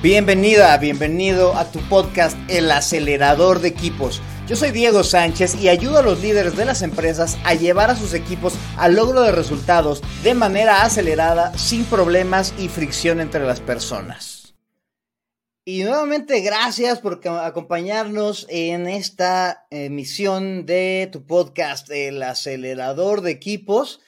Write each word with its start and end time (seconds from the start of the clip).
Bienvenida, 0.00 0.76
bienvenido 0.78 1.56
a 1.56 1.72
tu 1.72 1.80
podcast 1.88 2.38
El 2.48 2.70
acelerador 2.70 3.58
de 3.58 3.66
equipos. 3.66 4.22
Yo 4.46 4.54
soy 4.54 4.70
Diego 4.70 5.02
Sánchez 5.02 5.56
y 5.56 5.68
ayudo 5.68 5.98
a 5.98 6.02
los 6.02 6.22
líderes 6.22 6.56
de 6.56 6.64
las 6.64 6.82
empresas 6.82 7.36
a 7.44 7.54
llevar 7.54 7.90
a 7.90 7.96
sus 7.96 8.14
equipos 8.14 8.54
al 8.76 8.94
logro 8.94 9.22
de 9.22 9.32
resultados 9.32 10.00
de 10.22 10.34
manera 10.34 10.84
acelerada, 10.84 11.52
sin 11.58 11.84
problemas 11.84 12.54
y 12.60 12.68
fricción 12.68 13.18
entre 13.18 13.44
las 13.44 13.58
personas. 13.58 14.54
Y 15.64 15.82
nuevamente 15.82 16.42
gracias 16.42 17.00
por 17.00 17.20
acompañarnos 17.26 18.46
en 18.50 18.86
esta 18.86 19.66
emisión 19.70 20.64
de 20.64 21.08
tu 21.10 21.26
podcast 21.26 21.90
El 21.90 22.22
acelerador 22.22 23.20
de 23.20 23.32
equipos. 23.32 24.00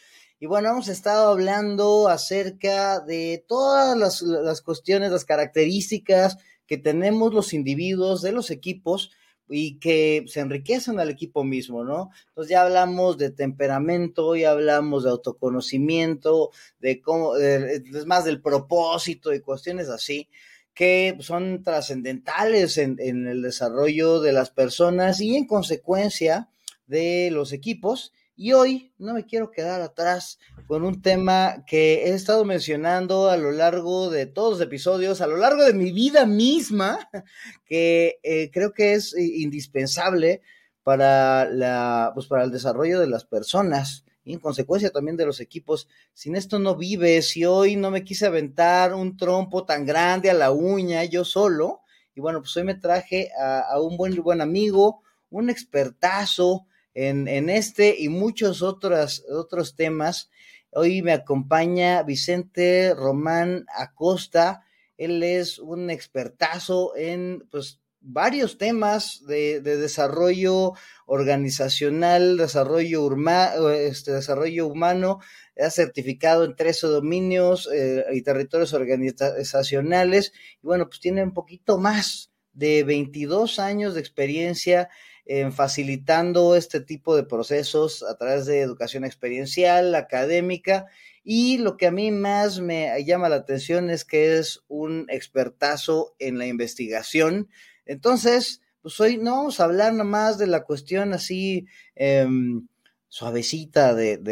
Y 0.42 0.46
bueno, 0.46 0.70
hemos 0.70 0.88
estado 0.88 1.28
hablando 1.28 2.08
acerca 2.08 3.00
de 3.00 3.44
todas 3.46 4.22
las, 4.22 4.62
cuestiones, 4.62 5.12
las 5.12 5.26
características 5.26 6.38
que 6.66 6.78
tenemos 6.78 7.34
los 7.34 7.52
individuos 7.52 8.22
de 8.22 8.32
los 8.32 8.50
equipos 8.50 9.10
y 9.50 9.78
que 9.80 10.24
se 10.28 10.40
enriquecen 10.40 10.98
al 10.98 11.10
equipo 11.10 11.44
mismo, 11.44 11.84
¿no? 11.84 12.10
Entonces 12.28 12.52
ya 12.52 12.62
hablamos 12.62 13.18
de 13.18 13.30
temperamento, 13.30 14.34
ya 14.34 14.52
hablamos 14.52 15.04
de 15.04 15.10
autoconocimiento, 15.10 16.52
de 16.78 17.02
cómo, 17.02 17.36
es 17.36 18.06
más 18.06 18.24
del 18.24 18.40
propósito 18.40 19.34
y 19.34 19.40
cuestiones 19.40 19.90
así 19.90 20.30
que 20.72 21.18
son 21.20 21.62
trascendentales 21.62 22.78
en, 22.78 22.96
en 22.98 23.26
el 23.26 23.42
desarrollo 23.42 24.20
de 24.20 24.32
las 24.32 24.50
personas 24.50 25.20
y 25.20 25.36
en 25.36 25.46
consecuencia 25.46 26.48
de 26.86 27.28
los 27.30 27.52
equipos. 27.52 28.14
Y 28.42 28.54
hoy 28.54 28.94
no 28.96 29.12
me 29.12 29.26
quiero 29.26 29.50
quedar 29.50 29.82
atrás 29.82 30.38
con 30.66 30.82
un 30.82 31.02
tema 31.02 31.62
que 31.66 32.06
he 32.06 32.14
estado 32.14 32.46
mencionando 32.46 33.28
a 33.28 33.36
lo 33.36 33.52
largo 33.52 34.08
de 34.08 34.24
todos 34.24 34.52
los 34.52 34.60
episodios, 34.62 35.20
a 35.20 35.26
lo 35.26 35.36
largo 35.36 35.62
de 35.62 35.74
mi 35.74 35.92
vida 35.92 36.24
misma, 36.24 37.10
que 37.66 38.18
eh, 38.22 38.50
creo 38.50 38.72
que 38.72 38.94
es 38.94 39.14
indispensable 39.14 40.40
para, 40.82 41.50
la, 41.50 42.12
pues 42.14 42.28
para 42.28 42.44
el 42.44 42.50
desarrollo 42.50 42.98
de 42.98 43.08
las 43.08 43.26
personas 43.26 44.06
y 44.24 44.32
en 44.32 44.40
consecuencia 44.40 44.88
también 44.88 45.18
de 45.18 45.26
los 45.26 45.40
equipos. 45.40 45.86
Sin 46.14 46.34
esto 46.34 46.58
no 46.58 46.76
vives, 46.76 47.28
si 47.28 47.44
hoy 47.44 47.76
no 47.76 47.90
me 47.90 48.04
quise 48.04 48.24
aventar 48.24 48.94
un 48.94 49.18
trompo 49.18 49.66
tan 49.66 49.84
grande 49.84 50.30
a 50.30 50.34
la 50.34 50.50
uña 50.50 51.04
yo 51.04 51.26
solo, 51.26 51.82
y 52.14 52.22
bueno, 52.22 52.40
pues 52.40 52.56
hoy 52.56 52.64
me 52.64 52.74
traje 52.74 53.32
a, 53.38 53.60
a 53.60 53.82
un 53.82 53.98
buen, 53.98 54.16
buen 54.22 54.40
amigo, 54.40 55.02
un 55.28 55.50
expertazo, 55.50 56.66
en, 56.94 57.50
este 57.50 57.96
y 57.98 58.08
muchos 58.08 58.62
otros, 58.62 59.24
otros 59.30 59.76
temas. 59.76 60.30
Hoy 60.72 61.02
me 61.02 61.12
acompaña 61.12 62.02
Vicente 62.02 62.94
Román 62.94 63.66
Acosta. 63.74 64.64
Él 64.96 65.22
es 65.22 65.58
un 65.58 65.90
expertazo 65.90 66.94
en 66.96 67.46
pues, 67.50 67.80
varios 68.00 68.58
temas 68.58 69.24
de, 69.26 69.60
desarrollo 69.60 70.72
organizacional, 71.06 72.36
desarrollo, 72.36 73.10
este, 73.72 74.12
desarrollo 74.12 74.66
humano. 74.66 75.20
Ha 75.58 75.70
certificado 75.70 76.44
en 76.44 76.56
13 76.56 76.86
dominios 76.86 77.68
eh, 77.72 78.04
y 78.12 78.22
territorios 78.22 78.72
organizacionales. 78.72 80.32
Y 80.62 80.66
bueno, 80.66 80.86
pues 80.86 81.00
tiene 81.00 81.22
un 81.22 81.34
poquito 81.34 81.78
más 81.78 82.30
de 82.52 82.84
22 82.84 83.58
años 83.58 83.94
de 83.94 84.00
experiencia 84.00 84.88
en 85.30 85.52
facilitando 85.52 86.56
este 86.56 86.80
tipo 86.80 87.14
de 87.14 87.22
procesos 87.22 88.02
a 88.02 88.16
través 88.16 88.46
de 88.46 88.62
educación 88.62 89.04
experiencial, 89.04 89.94
académica, 89.94 90.86
y 91.22 91.58
lo 91.58 91.76
que 91.76 91.86
a 91.86 91.92
mí 91.92 92.10
más 92.10 92.58
me 92.58 92.92
llama 93.04 93.28
la 93.28 93.36
atención 93.36 93.90
es 93.90 94.04
que 94.04 94.38
es 94.38 94.64
un 94.66 95.06
expertazo 95.08 96.16
en 96.18 96.36
la 96.36 96.48
investigación. 96.48 97.48
Entonces, 97.86 98.60
pues 98.82 98.98
hoy 98.98 99.18
no 99.18 99.36
vamos 99.36 99.60
a 99.60 99.64
hablar 99.64 99.92
nomás 99.92 100.36
de 100.36 100.48
la 100.48 100.64
cuestión 100.64 101.12
así 101.12 101.66
em, 101.94 102.66
suavecita 103.06 103.94
del, 103.94 104.24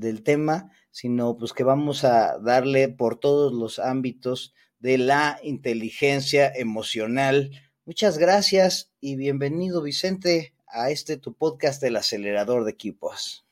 del 0.00 0.22
tema, 0.22 0.70
sino 0.90 1.36
pues 1.36 1.52
que 1.52 1.64
vamos 1.64 2.04
a 2.04 2.38
darle 2.38 2.88
por 2.88 3.20
todos 3.20 3.52
los 3.52 3.78
ámbitos 3.78 4.54
de 4.78 4.96
la 4.96 5.38
inteligencia 5.42 6.50
emocional 6.54 7.50
Muchas 7.86 8.18
gracias 8.18 8.90
y 9.00 9.16
bienvenido 9.16 9.80
Vicente 9.82 10.52
a 10.68 10.90
este 10.90 11.16
tu 11.16 11.32
podcast 11.32 11.80
del 11.80 11.96
acelerador 11.96 12.64
de 12.64 12.70
equipos. 12.72 13.46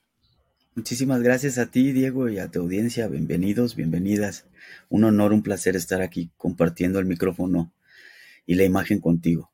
Muchísimas 0.75 1.23
gracias 1.23 1.57
a 1.57 1.71
ti, 1.71 1.93
Diego, 1.93 2.29
y 2.29 2.39
a 2.39 2.51
tu 2.51 2.61
audiencia. 2.61 3.09
Bienvenidos, 3.09 3.75
bienvenidas. 3.75 4.45
Un 4.91 5.05
honor, 5.05 5.33
un 5.33 5.43
placer 5.43 5.77
estar 5.77 6.03
aquí 6.03 6.31
compartiendo 6.37 6.99
el 6.99 7.07
micrófono 7.07 7.73
y 8.45 8.55
la 8.55 8.65
imagen 8.65 9.01
contigo. 9.01 9.51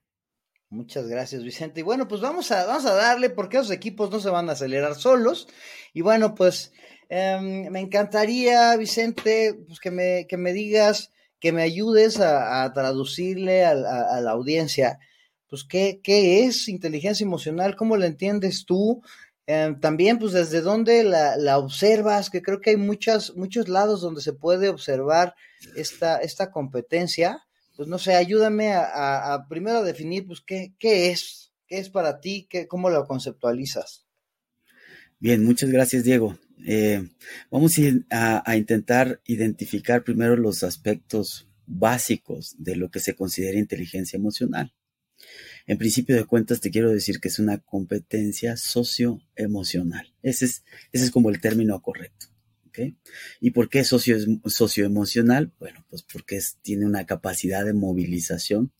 Muchas 0.70 1.06
gracias, 1.06 1.44
Vicente. 1.44 1.80
Y 1.80 1.84
bueno, 1.84 2.08
pues 2.08 2.20
vamos 2.20 2.50
a, 2.50 2.66
vamos 2.66 2.84
a 2.84 2.94
darle 2.94 3.30
porque 3.30 3.58
los 3.58 3.70
equipos 3.70 4.10
no 4.10 4.18
se 4.18 4.28
van 4.28 4.48
a 4.48 4.52
acelerar 4.52 4.96
solos. 4.96 5.46
Y 5.92 6.00
bueno, 6.00 6.34
pues 6.34 6.72
em, 7.08 7.70
me 7.70 7.78
encantaría, 7.78 8.76
Vicente, 8.76 9.54
pues 9.68 9.78
que 9.78 9.92
me, 9.92 10.26
que 10.26 10.36
me 10.36 10.52
digas 10.52 11.12
que 11.44 11.52
me 11.52 11.60
ayudes 11.60 12.20
a, 12.20 12.72
traducirle 12.72 13.66
a, 13.66 13.74
la 13.74 14.30
audiencia, 14.30 14.98
pues, 15.46 15.62
¿qué, 15.62 16.00
¿qué, 16.02 16.46
es 16.46 16.68
inteligencia 16.68 17.22
emocional? 17.22 17.76
¿Cómo 17.76 17.98
la 17.98 18.06
entiendes 18.06 18.64
tú? 18.64 19.02
Em, 19.46 19.78
también, 19.78 20.18
pues, 20.18 20.32
desde 20.32 20.62
dónde 20.62 21.04
la, 21.04 21.58
observas, 21.58 22.30
que 22.30 22.40
creo 22.40 22.62
que 22.62 22.70
hay 22.70 22.78
muchas, 22.78 23.36
muchos 23.36 23.68
lados 23.68 24.00
donde 24.00 24.22
se 24.22 24.32
puede 24.32 24.70
observar 24.70 25.34
esta, 25.76 26.16
esta 26.16 26.50
competencia. 26.50 27.44
Pues, 27.76 27.90
no 27.90 27.98
sé, 27.98 28.14
ayúdame 28.14 28.72
a, 28.72 29.44
primero 29.46 29.80
a 29.80 29.82
definir, 29.82 30.26
pues, 30.26 30.40
qué, 30.40 30.72
qué 30.78 31.10
es, 31.10 31.52
qué 31.66 31.76
es 31.76 31.90
para 31.90 32.20
ti, 32.20 32.46
qué, 32.48 32.66
cómo 32.66 32.88
lo 32.88 33.04
conceptualizas. 33.06 34.06
Bien, 35.18 35.44
muchas 35.44 35.68
gracias, 35.68 36.04
Diego. 36.04 36.38
Eh, 36.66 37.06
vamos 37.50 37.76
a, 38.10 38.56
intentar 38.56 39.20
identificar 39.26 40.02
primero 40.02 40.36
los 40.36 40.62
aspectos 40.62 41.46
básicos 41.66 42.56
de 42.58 42.76
lo 42.76 42.90
que 42.90 43.00
se 43.00 43.14
considera 43.14 43.58
inteligencia 43.58 44.16
emocional. 44.16 44.74
En 45.66 45.78
principio 45.78 46.16
de 46.16 46.24
cuentas, 46.24 46.60
te 46.60 46.70
quiero 46.70 46.90
decir 46.90 47.20
que 47.20 47.28
es 47.28 47.38
una 47.38 47.58
competencia 47.58 48.56
socioemocional. 48.56 50.12
Ese 50.22 50.46
es, 50.46 50.64
ese 50.92 51.04
es 51.04 51.10
como 51.10 51.30
el 51.30 51.40
término 51.40 51.80
correcto. 51.80 52.26
¿Y 53.40 53.50
por 53.50 53.68
qué 53.68 53.84
socio, 53.84 54.16
socioemocional? 54.46 55.52
Bueno, 55.58 55.86
pues 55.90 56.02
porque 56.02 56.40
tiene 56.62 56.86
una 56.86 57.06
capacidad 57.06 57.64
de 57.64 57.72
movilización, 57.72 58.72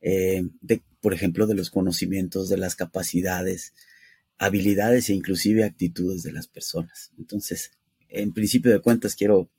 eh, 0.00 0.44
por 1.00 1.14
ejemplo, 1.14 1.46
de 1.46 1.54
los 1.54 1.70
conocimientos, 1.70 2.48
de 2.48 2.58
las 2.58 2.76
capacidades, 2.76 3.74
habilidades 4.38 5.08
e 5.08 5.14
inclusive 5.14 5.64
actitudes 5.64 6.22
de 6.22 6.32
las 6.32 6.46
personas. 6.46 7.12
Entonces, 7.18 7.72
en 8.08 8.32
principio 8.32 8.72
de 8.72 8.80
cuentas, 8.80 9.14
quiero, 9.14 9.50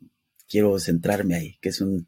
quiero 0.47 0.79
centrarme 0.79 1.35
ahí, 1.35 1.57
que 1.61 1.69
es, 1.69 1.81
un, 1.81 2.07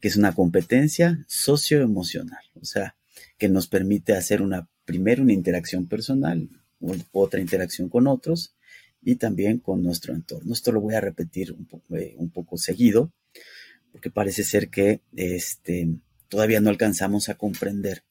que 0.00 0.08
es 0.08 0.16
una 0.16 0.34
competencia 0.34 1.24
socioemocional, 1.28 2.44
o 2.54 2.64
sea, 2.64 2.96
que 3.38 3.48
nos 3.48 3.66
permite 3.66 4.14
hacer 4.14 4.42
una, 4.42 4.68
primero 4.84 5.22
una 5.22 5.32
interacción 5.32 5.86
personal, 5.86 6.48
otra 7.12 7.40
interacción 7.40 7.88
con 7.88 8.06
otros 8.06 8.54
y 9.02 9.16
también 9.16 9.58
con 9.58 9.82
nuestro 9.82 10.14
entorno. 10.14 10.52
Esto 10.52 10.72
lo 10.72 10.80
voy 10.80 10.94
a 10.94 11.00
repetir 11.00 11.52
un 11.52 11.66
poco, 11.66 11.96
eh, 11.96 12.14
un 12.16 12.30
poco 12.30 12.56
seguido, 12.56 13.12
porque 13.92 14.10
parece 14.10 14.44
ser 14.44 14.68
que 14.68 15.00
este, 15.16 15.88
todavía 16.28 16.60
no 16.60 16.70
alcanzamos 16.70 17.28
a 17.28 17.34
comprender 17.36 18.04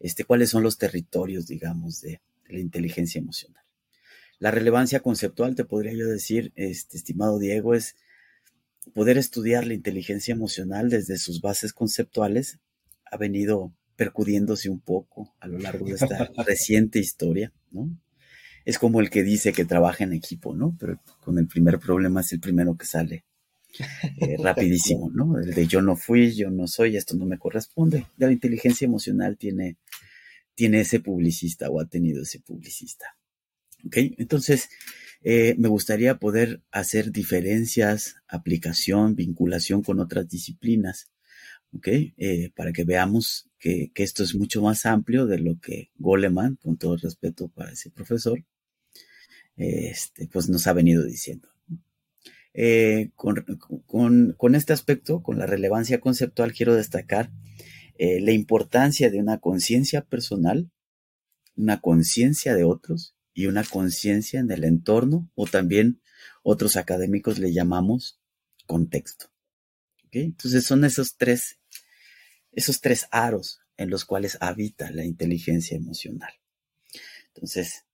este, 0.00 0.24
cuáles 0.24 0.50
son 0.50 0.62
los 0.62 0.78
territorios, 0.78 1.46
digamos, 1.46 2.00
de, 2.00 2.20
la 2.48 2.60
inteligencia 2.60 3.18
emocional. 3.18 3.62
La 4.38 4.50
relevancia 4.50 5.00
conceptual, 5.00 5.54
te 5.54 5.64
podría 5.64 5.92
yo 5.92 6.06
decir, 6.06 6.52
este, 6.54 6.96
estimado 6.96 7.38
Diego, 7.38 7.74
es 7.74 7.96
poder 8.94 9.18
estudiar 9.18 9.66
la 9.66 9.74
inteligencia 9.74 10.32
emocional 10.32 10.90
desde 10.90 11.18
sus 11.18 11.40
bases 11.40 11.72
conceptuales. 11.72 12.58
Ha 13.10 13.16
venido 13.16 13.72
percudiéndose 13.96 14.70
un 14.70 14.80
poco 14.80 15.34
a 15.40 15.48
lo 15.48 15.58
largo 15.58 15.86
de 15.86 15.94
esta 15.94 16.30
reciente 16.46 17.00
historia, 17.00 17.52
¿no? 17.72 17.90
Es 18.64 18.78
como 18.78 19.00
el 19.00 19.10
que 19.10 19.22
dice 19.22 19.52
que 19.52 19.64
trabaja 19.64 20.04
en 20.04 20.12
equipo, 20.12 20.54
¿no? 20.54 20.76
Pero 20.78 21.00
con 21.24 21.38
el 21.38 21.48
primer 21.48 21.80
problema 21.80 22.20
es 22.20 22.32
el 22.32 22.38
primero 22.38 22.76
que 22.76 22.86
sale 22.86 23.24
eh, 24.20 24.36
rapidísimo, 24.42 25.10
¿no? 25.12 25.38
El 25.38 25.52
de 25.52 25.66
yo 25.66 25.82
no 25.82 25.96
fui, 25.96 26.32
yo 26.32 26.50
no 26.50 26.68
soy, 26.68 26.96
esto 26.96 27.16
no 27.16 27.24
me 27.24 27.38
corresponde. 27.38 28.06
La 28.18 28.30
inteligencia 28.30 28.84
emocional 28.84 29.36
tiene 29.36 29.78
tiene 30.58 30.80
ese 30.80 30.98
publicista 30.98 31.70
o 31.70 31.80
ha 31.80 31.86
tenido 31.86 32.24
ese 32.24 32.40
publicista. 32.40 33.16
¿Ok? 33.86 33.96
Entonces, 34.18 34.68
eh, 35.22 35.54
me 35.56 35.68
gustaría 35.68 36.18
poder 36.18 36.62
hacer 36.72 37.12
diferencias, 37.12 38.16
aplicación, 38.26 39.14
vinculación 39.14 39.84
con 39.84 40.00
otras 40.00 40.28
disciplinas. 40.28 41.12
¿Ok? 41.72 41.86
Eh, 42.16 42.50
para 42.56 42.72
que 42.72 42.82
veamos 42.82 43.48
que, 43.60 43.92
esto 43.94 44.24
es 44.24 44.34
mucho 44.34 44.60
más 44.60 44.84
amplio 44.84 45.26
de 45.26 45.38
lo 45.38 45.60
que 45.60 45.92
Goleman, 45.96 46.56
con 46.56 46.76
todo 46.76 46.94
el 46.94 47.02
respeto 47.02 47.46
para 47.46 47.70
ese 47.70 47.90
profesor, 47.90 48.44
este, 49.56 50.26
pues 50.26 50.48
nos 50.48 50.66
ha 50.66 50.72
venido 50.72 51.04
diciendo. 51.04 51.48
eh, 52.52 53.10
con, 53.14 54.54
este 54.56 54.72
aspecto, 54.72 55.22
con 55.22 55.38
la 55.38 55.46
relevancia 55.46 56.00
conceptual, 56.00 56.52
quiero 56.52 56.74
destacar 56.74 57.30
eh, 57.98 58.20
la 58.20 58.32
importancia 58.32 59.10
de 59.10 59.18
una 59.18 59.38
conciencia 59.38 60.02
personal, 60.02 60.70
una 61.56 61.80
conciencia 61.80 62.54
de 62.54 62.64
otros 62.64 63.14
y 63.34 63.46
una 63.46 63.64
conciencia 63.64 64.40
en 64.40 64.50
el 64.50 64.64
entorno, 64.64 65.30
o 65.34 65.46
también 65.46 66.00
otros 66.42 66.76
académicos 66.76 67.38
le 67.38 67.52
llamamos 67.52 68.20
contexto. 68.66 69.26
Entonces 70.12 70.64
son 70.64 70.84
esos 70.84 71.16
tres, 71.16 71.58
esos 72.52 72.80
tres 72.80 73.06
aros 73.10 73.60
en 73.76 73.90
los 73.90 74.04
cuales 74.04 74.38
habita 74.40 74.90
la 74.90 75.04
inteligencia 75.04 75.76
emocional. 75.76 76.32
Entonces, 77.34 77.84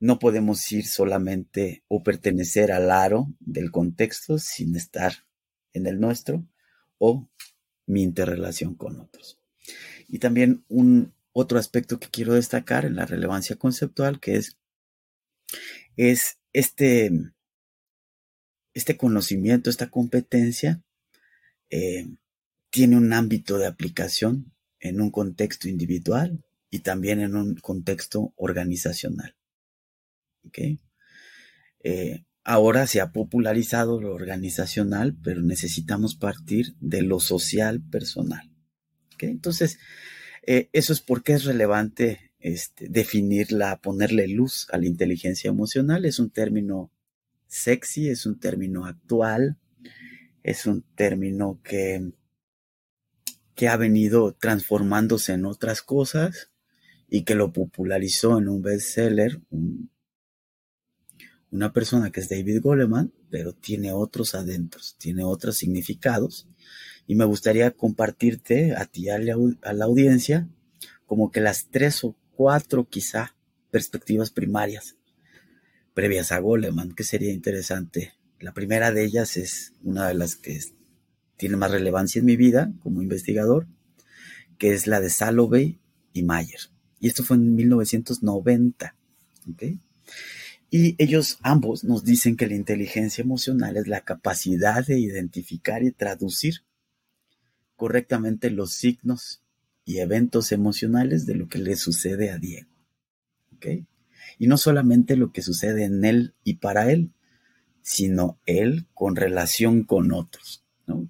no 0.00 0.18
podemos 0.18 0.70
ir 0.72 0.86
solamente 0.86 1.84
o 1.88 2.02
pertenecer 2.02 2.72
al 2.72 2.90
aro 2.90 3.26
del 3.40 3.70
contexto 3.70 4.38
sin 4.38 4.76
estar 4.76 5.26
en 5.72 5.86
el 5.86 6.00
nuestro 6.00 6.46
o 6.98 7.28
mi 7.86 8.02
interrelación 8.02 8.74
con 8.74 9.00
otros. 9.00 9.43
Y 10.08 10.18
también 10.18 10.64
un 10.68 11.12
otro 11.32 11.58
aspecto 11.58 11.98
que 11.98 12.08
quiero 12.08 12.34
destacar 12.34 12.84
en 12.84 12.96
la 12.96 13.06
relevancia 13.06 13.56
conceptual, 13.56 14.20
que 14.20 14.36
es, 14.36 14.56
es 15.96 16.38
este, 16.52 17.10
este 18.72 18.96
conocimiento, 18.96 19.68
esta 19.68 19.90
competencia, 19.90 20.82
eh, 21.70 22.06
tiene 22.70 22.96
un 22.96 23.12
ámbito 23.12 23.58
de 23.58 23.66
aplicación 23.66 24.52
en 24.80 25.00
un 25.00 25.10
contexto 25.10 25.68
individual 25.68 26.44
y 26.70 26.80
también 26.80 27.20
en 27.20 27.36
un 27.36 27.56
contexto 27.56 28.32
organizacional. 28.36 29.36
Eh, 31.82 32.24
ahora 32.44 32.86
se 32.86 33.00
ha 33.00 33.12
popularizado 33.12 34.00
lo 34.00 34.14
organizacional, 34.14 35.16
pero 35.22 35.42
necesitamos 35.42 36.14
partir 36.14 36.74
de 36.80 37.02
lo 37.02 37.20
social 37.20 37.80
personal. 37.80 38.53
Entonces, 39.30 39.78
eh, 40.46 40.68
eso 40.72 40.92
es 40.92 41.00
porque 41.00 41.34
es 41.34 41.44
relevante 41.44 42.32
este, 42.38 42.88
definirla, 42.88 43.80
ponerle 43.80 44.28
luz 44.28 44.66
a 44.70 44.78
la 44.78 44.86
inteligencia 44.86 45.48
emocional. 45.48 46.04
Es 46.04 46.18
un 46.18 46.30
término 46.30 46.90
sexy, 47.46 48.08
es 48.08 48.26
un 48.26 48.38
término 48.38 48.86
actual, 48.86 49.56
es 50.42 50.66
un 50.66 50.82
término 50.94 51.60
que 51.62 52.12
que 53.54 53.68
ha 53.68 53.76
venido 53.76 54.32
transformándose 54.34 55.32
en 55.32 55.44
otras 55.44 55.80
cosas 55.80 56.50
y 57.08 57.22
que 57.22 57.36
lo 57.36 57.52
popularizó 57.52 58.38
en 58.38 58.48
un 58.48 58.62
bestseller 58.62 59.40
una 61.54 61.72
persona 61.72 62.10
que 62.10 62.18
es 62.18 62.28
David 62.28 62.60
Goleman, 62.62 63.12
pero 63.30 63.52
tiene 63.52 63.92
otros 63.92 64.34
adentros, 64.34 64.96
tiene 64.98 65.22
otros 65.22 65.56
significados. 65.56 66.48
Y 67.06 67.14
me 67.14 67.24
gustaría 67.24 67.70
compartirte 67.70 68.74
a 68.74 68.86
ti, 68.86 69.10
a 69.10 69.18
la, 69.18 69.36
a 69.62 69.72
la 69.72 69.84
audiencia, 69.84 70.48
como 71.06 71.30
que 71.30 71.40
las 71.40 71.66
tres 71.66 72.02
o 72.04 72.14
cuatro 72.34 72.88
quizá 72.88 73.34
perspectivas 73.70 74.30
primarias 74.30 74.96
previas 75.94 76.32
a 76.32 76.38
Goleman, 76.40 76.94
que 76.94 77.04
sería 77.04 77.32
interesante. 77.32 78.14
La 78.40 78.52
primera 78.52 78.90
de 78.90 79.04
ellas 79.04 79.36
es 79.36 79.72
una 79.82 80.08
de 80.08 80.14
las 80.14 80.36
que 80.36 80.60
tiene 81.36 81.56
más 81.56 81.70
relevancia 81.70 82.18
en 82.18 82.26
mi 82.26 82.36
vida 82.36 82.72
como 82.82 83.00
investigador, 83.00 83.66
que 84.58 84.72
es 84.72 84.86
la 84.86 85.00
de 85.00 85.10
Salovey 85.10 85.78
y 86.12 86.22
Mayer. 86.22 86.60
Y 87.00 87.08
esto 87.08 87.22
fue 87.22 87.36
en 87.36 87.54
1990. 87.54 88.94
Y 90.70 90.96
ellos 90.98 91.38
ambos 91.42 91.84
nos 91.84 92.04
dicen 92.04 92.36
que 92.36 92.46
la 92.46 92.54
inteligencia 92.54 93.22
emocional 93.22 93.76
es 93.76 93.86
la 93.86 94.00
capacidad 94.00 94.84
de 94.84 94.98
identificar 94.98 95.82
y 95.82 95.92
traducir 95.92 96.62
correctamente 97.76 98.50
los 98.50 98.72
signos 98.72 99.42
y 99.84 99.98
eventos 99.98 100.52
emocionales 100.52 101.26
de 101.26 101.34
lo 101.34 101.48
que 101.48 101.58
le 101.58 101.76
sucede 101.76 102.30
a 102.30 102.38
Diego. 102.38 102.70
Y 104.38 104.46
no 104.46 104.58
solamente 104.58 105.16
lo 105.16 105.32
que 105.32 105.42
sucede 105.42 105.84
en 105.84 106.04
él 106.04 106.34
y 106.44 106.56
para 106.56 106.90
él, 106.90 107.12
sino 107.82 108.38
él 108.46 108.86
con 108.94 109.16
relación 109.16 109.84
con 109.84 110.12
otros. 110.12 110.64
¿no? 110.86 111.08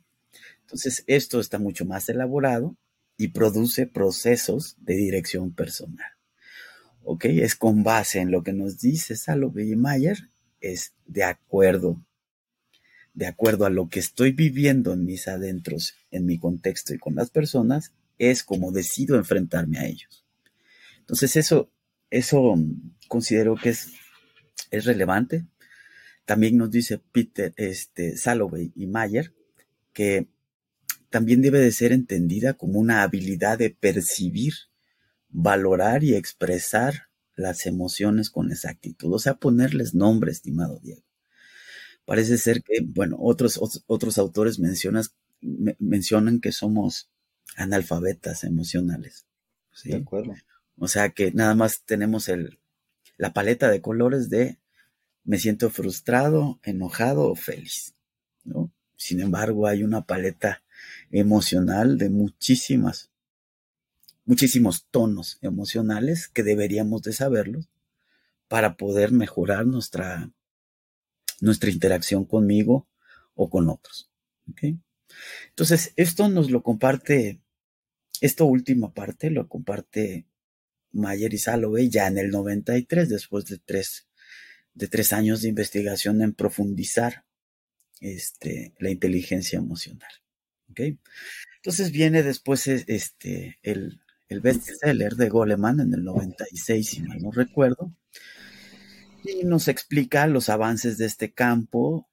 Entonces, 0.61 1.05
esto 1.07 1.41
está 1.41 1.59
mucho 1.59 1.85
más 1.85 2.09
elaborado 2.09 2.77
y 3.17 3.29
produce 3.29 3.87
procesos 3.87 4.77
de 4.81 4.95
dirección 4.95 5.53
personal. 5.53 6.13
¿Ok? 7.03 7.27
Es 7.27 7.55
con 7.55 7.83
base 7.83 8.21
en 8.21 8.31
lo 8.31 8.43
que 8.43 8.53
nos 8.53 8.79
dice 8.79 9.17
Salovey 9.17 9.73
y 9.73 9.77
Mayer, 9.77 10.19
es 10.61 10.95
de 11.07 11.25
acuerdo, 11.25 12.05
de 13.15 13.27
acuerdo 13.27 13.65
a 13.65 13.71
lo 13.71 13.89
que 13.89 14.01
estoy 14.01 14.33
viviendo 14.33 14.93
en 14.93 15.05
mis 15.05 15.29
adentros, 15.29 15.95
en 16.11 16.27
mi 16.27 16.39
contexto 16.39 16.95
y 16.95 16.99
con 16.99 17.15
las 17.15 17.31
personas, 17.31 17.93
es 18.19 18.45
como 18.45 18.73
decido 18.73 19.17
enfrentarme 19.17 19.79
a 19.79 19.87
ellos. 19.87 20.25
Entonces, 20.99 21.37
eso, 21.37 21.71
eso 22.11 22.55
considero 23.09 23.57
que 23.57 23.71
es, 23.71 23.93
es 24.71 24.85
relevante. 24.85 25.47
También 26.25 26.57
nos 26.57 26.71
dice 26.71 26.99
Peter, 26.99 27.53
este, 27.57 28.17
Salovey 28.17 28.73
y 28.75 28.87
Mayer 28.87 29.33
que 29.95 30.29
también 31.09 31.41
debe 31.41 31.61
de 31.61 31.73
ser 31.73 31.93
entendida 31.93 32.55
como 32.55 32.81
una 32.81 33.03
habilidad 33.03 33.57
de 33.57 33.71
percibir, 33.71 34.53
valorar 35.31 36.05
y 36.05 36.17
expresar 36.17 37.05
las 37.37 37.67
emociones 37.67 38.29
con 38.31 38.51
exactitud, 38.51 39.15
o 39.15 39.19
sea, 39.19 39.35
ponerles 39.35 39.95
nombre, 39.95 40.33
estimado 40.33 40.81
Diego. 40.81 41.04
Parece 42.05 42.39
ser 42.39 42.63
que, 42.63 42.81
bueno, 42.83 43.17
otros, 43.19 43.61
otros 43.87 44.19
autores 44.19 44.59
mencionan 44.59 46.41
que 46.41 46.53
somos 46.53 47.09
analfabetas 47.57 48.45
emocionales. 48.45 49.27
De 49.85 49.97
acuerdo. 49.97 50.35
O 50.77 50.89
sea 50.89 51.11
que 51.11 51.33
nada 51.33 51.55
más 51.55 51.83
tenemos 51.85 52.29
el, 52.29 52.59
la 53.17 53.33
paleta 53.33 53.71
de 53.71 53.81
colores 53.81 54.29
de 54.29 54.59
me 55.25 55.39
siento 55.39 55.71
frustrado, 55.71 56.61
enojado 56.63 57.31
o 57.31 57.35
feliz. 57.35 57.95
¿no? 58.45 58.71
Sin 58.97 59.21
embargo, 59.21 59.67
hay 59.67 59.83
una 59.83 60.03
paleta 60.03 60.63
emocional 61.11 61.97
de 61.97 62.11
muchísimas, 62.11 63.11
muchísimos 64.25 64.87
tonos 64.91 65.39
emocionales 65.41 66.29
que 66.29 66.43
deberíamos 66.43 67.03
de 67.03 67.13
saberlos 67.13 67.69
para 68.49 68.77
poder 68.77 69.13
mejorar 69.13 69.67
nuestra, 69.67 70.31
nuestra 71.41 71.71
interacción 71.71 72.25
conmigo 72.25 72.89
o 73.35 73.51
con 73.51 73.69
otros. 73.69 74.11
Entonces, 75.49 75.93
esto 75.97 76.29
nos 76.29 76.51
lo 76.51 76.63
comparte, 76.63 77.41
esta 78.21 78.45
última 78.45 78.93
parte 78.93 79.31
lo 79.31 79.49
comparte 79.49 80.27
Mayer 80.93 81.35
y 81.35 81.39
Salovey 81.39 81.89
ya 81.89 82.07
en 82.07 82.19
el 82.19 82.31
93, 82.31 83.09
después 83.09 83.45
de 83.47 83.59
tres, 83.59 84.07
de 84.75 84.89
tres 84.89 85.13
años 85.13 85.43
de 85.43 85.49
investigación 85.49 86.23
en 86.23 86.35
profundizar 86.35 87.25
este, 88.01 88.75
la 88.79 88.91
inteligencia 88.91 89.59
emocional. 89.59 90.11
Entonces 91.57 91.91
viene 91.93 92.23
después 92.23 92.67
este, 92.67 93.59
el, 93.63 94.01
el 94.29 94.41
bestseller 94.41 95.15
de 95.15 95.29
Goleman 95.29 95.81
en 95.81 95.95
el 95.95 96.05
96, 96.05 96.87
si 96.87 97.03
mal 97.03 97.23
no 97.23 97.31
recuerdo, 97.31 97.95
y 99.25 99.45
nos 99.45 99.69
explica 99.69 100.27
los 100.27 100.49
avances 100.49 100.99
de 100.99 101.07
este 101.07 101.33
campo, 101.33 102.09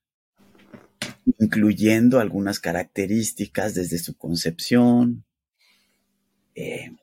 incluyendo 1.40 2.20
algunas 2.20 2.60
características 2.60 3.76
desde 3.76 4.00
su 4.00 4.18
concepción, 4.18 5.26
eh, 6.56 6.96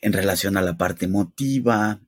en 0.00 0.12
relación 0.12 0.56
a 0.56 0.62
la 0.62 0.76
parte 0.76 1.06
emotiva 1.06 2.00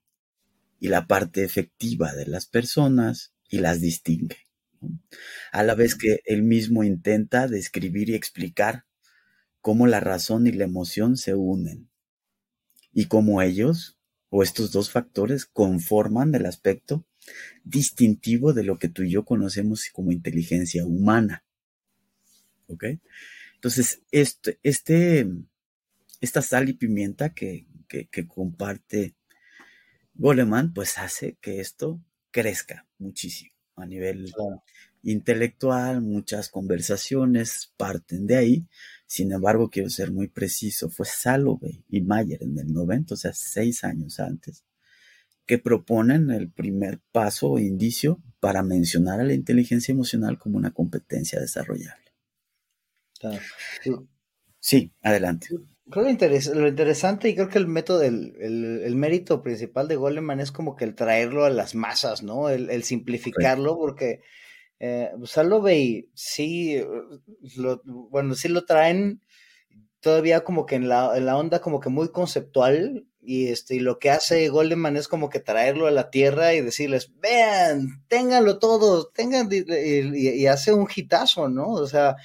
y 0.81 0.88
la 0.88 1.07
parte 1.07 1.45
efectiva 1.45 2.12
de 2.14 2.26
las 2.26 2.47
personas 2.47 3.33
y 3.49 3.59
las 3.59 3.81
distingue 3.81 4.45
a 5.52 5.62
la 5.62 5.75
vez 5.75 5.95
que 5.95 6.21
él 6.25 6.43
mismo 6.43 6.85
intenta 6.85 7.49
describir 7.49 8.11
y 8.11 8.14
explicar 8.14 8.85
cómo 9.61 9.87
la 9.87 10.00
razón 10.00 10.47
y 10.47 10.52
la 10.52 10.64
emoción 10.64 11.16
se 11.16 11.35
unen 11.35 11.90
y 12.93 13.07
cómo 13.07 13.43
ellos 13.43 13.99
o 14.31 14.43
estos 14.43 14.73
dos 14.73 14.90
factores 14.90 15.47
conforman 15.47 16.35
el 16.35 16.47
aspecto 16.47 17.07
distintivo 17.64 18.52
de 18.52 18.64
lo 18.64 18.78
que 18.78 18.88
tú 18.88 19.02
y 19.02 19.11
yo 19.11 19.25
conocemos 19.25 19.88
como 19.93 20.12
inteligencia 20.12 20.85
humana. 20.85 21.45
¿Ok? 22.66 22.85
Entonces, 23.54 24.02
este, 24.11 24.59
este, 24.62 25.26
esta 26.21 26.43
sal 26.43 26.69
y 26.69 26.75
pimienta 26.75 27.35
que, 27.35 27.66
que 27.88 28.26
comparte 28.26 29.14
Goleman, 30.14 30.73
pues 30.73 30.99
hace 30.99 31.37
que 31.40 31.61
esto 31.61 32.00
crezca 32.31 32.87
muchísimo 32.99 33.54
a 33.76 33.87
nivel 33.87 34.33
intelectual, 35.02 36.00
muchas 36.00 36.49
conversaciones 36.49 37.73
parten 37.76 38.26
de 38.26 38.37
ahí. 38.37 38.66
Sin 39.07 39.33
embargo, 39.33 39.71
quiero 39.71 39.90
ser 39.90 40.12
muy 40.12 40.28
preciso, 40.28 40.88
fue 40.88 41.07
Salovey 41.07 41.85
y 41.88 42.00
Mayer 42.00 42.43
en 42.43 42.59
el 42.59 42.73
90, 42.73 43.14
o 43.14 43.16
sea, 43.16 43.33
seis 43.35 43.85
años 43.85 44.19
antes, 44.21 44.64
que 45.46 45.58
proponen 45.58 46.30
el 46.30 46.50
primer 46.50 47.00
paso 47.12 47.50
o 47.50 47.58
indicio 47.58 48.22
para 48.40 48.62
mencionar 48.62 49.20
a 49.20 49.24
la 49.24 49.34
inteligencia 49.34 49.92
emocional 49.92 50.38
como 50.38 50.56
una 50.56 50.72
competencia 50.72 51.40
desarrollable. 51.40 52.12
Sí, 54.60 54.92
adelante. 55.02 55.48
Creo 55.90 56.04
lo, 56.04 56.54
lo, 56.60 56.68
interesante 56.68 57.28
y 57.28 57.34
creo 57.34 57.48
que 57.48 57.58
el 57.58 57.66
método, 57.66 58.02
el, 58.02 58.34
el, 58.38 58.96
mérito 58.96 59.42
principal 59.42 59.86
de 59.86 59.96
Goleman 59.96 60.40
es 60.40 60.50
como 60.50 60.76
que 60.76 60.84
el 60.84 60.94
traerlo 60.94 61.44
a 61.44 61.50
las 61.50 61.74
masas, 61.74 62.22
¿no? 62.22 62.48
El, 62.48 62.82
simplificarlo, 62.82 63.76
porque 63.76 64.22
eh, 64.80 65.10
Salovey 65.24 66.08
sí, 66.14 66.82
lo, 67.56 67.82
bueno, 67.84 68.34
sí 68.34 68.48
lo 68.48 68.64
traen 68.64 69.20
todavía 70.04 70.44
como 70.44 70.66
que 70.66 70.75
en 70.75 70.87
la, 70.87 71.16
en 71.16 71.25
la 71.25 71.38
onda 71.38 71.61
como 71.62 71.80
que 71.80 71.88
muy 71.88 72.11
conceptual 72.11 73.06
y 73.23 73.46
este 73.49 73.76
y 73.76 73.80
lo 73.80 73.99
que 73.99 74.11
hace 74.11 74.50
Goleman 74.50 74.99
es 74.99 75.08
como 75.08 75.30
que 75.30 75.40
traerlo 75.40 75.87
a 75.87 75.90
la 75.90 76.11
tierra 76.11 76.52
y 76.52 76.61
decirles, 76.61 77.11
vean, 77.20 78.04
ténganlo 78.08 78.58
todos, 78.58 79.14
tengan, 79.14 79.49
y, 79.50 79.62
y 80.28 80.46
hace 80.46 80.75
un 80.75 80.87
hitazo, 80.94 81.49
¿no? 81.49 81.68
O 81.70 81.87
sea, 81.87 82.16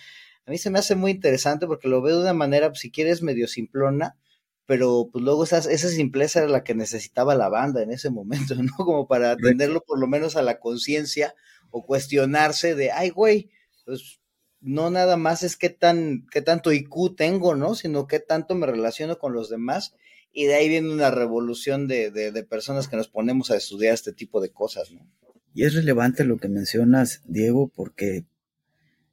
a 0.46 0.52
mí 0.52 0.58
se 0.58 0.70
me 0.70 0.80
hace 0.80 0.96
muy 0.96 1.12
interesante 1.12 1.68
porque 1.68 1.88
lo 1.88 2.02
veo 2.02 2.18
de 2.18 2.24
una 2.24 2.34
manera, 2.34 2.68
pues, 2.68 2.82
si 2.82 2.92
quieres, 2.92 3.22
medio 3.22 3.48
simplona, 3.48 4.18
pero 4.66 5.08
pues 5.10 5.24
luego 5.24 5.46
esa, 5.46 5.60
esa 5.60 5.88
simpleza 5.88 6.40
era 6.40 6.50
la 6.50 6.66
que 6.66 6.76
necesitaba 6.76 7.34
la 7.34 7.48
banda 7.48 7.82
en 7.82 7.92
ese 7.92 8.10
momento, 8.10 8.56
¿no? 8.62 8.76
Como 8.76 9.08
para 9.08 9.32
atenderlo 9.32 9.82
por 9.88 10.00
lo 10.00 10.08
menos 10.08 10.36
a 10.36 10.42
la 10.42 10.60
conciencia 10.60 11.34
o 11.72 11.86
cuestionarse 11.86 12.76
de, 12.76 12.92
ay, 12.92 13.10
güey, 13.10 13.50
pues 13.86 14.19
no 14.62 14.90
nada 14.90 15.18
más 15.18 15.44
es 15.44 15.56
qué 15.56 15.70
tan, 15.70 16.28
qué 16.32 16.42
tanto 16.42 16.72
IQ 16.72 17.16
tengo, 17.16 17.56
¿no? 17.56 17.76
Sino 17.76 18.08
qué 18.08 18.20
tanto 18.20 18.56
me 18.56 18.68
relaciono 18.68 19.18
con 19.18 19.34
los 19.34 19.50
demás. 19.50 19.96
Y 20.32 20.46
de 20.46 20.56
ahí 20.56 20.70
viene 20.70 20.92
una 20.92 21.12
revolución 21.12 21.88
de, 21.88 22.12
de, 22.12 22.32
de 22.32 22.44
personas 22.44 22.88
que 22.88 22.98
nos 22.98 23.08
ponemos 23.08 23.52
a 23.52 23.58
estudiar 23.58 23.94
este 23.94 24.14
tipo 24.14 24.42
de 24.42 24.52
cosas, 24.52 24.92
¿no? 24.92 25.10
Y 25.54 25.64
es 25.64 25.74
relevante 25.74 26.24
lo 26.24 26.38
que 26.38 26.48
mencionas, 26.48 27.22
Diego, 27.26 27.70
porque 27.70 28.26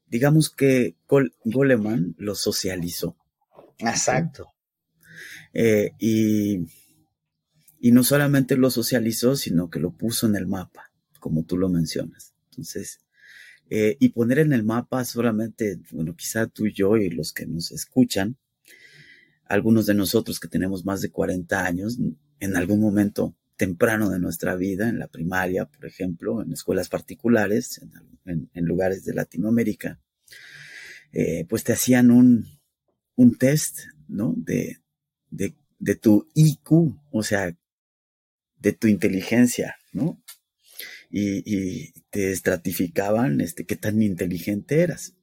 digamos 0.06 0.50
que 0.50 0.96
Goleman 1.44 2.14
lo 2.18 2.34
socializó. 2.34 3.16
Exacto. 3.78 4.52
Eh, 5.54 5.92
y, 5.98 6.66
y 7.80 7.92
no 7.92 8.04
solamente 8.04 8.56
lo 8.56 8.70
socializó, 8.70 9.36
sino 9.36 9.70
que 9.70 9.80
lo 9.80 9.92
puso 9.92 10.26
en 10.26 10.36
el 10.36 10.46
mapa, 10.46 10.92
como 11.18 11.44
tú 11.44 11.56
lo 11.56 11.68
mencionas. 11.68 12.34
Entonces, 12.50 13.00
eh, 13.68 13.96
y 13.98 14.10
poner 14.10 14.38
en 14.38 14.52
el 14.52 14.64
mapa 14.64 15.04
solamente, 15.04 15.80
bueno, 15.90 16.14
quizá 16.14 16.46
tú 16.46 16.66
y 16.66 16.72
yo 16.72 16.96
y 16.96 17.10
los 17.10 17.32
que 17.32 17.46
nos 17.46 17.72
escuchan, 17.72 18.36
algunos 19.44 19.86
de 19.86 19.94
nosotros 19.94 20.40
que 20.40 20.48
tenemos 20.48 20.84
más 20.84 21.00
de 21.02 21.10
40 21.10 21.64
años, 21.64 21.98
en 22.40 22.56
algún 22.56 22.80
momento 22.80 23.34
temprano 23.56 24.10
de 24.10 24.18
nuestra 24.18 24.54
vida, 24.54 24.88
en 24.88 24.98
la 24.98 25.08
primaria, 25.08 25.64
por 25.64 25.86
ejemplo, 25.86 26.42
en 26.42 26.52
escuelas 26.52 26.88
particulares, 26.88 27.80
en, 28.24 28.48
lugares 28.54 29.04
de 29.04 29.14
Latinoamérica, 29.14 29.98
eh, 31.12 31.46
pues 31.48 31.64
te 31.64 31.72
hacían 31.72 32.10
un, 32.10 32.46
un 33.14 33.36
test, 33.36 33.80
¿no? 34.08 34.34
De, 34.36 34.78
de, 35.30 35.54
de, 35.78 35.94
tu 35.94 36.28
IQ, 36.34 36.96
o 37.10 37.22
sea, 37.22 37.56
de 38.58 38.72
tu 38.72 38.88
inteligencia, 38.88 39.76
¿no? 39.92 40.20
Y, 41.10 41.42
y, 41.44 41.92
te 42.10 42.32
estratificaban 42.32 43.40
este, 43.40 43.64
qué 43.64 43.76
tan 43.76 44.02
inteligente 44.02 44.80
eras. 44.80 45.14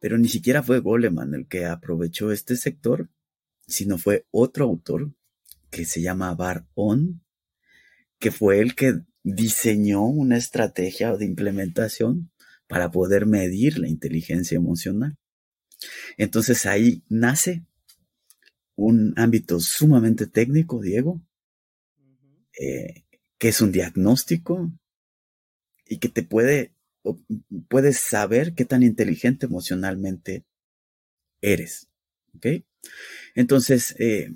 Pero 0.00 0.18
ni 0.18 0.28
siquiera 0.28 0.62
fue 0.62 0.80
Goleman 0.80 1.34
el 1.34 1.46
que 1.46 1.64
aprovechó 1.64 2.32
este 2.32 2.56
sector, 2.56 3.08
sino 3.66 3.98
fue 3.98 4.26
otro 4.30 4.64
autor 4.64 5.12
que 5.70 5.84
se 5.84 6.02
llama 6.02 6.34
Bar 6.34 6.66
On, 6.74 7.22
que 8.18 8.30
fue 8.30 8.60
el 8.60 8.74
que 8.74 9.00
diseñó 9.22 10.04
una 10.04 10.36
estrategia 10.36 11.16
de 11.16 11.24
implementación 11.24 12.30
para 12.66 12.90
poder 12.90 13.26
medir 13.26 13.78
la 13.78 13.88
inteligencia 13.88 14.56
emocional. 14.56 15.16
Entonces 16.16 16.66
ahí 16.66 17.02
nace 17.08 17.64
un 18.74 19.14
ámbito 19.16 19.60
sumamente 19.60 20.26
técnico, 20.26 20.80
Diego, 20.80 21.20
eh, 22.58 23.04
que 23.38 23.48
es 23.48 23.60
un 23.60 23.72
diagnóstico 23.72 24.72
y 25.86 25.98
que 25.98 26.08
te 26.08 26.22
puede, 26.22 26.74
puedes 27.68 27.98
saber 27.98 28.54
qué 28.54 28.64
tan 28.64 28.82
inteligente 28.82 29.46
emocionalmente 29.46 30.44
eres. 31.40 31.88
¿Ok? 32.34 32.46
Entonces, 33.34 33.94
eh, 33.98 34.32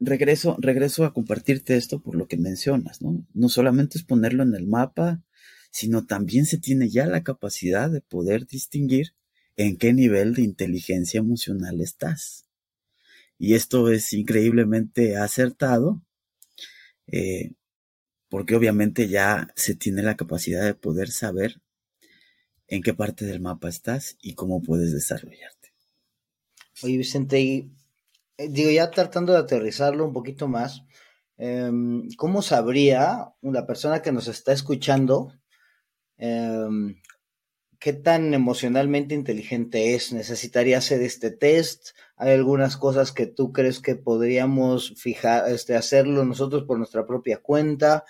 regreso, 0.00 0.56
regreso 0.58 1.04
a 1.04 1.12
compartirte 1.12 1.76
esto 1.76 2.00
por 2.00 2.14
lo 2.14 2.28
que 2.28 2.36
mencionas, 2.36 3.02
¿no? 3.02 3.26
No 3.34 3.48
solamente 3.48 3.98
es 3.98 4.04
ponerlo 4.04 4.42
en 4.42 4.54
el 4.54 4.66
mapa, 4.66 5.22
sino 5.70 6.04
también 6.06 6.46
se 6.46 6.58
tiene 6.58 6.88
ya 6.88 7.06
la 7.06 7.22
capacidad 7.22 7.90
de 7.90 8.02
poder 8.02 8.46
distinguir 8.46 9.14
en 9.56 9.76
qué 9.76 9.92
nivel 9.92 10.34
de 10.34 10.42
inteligencia 10.42 11.18
emocional 11.18 11.80
estás. 11.80 12.46
Y 13.38 13.54
esto 13.54 13.90
es 13.90 14.12
increíblemente 14.12 15.16
acertado, 15.16 16.02
eh, 17.06 17.52
porque 18.32 18.56
obviamente 18.56 19.08
ya 19.08 19.48
se 19.56 19.74
tiene 19.74 20.02
la 20.02 20.16
capacidad 20.16 20.64
de 20.64 20.72
poder 20.72 21.10
saber 21.10 21.60
en 22.66 22.80
qué 22.82 22.94
parte 22.94 23.26
del 23.26 23.42
mapa 23.42 23.68
estás 23.68 24.16
y 24.22 24.32
cómo 24.32 24.62
puedes 24.62 24.90
desarrollarte. 24.90 25.74
Oye, 26.82 26.96
Vicente, 26.96 27.38
eh, 28.38 28.48
digo, 28.48 28.70
ya 28.70 28.90
tratando 28.90 29.34
de 29.34 29.40
aterrizarlo 29.40 30.06
un 30.06 30.14
poquito 30.14 30.48
más, 30.48 30.82
em, 31.36 32.08
¿cómo 32.16 32.40
sabría 32.40 33.34
una 33.42 33.66
persona 33.66 34.00
que 34.00 34.12
nos 34.12 34.28
está 34.28 34.54
escuchando 34.54 35.34
em, 36.16 36.96
qué 37.82 37.92
tan 37.92 38.32
emocionalmente 38.32 39.14
inteligente 39.14 39.94
es? 39.94 40.12
¿Necesitaría 40.12 40.78
hacer 40.78 41.02
este 41.02 41.30
test? 41.30 41.90
¿Hay 42.16 42.30
algunas 42.32 42.76
cosas 42.76 43.10
que 43.12 43.26
tú 43.26 43.52
crees 43.52 43.80
que 43.80 43.96
podríamos 43.96 44.94
fijar, 44.96 45.50
este, 45.50 45.74
hacerlo 45.74 46.24
nosotros 46.24 46.64
por 46.64 46.78
nuestra 46.78 47.06
propia 47.06 47.38
cuenta? 47.38 48.04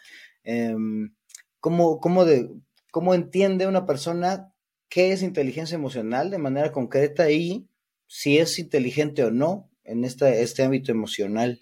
Em, 0.44 1.14
¿cómo, 1.58 1.98
cómo, 2.00 2.24
de, 2.24 2.50
¿Cómo 2.90 3.14
entiende 3.14 3.66
una 3.66 3.86
persona 3.86 4.52
qué 4.88 5.12
es 5.12 5.22
inteligencia 5.22 5.76
emocional 5.76 6.30
de 6.30 6.38
manera 6.38 6.70
concreta 6.70 7.30
y 7.30 7.66
si 8.06 8.38
es 8.38 8.58
inteligente 8.58 9.24
o 9.24 9.30
no? 9.30 9.70
en 9.84 10.04
este, 10.04 10.42
este 10.42 10.62
ámbito 10.62 10.92
emocional? 10.92 11.60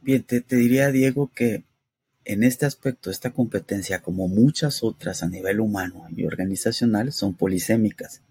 Bien, 0.00 0.22
te, 0.22 0.42
diría, 0.48 0.90
Diego, 0.90 1.30
que 1.34 1.64
en 2.24 2.42
este 2.42 2.66
aspecto, 2.66 3.10
esta 3.10 3.30
competencia, 3.30 4.00
como 4.00 4.28
muchas 4.28 4.82
otras 4.82 5.22
a 5.22 5.28
nivel 5.28 5.60
humano 5.60 6.06
y 6.16 6.24
organizacional, 6.24 7.12
son 7.12 7.34
polisémicas. 7.34 8.22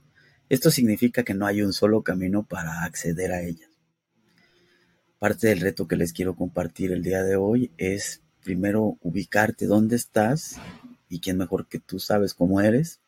Esto 0.50 0.72
significa 0.72 1.24
que 1.24 1.34
no 1.34 1.46
hay 1.46 1.62
un 1.62 1.74
solo 1.74 2.02
camino 2.02 2.44
para 2.44 2.84
acceder 2.84 3.32
a 3.32 3.42
ellas. 3.42 3.70
Parte 5.20 5.48
del 5.48 5.62
reto 5.62 5.88
que 5.88 5.96
les 5.96 6.12
quiero 6.12 6.36
compartir 6.36 6.92
el 6.92 7.04
día 7.04 7.24
de 7.24 7.36
hoy 7.36 7.72
es 7.78 8.22
primero 8.44 8.98
ubicarte 9.02 9.68
dónde 9.68 9.96
estás 9.96 10.58
y 11.08 11.20
quién 11.20 11.38
mejor 11.38 11.68
que 11.68 11.80
tú 11.80 12.00
sabes 12.00 12.34
cómo 12.34 12.62
eres 12.62 13.00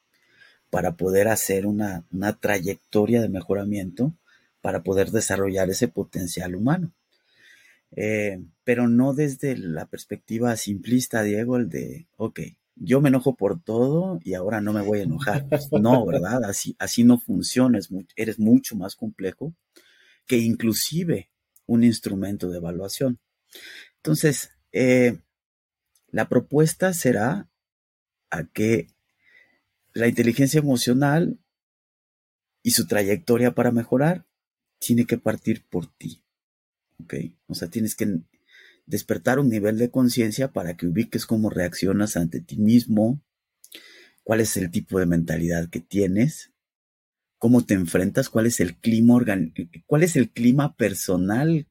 para 0.70 0.96
poder 0.96 1.28
hacer 1.28 1.66
una, 1.66 2.06
una 2.12 2.34
trayectoria 2.40 3.22
de 3.22 3.30
mejoramiento 3.30 4.14
para 4.62 4.82
poder 4.84 5.12
desarrollar 5.12 5.70
ese 5.70 5.88
potencial 5.88 6.56
humano. 6.56 6.92
Eh, 7.96 8.44
pero 8.64 8.88
no 8.88 9.14
desde 9.14 9.58
la 9.58 9.86
perspectiva 9.86 10.56
simplista, 10.58 11.24
Diego, 11.24 11.58
el 11.58 11.70
de, 11.70 12.08
ok, 12.18 12.42
yo 12.76 13.00
me 13.00 13.10
enojo 13.10 13.36
por 13.36 13.62
todo 13.62 14.20
y 14.24 14.34
ahora 14.34 14.60
no 14.60 14.74
me 14.74 14.82
voy 14.82 15.00
a 15.00 15.04
enojar. 15.04 15.48
No, 15.72 16.06
¿verdad? 16.06 16.44
Así, 16.44 16.76
así 16.78 17.04
no 17.04 17.18
funciona, 17.20 17.80
eres 18.16 18.40
mucho 18.40 18.76
más 18.76 18.96
complejo 18.96 19.56
que 20.26 20.38
inclusive 20.38 21.32
un 21.66 21.84
instrumento 21.84 22.50
de 22.50 22.58
evaluación. 22.58 23.20
Entonces, 23.98 24.52
eh, 24.72 25.20
la 26.10 26.28
propuesta 26.28 26.94
será 26.94 27.50
a 28.30 28.44
que 28.44 28.88
la 29.94 30.08
inteligencia 30.08 30.60
emocional 30.60 31.40
y 32.62 32.72
su 32.72 32.88
trayectoria 32.88 33.56
para 33.56 33.72
mejorar 33.72 34.26
tiene 34.80 35.06
que 35.06 35.18
partir 35.18 35.66
por 35.70 35.88
ti. 35.88 36.25
¿Ok? 37.04 37.16
O 37.48 37.56
sea, 37.56 37.70
tienes 37.70 37.96
que 37.96 38.20
despertar 38.86 39.40
un 39.40 39.50
nivel 39.50 39.78
de 39.78 39.90
conciencia 39.90 40.52
para 40.52 40.78
que 40.78 40.88
ubiques 40.88 41.26
cómo 41.26 41.50
reaccionas 41.50 42.18
ante 42.18 42.42
ti 42.42 42.58
mismo, 42.58 43.22
cuál 44.24 44.42
es 44.42 44.58
el 44.58 44.72
tipo 44.72 45.00
de 45.00 45.06
mentalidad 45.06 45.70
que 45.70 45.80
tienes, 45.80 46.52
cómo 47.38 47.66
te 47.66 47.74
enfrentas, 47.74 48.30
cuál 48.30 48.46
es 48.46 48.60
el 48.60 48.76
clima 48.76 49.24
cuál 49.86 50.04
es 50.04 50.16
el 50.16 50.32
clima 50.32 50.76
personal 50.76 51.68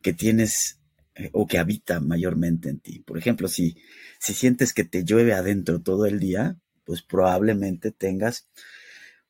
que 0.00 0.12
tienes 0.12 0.80
eh, 1.14 1.30
o 1.32 1.46
que 1.46 1.58
habita 1.58 2.00
mayormente 2.00 2.68
en 2.68 2.80
ti. 2.80 3.00
Por 3.00 3.18
ejemplo, 3.18 3.48
si, 3.48 3.76
si 4.18 4.34
sientes 4.34 4.72
que 4.72 4.84
te 4.84 5.04
llueve 5.04 5.34
adentro 5.34 5.80
todo 5.80 6.06
el 6.06 6.18
día, 6.18 6.58
pues 6.84 7.02
probablemente 7.02 7.90
tengas 7.90 8.48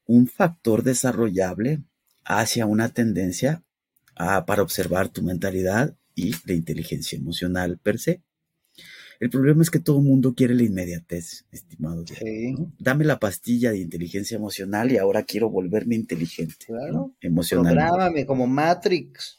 un 0.06 0.26
factor 0.26 0.82
desarrollable 0.82 1.82
hacia 2.24 2.66
una 2.66 2.88
tendencia 2.88 3.62
para 4.14 4.62
observar 4.62 5.08
tu 5.08 5.22
mentalidad 5.22 5.96
y 6.14 6.32
la 6.44 6.54
inteligencia 6.54 7.16
emocional 7.18 7.78
per 7.78 7.98
se. 7.98 8.22
El 9.20 9.30
problema 9.30 9.62
es 9.62 9.70
que 9.70 9.78
todo 9.78 9.98
el 9.98 10.04
mundo 10.04 10.34
quiere 10.34 10.52
la 10.54 10.64
inmediatez, 10.64 11.46
estimado. 11.52 12.04
Dame 12.78 13.04
la 13.04 13.20
pastilla 13.20 13.70
de 13.70 13.78
inteligencia 13.78 14.36
emocional 14.36 14.90
y 14.90 14.98
ahora 14.98 15.22
quiero 15.22 15.48
volverme 15.48 15.94
inteligente. 15.94 16.66
Claro. 16.66 17.14
Emocional. 17.20 18.26
como 18.26 18.48
Matrix. 18.48 19.38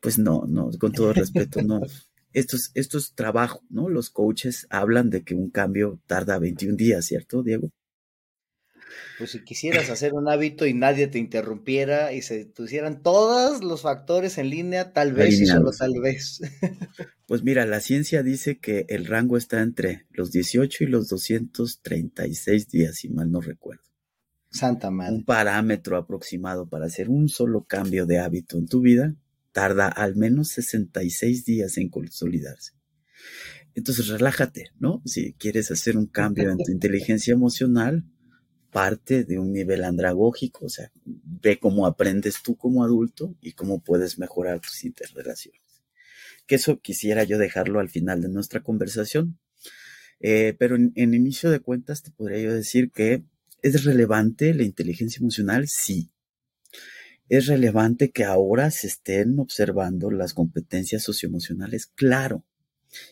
Pues 0.00 0.18
no, 0.18 0.46
no, 0.48 0.70
con 0.78 0.92
todo 0.92 1.12
respeto, 1.12 1.62
no. 1.62 1.80
Esto 2.34 2.56
es, 2.56 2.70
esto 2.74 2.98
es 2.98 3.14
trabajo, 3.14 3.62
¿no? 3.70 3.88
Los 3.88 4.10
coaches 4.10 4.66
hablan 4.68 5.08
de 5.08 5.24
que 5.24 5.34
un 5.34 5.48
cambio 5.48 5.98
tarda 6.06 6.38
21 6.38 6.76
días, 6.76 7.06
¿cierto, 7.06 7.42
Diego? 7.42 7.70
Pues 9.18 9.32
si 9.32 9.44
quisieras 9.44 9.90
hacer 9.90 10.14
un 10.14 10.28
hábito 10.28 10.66
y 10.66 10.74
nadie 10.74 11.08
te 11.08 11.18
interrumpiera 11.18 12.12
y 12.12 12.22
se 12.22 12.46
pusieran 12.46 13.02
todos 13.02 13.62
los 13.62 13.82
factores 13.82 14.38
en 14.38 14.50
línea, 14.50 14.92
tal 14.92 15.12
vez 15.12 15.40
y 15.40 15.46
solo 15.46 15.70
tal 15.72 16.00
vez. 16.00 16.40
Pues 17.26 17.42
mira, 17.42 17.66
la 17.66 17.80
ciencia 17.80 18.22
dice 18.22 18.58
que 18.58 18.86
el 18.88 19.04
rango 19.04 19.36
está 19.36 19.60
entre 19.60 20.06
los 20.12 20.32
18 20.32 20.84
y 20.84 20.86
los 20.86 21.10
236 21.10 22.70
días, 22.70 22.96
si 22.96 23.10
mal 23.10 23.30
no 23.30 23.42
recuerdo. 23.42 23.82
Santa 24.50 24.90
madre. 24.90 25.16
Un 25.16 25.24
parámetro 25.26 25.98
aproximado 25.98 26.70
para 26.70 26.86
hacer 26.86 27.10
un 27.10 27.28
solo 27.28 27.64
cambio 27.64 28.06
de 28.06 28.18
hábito 28.18 28.56
en 28.56 28.66
tu 28.66 28.80
vida 28.80 29.14
tarda 29.52 29.88
al 29.88 30.16
menos 30.16 30.48
66 30.48 31.44
días 31.44 31.76
en 31.76 31.90
consolidarse. 31.90 32.72
Entonces 33.74 34.08
relájate, 34.08 34.70
¿no? 34.78 35.02
Si 35.04 35.34
quieres 35.34 35.70
hacer 35.70 35.96
un 35.96 36.06
cambio 36.06 36.50
en 36.50 36.58
tu 36.58 36.70
inteligencia 36.72 37.32
emocional, 37.32 38.04
parte 38.70 39.24
de 39.24 39.38
un 39.38 39.52
nivel 39.52 39.84
andragógico, 39.84 40.66
o 40.66 40.68
sea, 40.68 40.90
ve 41.04 41.58
cómo 41.58 41.86
aprendes 41.86 42.42
tú 42.42 42.56
como 42.56 42.84
adulto 42.84 43.34
y 43.40 43.52
cómo 43.52 43.80
puedes 43.80 44.18
mejorar 44.18 44.60
tus 44.60 44.84
interrelaciones. 44.84 45.62
Que 46.46 46.56
eso 46.56 46.80
quisiera 46.80 47.24
yo 47.24 47.38
dejarlo 47.38 47.80
al 47.80 47.90
final 47.90 48.22
de 48.22 48.28
nuestra 48.28 48.62
conversación. 48.62 49.38
Eh, 50.20 50.56
pero 50.58 50.74
en, 50.76 50.92
en, 50.96 51.14
inicio 51.14 51.48
de 51.50 51.60
cuentas 51.60 52.02
te 52.02 52.10
podría 52.10 52.40
yo 52.40 52.54
decir 52.54 52.90
que 52.90 53.22
es 53.62 53.84
relevante 53.84 54.52
la 54.52 54.64
inteligencia 54.64 55.20
emocional, 55.20 55.66
sí. 55.68 56.10
Es 57.28 57.46
relevante 57.46 58.10
que 58.10 58.24
ahora 58.24 58.70
se 58.70 58.86
estén 58.86 59.38
observando 59.38 60.10
las 60.10 60.34
competencias 60.34 61.02
socioemocionales, 61.02 61.86
claro. 61.86 62.44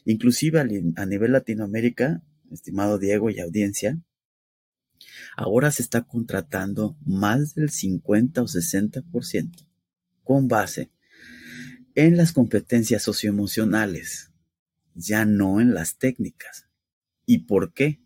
Inclusive 0.05 0.59
a 0.59 1.07
nivel 1.07 1.33
Latinoamérica, 1.33 2.23
estimado 2.51 2.99
Diego 2.99 3.31
y 3.31 3.41
audiencia, 3.41 4.01
Ahora 5.37 5.71
se 5.71 5.83
está 5.83 6.03
contratando 6.03 6.97
más 7.05 7.55
del 7.55 7.71
50 7.71 8.43
o 8.43 8.47
60% 8.47 9.67
con 10.25 10.49
base 10.49 10.91
en 11.95 12.17
las 12.17 12.33
competencias 12.33 13.03
socioemocionales, 13.03 14.31
ya 14.95 15.25
no 15.25 15.61
en 15.61 15.73
las 15.73 15.97
técnicas. 15.97 16.69
¿Y 17.25 17.47
por 17.47 17.73
qué? 17.73 18.01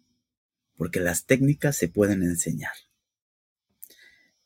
Porque 0.76 1.00
las 1.00 1.26
técnicas 1.26 1.76
se 1.76 1.88
pueden 1.88 2.22
enseñar, 2.22 2.72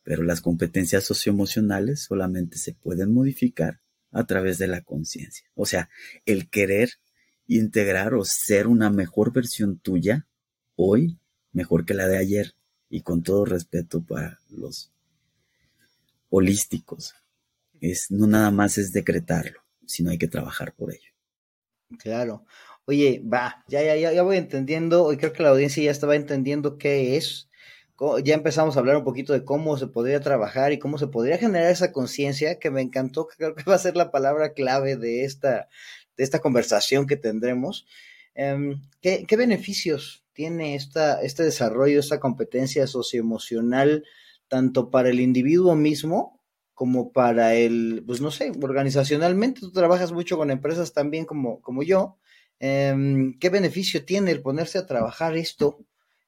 pero 0.02 0.22
las 0.22 0.40
competencias 0.40 1.04
socioemocionales 1.04 2.04
solamente 2.04 2.58
se 2.58 2.72
pueden 2.72 3.12
modificar 3.12 3.80
a 4.10 4.24
través 4.24 4.58
de 4.58 4.68
la 4.68 4.80
conciencia. 4.80 5.46
O 5.54 5.66
sea, 5.66 5.90
el 6.24 6.48
querer 6.48 6.90
integrar 7.46 8.14
o 8.14 8.24
ser 8.24 8.66
una 8.66 8.90
mejor 8.90 9.32
versión 9.32 9.78
tuya 9.78 10.26
hoy 10.76 11.18
mejor 11.54 11.86
que 11.86 11.94
la 11.94 12.06
de 12.06 12.18
ayer 12.18 12.54
y 12.90 13.00
con 13.00 13.22
todo 13.22 13.44
respeto 13.44 14.02
para 14.02 14.38
los 14.50 14.92
holísticos. 16.30 17.14
Es, 17.80 18.10
no 18.10 18.26
nada 18.26 18.50
más 18.50 18.78
es 18.78 18.92
decretarlo, 18.92 19.60
sino 19.86 20.10
hay 20.10 20.18
que 20.18 20.28
trabajar 20.28 20.74
por 20.74 20.92
ello. 20.92 21.10
Claro. 21.98 22.44
Oye, 22.86 23.22
va, 23.24 23.64
ya, 23.68 23.82
ya, 23.82 24.12
ya 24.12 24.22
voy 24.22 24.36
entendiendo, 24.36 25.12
y 25.12 25.16
creo 25.16 25.32
que 25.32 25.42
la 25.42 25.50
audiencia 25.50 25.82
ya 25.82 25.90
estaba 25.90 26.16
entendiendo 26.16 26.76
qué 26.76 27.16
es. 27.16 27.48
Ya 28.24 28.34
empezamos 28.34 28.76
a 28.76 28.80
hablar 28.80 28.96
un 28.96 29.04
poquito 29.04 29.32
de 29.32 29.44
cómo 29.44 29.78
se 29.78 29.86
podría 29.86 30.20
trabajar 30.20 30.72
y 30.72 30.78
cómo 30.78 30.98
se 30.98 31.06
podría 31.06 31.38
generar 31.38 31.70
esa 31.70 31.92
conciencia, 31.92 32.58
que 32.58 32.70
me 32.70 32.82
encantó, 32.82 33.26
que 33.28 33.36
creo 33.36 33.54
que 33.54 33.62
va 33.64 33.76
a 33.76 33.78
ser 33.78 33.96
la 33.96 34.10
palabra 34.10 34.52
clave 34.52 34.96
de 34.96 35.24
esta, 35.24 35.68
de 36.16 36.24
esta 36.24 36.40
conversación 36.40 37.06
que 37.06 37.16
tendremos. 37.16 37.86
Em, 38.34 38.82
¿qué, 39.00 39.24
¿qué, 39.26 39.36
beneficios 39.36 40.23
tiene 40.34 40.74
esta, 40.74 41.22
este 41.22 41.44
desarrollo, 41.44 42.00
esta 42.00 42.20
competencia 42.20 42.86
socioemocional, 42.86 44.04
tanto 44.48 44.90
para 44.90 45.08
el 45.08 45.20
individuo 45.20 45.74
mismo 45.74 46.40
como 46.74 47.12
para 47.12 47.54
el, 47.54 48.02
pues 48.04 48.20
no 48.20 48.30
sé, 48.30 48.52
organizacionalmente, 48.60 49.60
tú 49.60 49.72
trabajas 49.72 50.12
mucho 50.12 50.36
con 50.36 50.50
empresas 50.50 50.92
también 50.92 51.24
como, 51.24 51.60
como 51.62 51.82
yo. 51.82 52.18
Em, 52.58 53.38
¿Qué 53.38 53.48
beneficio 53.48 54.04
tiene 54.04 54.32
el 54.32 54.42
ponerse 54.42 54.78
a 54.78 54.86
trabajar 54.86 55.36
esto 55.36 55.78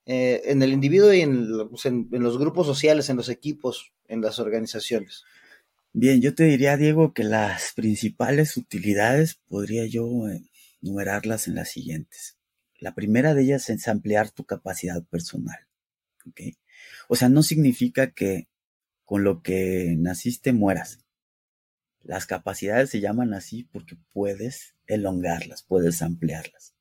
eh, 0.06 0.42
en 0.44 0.62
el 0.62 0.72
individuo 0.72 1.12
y 1.12 1.26
pues, 1.68 1.86
en, 1.86 2.08
en, 2.12 2.22
los 2.22 2.38
grupos 2.38 2.66
sociales, 2.66 3.10
en 3.10 3.16
los 3.16 3.28
equipos, 3.28 3.92
en 4.06 4.20
las 4.20 4.38
organizaciones? 4.38 5.24
Bien, 5.92 6.20
yo 6.20 6.34
te 6.34 6.44
diría, 6.44 6.76
Diego, 6.76 7.12
que 7.12 7.24
las 7.24 7.72
principales 7.74 8.56
utilidades 8.56 9.40
podría 9.48 9.86
yo 9.86 10.28
eh, 10.28 10.42
numerarlas 10.80 11.48
en 11.48 11.56
las 11.56 11.70
siguientes. 11.70 12.36
La 12.78 12.94
primera 12.94 13.34
de 13.34 13.42
ellas 13.42 13.68
es 13.70 13.88
ampliar 13.88 14.30
tu 14.30 14.44
capacidad 14.44 15.02
personal. 15.04 15.66
O 17.08 17.16
sea, 17.16 17.28
no 17.28 17.42
significa 17.42 18.12
que 18.12 18.48
con 19.04 19.24
lo 19.24 19.42
que 19.42 19.94
naciste 19.96 20.52
mueras. 20.52 20.98
Las 22.02 22.26
capacidades 22.26 22.90
se 22.90 23.00
llaman 23.00 23.34
así 23.34 23.64
porque 23.64 23.96
puedes 24.12 24.74
elongarlas, 24.86 25.62
puedes 25.62 26.02
ampliarlas. 26.02 26.74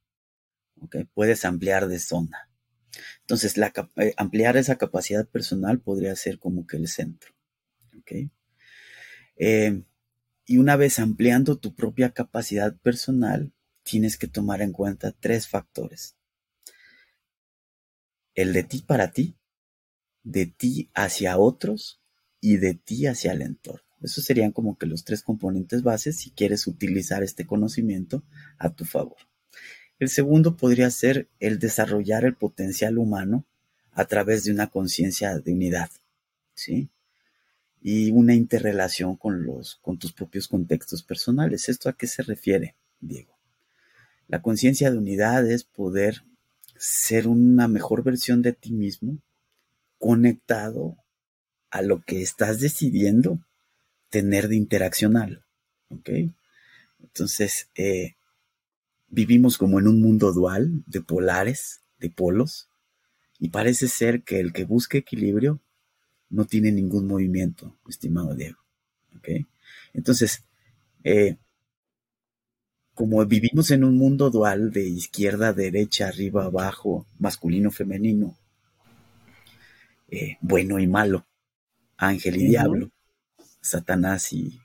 Puedes 1.13 1.45
ampliar 1.45 1.87
de 1.87 1.99
zona. 1.99 2.49
Entonces, 3.21 3.57
la, 3.57 3.71
eh, 3.97 4.13
ampliar 4.17 4.57
esa 4.57 4.77
capacidad 4.77 5.27
personal 5.27 5.79
podría 5.79 6.15
ser 6.15 6.39
como 6.39 6.67
que 6.67 6.77
el 6.77 6.87
centro. 6.87 7.33
Eh, 9.37 9.83
y 10.45 10.57
una 10.57 10.75
vez 10.75 10.99
ampliando 10.99 11.57
tu 11.57 11.75
propia 11.75 12.11
capacidad 12.11 12.75
personal, 12.77 13.51
tienes 13.85 14.17
que 14.17 14.27
tomar 14.27 14.61
en 14.61 14.71
cuenta 14.71 15.11
tres 15.11 15.47
factores. 15.47 16.15
El 18.33 18.51
de 18.51 18.63
ti 18.63 18.83
para 18.85 19.11
ti, 19.11 19.37
de 20.23 20.47
ti 20.47 20.89
hacia 20.95 21.37
otros 21.37 22.01
y 22.41 22.57
de 22.57 22.73
ti 22.73 23.05
hacia 23.05 23.31
el 23.31 23.43
entorno. 23.43 23.85
Esos 24.01 24.25
serían 24.25 24.51
como 24.51 24.77
que 24.77 24.87
los 24.87 25.05
tres 25.05 25.21
componentes 25.21 25.83
bases 25.83 26.17
si 26.17 26.31
quieres 26.31 26.67
utilizar 26.67 27.23
este 27.23 27.45
conocimiento 27.45 28.23
a 28.57 28.71
tu 28.71 28.85
favor. 28.85 29.17
El 29.99 30.09
segundo 30.09 30.57
podría 30.57 30.89
ser 30.89 31.29
el 31.39 31.59
desarrollar 31.59 32.25
el 32.25 32.35
potencial 32.35 32.97
humano 32.97 33.45
a 33.91 34.05
través 34.05 34.43
de 34.43 34.51
una 34.51 34.67
conciencia 34.67 35.39
de 35.39 35.53
unidad, 35.53 35.89
¿sí? 36.53 36.89
Y 37.81 38.11
una 38.11 38.33
interrelación 38.33 39.15
con 39.15 39.45
los 39.45 39.75
con 39.75 39.97
tus 39.99 40.11
propios 40.11 40.47
contextos 40.47 41.03
personales. 41.03 41.69
¿Esto 41.69 41.87
a 41.87 41.93
qué 41.93 42.07
se 42.07 42.23
refiere, 42.23 42.75
Diego? 42.99 43.34
La 44.27 44.41
conciencia 44.41 44.91
de 44.91 44.97
unidad 44.97 45.49
es 45.49 45.63
poder 45.63 46.23
ser 46.77 47.27
una 47.27 47.67
mejor 47.67 48.03
versión 48.03 48.41
de 48.41 48.53
ti 48.53 48.71
mismo 48.71 49.19
conectado 49.99 50.97
a 51.69 51.81
lo 51.81 52.01
que 52.01 52.21
estás 52.21 52.59
decidiendo 52.59 53.39
tener 54.09 54.47
de 54.47 54.55
interaccional. 54.55 55.43
¿Ok? 55.89 56.09
Entonces, 57.01 57.69
eh, 57.75 58.15
vivimos 59.07 59.57
como 59.57 59.79
en 59.79 59.87
un 59.87 60.01
mundo 60.01 60.33
dual 60.33 60.83
de 60.87 61.01
polares, 61.01 61.81
de 61.99 62.09
polos, 62.09 62.69
y 63.39 63.49
parece 63.49 63.87
ser 63.87 64.23
que 64.23 64.39
el 64.39 64.53
que 64.53 64.65
busque 64.65 64.99
equilibrio 64.99 65.61
no 66.29 66.45
tiene 66.45 66.71
ningún 66.71 67.07
movimiento, 67.07 67.77
estimado 67.87 68.35
Diego. 68.35 68.59
¿Ok? 69.17 69.29
Entonces, 69.93 70.43
eh, 71.03 71.37
como 72.95 73.23
vivimos 73.25 73.71
en 73.71 73.83
un 73.83 73.97
mundo 73.97 74.31
dual 74.31 74.71
de 74.71 74.87
izquierda, 74.87 75.53
derecha, 75.53 76.07
arriba, 76.07 76.45
abajo, 76.45 77.05
masculino, 77.19 77.69
femenino, 77.69 78.37
eh, 80.09 80.37
bueno 80.39 80.79
y 80.79 80.87
malo, 80.87 81.27
ángel 81.97 82.37
y 82.37 82.47
diablo, 82.47 82.89
Satanás 83.61 84.31
y 84.31 84.61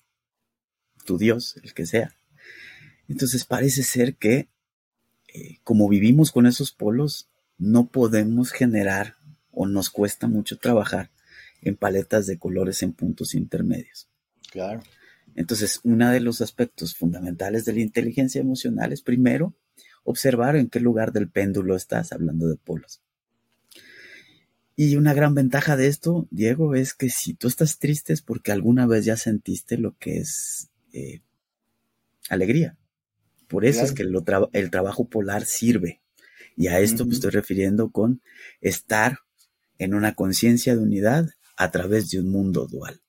tu 1.04 1.18
Dios, 1.18 1.56
el 1.62 1.74
que 1.74 1.86
sea. 1.86 2.14
Entonces 3.08 3.44
parece 3.44 3.82
ser 3.82 4.14
que 4.14 4.48
eh, 5.34 5.58
como 5.64 5.88
vivimos 5.88 6.30
con 6.30 6.46
esos 6.46 6.70
polos, 6.70 7.28
no 7.58 7.88
podemos 7.88 8.52
generar 8.52 9.16
o 9.50 9.66
nos 9.66 9.90
cuesta 9.90 10.28
mucho 10.28 10.56
trabajar 10.58 11.10
en 11.62 11.76
paletas 11.76 12.26
de 12.26 12.38
colores 12.38 12.82
en 12.82 12.92
puntos 12.92 13.34
intermedios. 13.34 14.08
Claro. 14.50 14.82
Entonces, 15.40 15.80
uno 15.84 16.10
de 16.10 16.20
los 16.20 16.42
aspectos 16.42 16.94
fundamentales 16.94 17.64
de 17.64 17.72
la 17.72 17.80
inteligencia 17.80 18.42
emocional 18.42 18.92
es 18.92 19.00
primero 19.00 19.54
observar 20.04 20.54
en 20.54 20.68
qué 20.68 20.80
lugar 20.80 21.12
del 21.12 21.30
péndulo 21.30 21.76
estás 21.76 22.12
hablando 22.12 22.46
de 22.46 22.56
polos. 22.56 23.00
Y 24.76 24.96
una 24.96 25.14
gran 25.14 25.34
ventaja 25.34 25.78
de 25.78 25.86
esto, 25.86 26.28
Diego, 26.30 26.74
es 26.74 26.92
que 26.92 27.08
si 27.08 27.32
tú 27.32 27.48
estás 27.48 27.78
triste 27.78 28.12
es 28.12 28.20
porque 28.20 28.52
alguna 28.52 28.86
vez 28.86 29.06
ya 29.06 29.16
sentiste 29.16 29.78
lo 29.78 29.96
que 29.96 30.18
es 30.18 30.68
eh, 30.92 31.22
alegría. 32.28 32.76
Por 33.48 33.64
eso 33.64 33.82
es 33.82 33.92
que 33.92 34.02
el 34.02 34.70
trabajo 34.70 35.08
polar 35.08 35.46
sirve. 35.46 36.02
Y 36.54 36.66
a 36.66 36.80
esto 36.80 37.06
me 37.06 37.14
estoy 37.14 37.30
refiriendo 37.30 37.90
con 37.90 38.20
estar 38.60 39.20
en 39.78 39.94
una 39.94 40.14
conciencia 40.14 40.76
de 40.76 40.82
unidad 40.82 41.30
a 41.56 41.70
través 41.70 42.10
de 42.10 42.20
un 42.20 42.28
mundo 42.28 42.66
dual. 42.66 43.00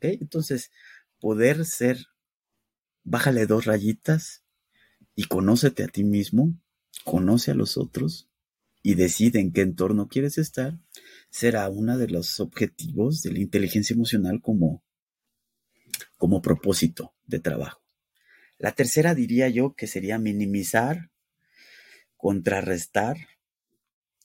Entonces, 0.00 0.70
poder 1.20 1.64
ser, 1.64 2.06
bájale 3.04 3.46
dos 3.46 3.64
rayitas 3.64 4.44
y 5.14 5.24
conócete 5.24 5.84
a 5.84 5.88
ti 5.88 6.04
mismo, 6.04 6.54
conoce 7.04 7.50
a 7.50 7.54
los 7.54 7.76
otros 7.76 8.28
y 8.82 8.94
decide 8.94 9.40
en 9.40 9.52
qué 9.52 9.62
entorno 9.62 10.08
quieres 10.08 10.38
estar, 10.38 10.78
será 11.30 11.68
uno 11.68 11.98
de 11.98 12.08
los 12.08 12.40
objetivos 12.40 13.22
de 13.22 13.32
la 13.32 13.40
inteligencia 13.40 13.94
emocional 13.94 14.40
como, 14.40 14.84
como 16.16 16.40
propósito 16.40 17.14
de 17.26 17.40
trabajo. 17.40 17.82
La 18.58 18.72
tercera 18.72 19.14
diría 19.14 19.48
yo 19.48 19.74
que 19.74 19.86
sería 19.86 20.18
minimizar, 20.18 21.10
contrarrestar, 22.16 23.16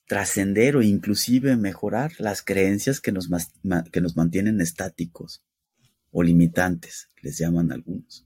trascender 0.07 0.75
o 0.75 0.81
inclusive 0.81 1.55
mejorar 1.55 2.13
las 2.19 2.41
creencias 2.43 2.99
que 2.99 3.11
nos, 3.11 3.29
que 3.91 4.01
nos 4.01 4.15
mantienen 4.15 4.61
estáticos 4.61 5.43
o 6.13 6.23
limitantes, 6.23 7.09
les 7.21 7.37
llaman 7.37 7.71
algunos. 7.71 8.25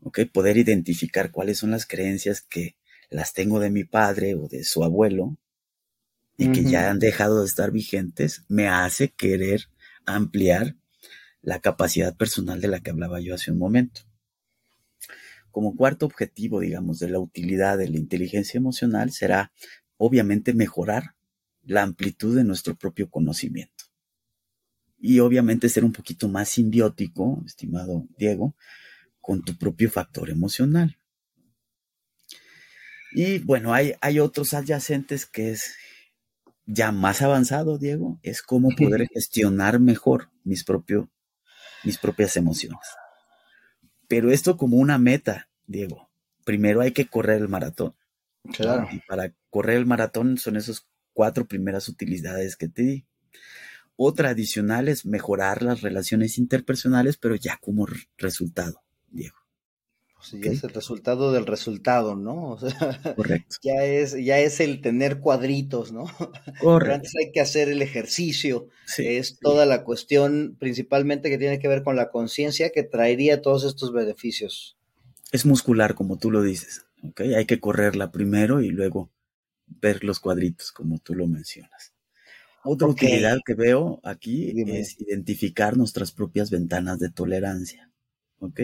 ¿Ok? 0.00 0.20
Poder 0.32 0.56
identificar 0.56 1.30
cuáles 1.30 1.58
son 1.58 1.70
las 1.70 1.86
creencias 1.86 2.40
que 2.40 2.76
las 3.10 3.34
tengo 3.34 3.60
de 3.60 3.70
mi 3.70 3.84
padre 3.84 4.34
o 4.34 4.48
de 4.48 4.64
su 4.64 4.82
abuelo 4.82 5.36
y 6.38 6.52
que 6.52 6.64
ya 6.64 6.88
han 6.88 6.98
dejado 6.98 7.40
de 7.40 7.46
estar 7.46 7.70
vigentes, 7.70 8.44
me 8.48 8.66
hace 8.66 9.10
querer 9.10 9.66
ampliar 10.06 10.74
la 11.42 11.60
capacidad 11.60 12.16
personal 12.16 12.62
de 12.62 12.68
la 12.68 12.80
que 12.80 12.90
hablaba 12.90 13.20
yo 13.20 13.34
hace 13.34 13.52
un 13.52 13.58
momento. 13.58 14.02
Como 15.50 15.76
cuarto 15.76 16.06
objetivo, 16.06 16.60
digamos, 16.60 16.98
de 16.98 17.10
la 17.10 17.18
utilidad 17.18 17.76
de 17.76 17.90
la 17.90 17.98
inteligencia 17.98 18.56
emocional 18.56 19.10
será, 19.12 19.52
obviamente, 19.98 20.54
mejorar 20.54 21.14
la 21.62 21.82
amplitud 21.82 22.34
de 22.34 22.44
nuestro 22.44 22.74
propio 22.74 23.10
conocimiento. 23.10 23.89
Y 25.00 25.20
obviamente 25.20 25.68
ser 25.68 25.84
un 25.84 25.92
poquito 25.92 26.28
más 26.28 26.50
simbiótico, 26.50 27.42
estimado 27.46 28.06
Diego, 28.18 28.54
con 29.20 29.42
tu 29.42 29.56
propio 29.56 29.90
factor 29.90 30.30
emocional. 30.30 30.98
Y 33.12 33.38
bueno, 33.38 33.74
hay, 33.74 33.94
hay 34.00 34.20
otros 34.20 34.54
adyacentes 34.54 35.26
que 35.26 35.50
es 35.50 35.74
ya 36.66 36.92
más 36.92 37.22
avanzado, 37.22 37.78
Diego, 37.78 38.20
es 38.22 38.42
cómo 38.42 38.68
poder 38.76 39.08
gestionar 39.12 39.80
mejor 39.80 40.30
mis, 40.44 40.62
propio, 40.62 41.10
mis 41.82 41.98
propias 41.98 42.36
emociones. 42.36 42.86
Pero 44.06 44.30
esto 44.30 44.56
como 44.56 44.76
una 44.76 44.98
meta, 44.98 45.48
Diego. 45.66 46.10
Primero 46.44 46.80
hay 46.80 46.92
que 46.92 47.06
correr 47.06 47.40
el 47.40 47.48
maratón. 47.48 47.96
Claro. 48.54 48.88
Y 48.92 49.00
para 49.00 49.34
correr 49.50 49.76
el 49.76 49.86
maratón 49.86 50.38
son 50.38 50.56
esas 50.56 50.86
cuatro 51.12 51.46
primeras 51.46 51.88
utilidades 51.88 52.56
que 52.56 52.68
te 52.68 52.82
di. 52.82 53.06
Otra 54.02 54.30
adicional 54.30 54.88
es 54.88 55.04
mejorar 55.04 55.62
las 55.62 55.82
relaciones 55.82 56.38
interpersonales, 56.38 57.18
pero 57.18 57.34
ya 57.34 57.58
como 57.60 57.86
resultado, 58.16 58.80
Diego. 59.10 59.36
Ya 60.32 60.52
es 60.52 60.64
el 60.64 60.70
resultado 60.70 61.32
del 61.32 61.44
resultado, 61.44 62.16
¿no? 62.16 62.56
Correcto. 63.14 63.56
Ya 63.62 63.84
es, 63.84 64.16
ya 64.16 64.38
es 64.38 64.60
el 64.60 64.80
tener 64.80 65.20
cuadritos, 65.20 65.92
¿no? 65.92 66.04
Correcto. 66.60 66.78
Pero 66.78 66.94
antes 66.94 67.12
hay 67.14 67.30
que 67.30 67.42
hacer 67.42 67.68
el 67.68 67.82
ejercicio. 67.82 68.68
es 68.96 69.38
toda 69.38 69.66
la 69.66 69.84
cuestión 69.84 70.56
principalmente 70.58 71.28
que 71.28 71.36
tiene 71.36 71.58
que 71.58 71.68
ver 71.68 71.82
con 71.82 71.94
la 71.94 72.08
conciencia 72.08 72.70
que 72.70 72.84
traería 72.84 73.42
todos 73.42 73.64
estos 73.64 73.92
beneficios. 73.92 74.78
Es 75.30 75.44
muscular, 75.44 75.94
como 75.94 76.16
tú 76.16 76.30
lo 76.30 76.40
dices. 76.40 76.86
¿ok? 77.02 77.20
Hay 77.36 77.44
que 77.44 77.60
correrla 77.60 78.10
primero 78.10 78.62
y 78.62 78.70
luego 78.70 79.10
ver 79.66 80.04
los 80.04 80.20
cuadritos, 80.20 80.72
como 80.72 81.00
tú 81.00 81.14
lo 81.14 81.26
mencionas. 81.26 81.89
Otra 82.62 82.88
utilidad 82.88 83.38
que 83.44 83.54
veo 83.54 84.00
aquí 84.04 84.52
es 84.66 85.00
identificar 85.00 85.76
nuestras 85.76 86.12
propias 86.12 86.50
ventanas 86.50 86.98
de 86.98 87.10
tolerancia. 87.10 87.90
¿Ok? 88.38 88.60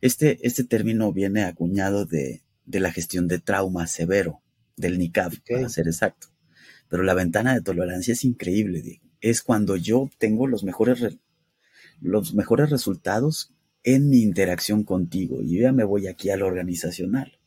Este, 0.00 0.46
este 0.46 0.64
término 0.64 1.12
viene 1.12 1.44
acuñado 1.44 2.04
de, 2.04 2.42
la 2.66 2.92
gestión 2.92 3.26
de 3.26 3.38
trauma 3.38 3.86
severo, 3.86 4.42
del 4.76 4.98
NICAP, 4.98 5.34
para 5.48 5.68
ser 5.70 5.86
exacto. 5.86 6.28
Pero 6.88 7.02
la 7.02 7.14
ventana 7.14 7.54
de 7.54 7.62
tolerancia 7.62 8.12
es 8.12 8.24
increíble, 8.24 8.82
Diego. 8.82 9.04
Es 9.22 9.40
cuando 9.40 9.76
yo 9.76 10.00
obtengo 10.00 10.46
los 10.46 10.62
mejores, 10.64 11.16
los 12.00 12.34
mejores 12.34 12.68
resultados 12.68 13.54
en 13.82 14.10
mi 14.10 14.20
interacción 14.20 14.84
contigo. 14.84 15.42
Y 15.42 15.56
yo 15.56 15.62
ya 15.62 15.72
me 15.72 15.84
voy 15.84 16.08
aquí 16.08 16.28
al 16.28 16.42
organizacional. 16.42 17.38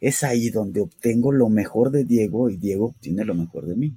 Es 0.00 0.24
ahí 0.24 0.50
donde 0.50 0.80
obtengo 0.80 1.30
lo 1.30 1.48
mejor 1.48 1.92
de 1.92 2.04
Diego 2.04 2.50
y 2.50 2.56
Diego 2.56 2.86
obtiene 2.86 3.24
lo 3.24 3.36
mejor 3.36 3.66
de 3.66 3.76
mí. 3.76 3.96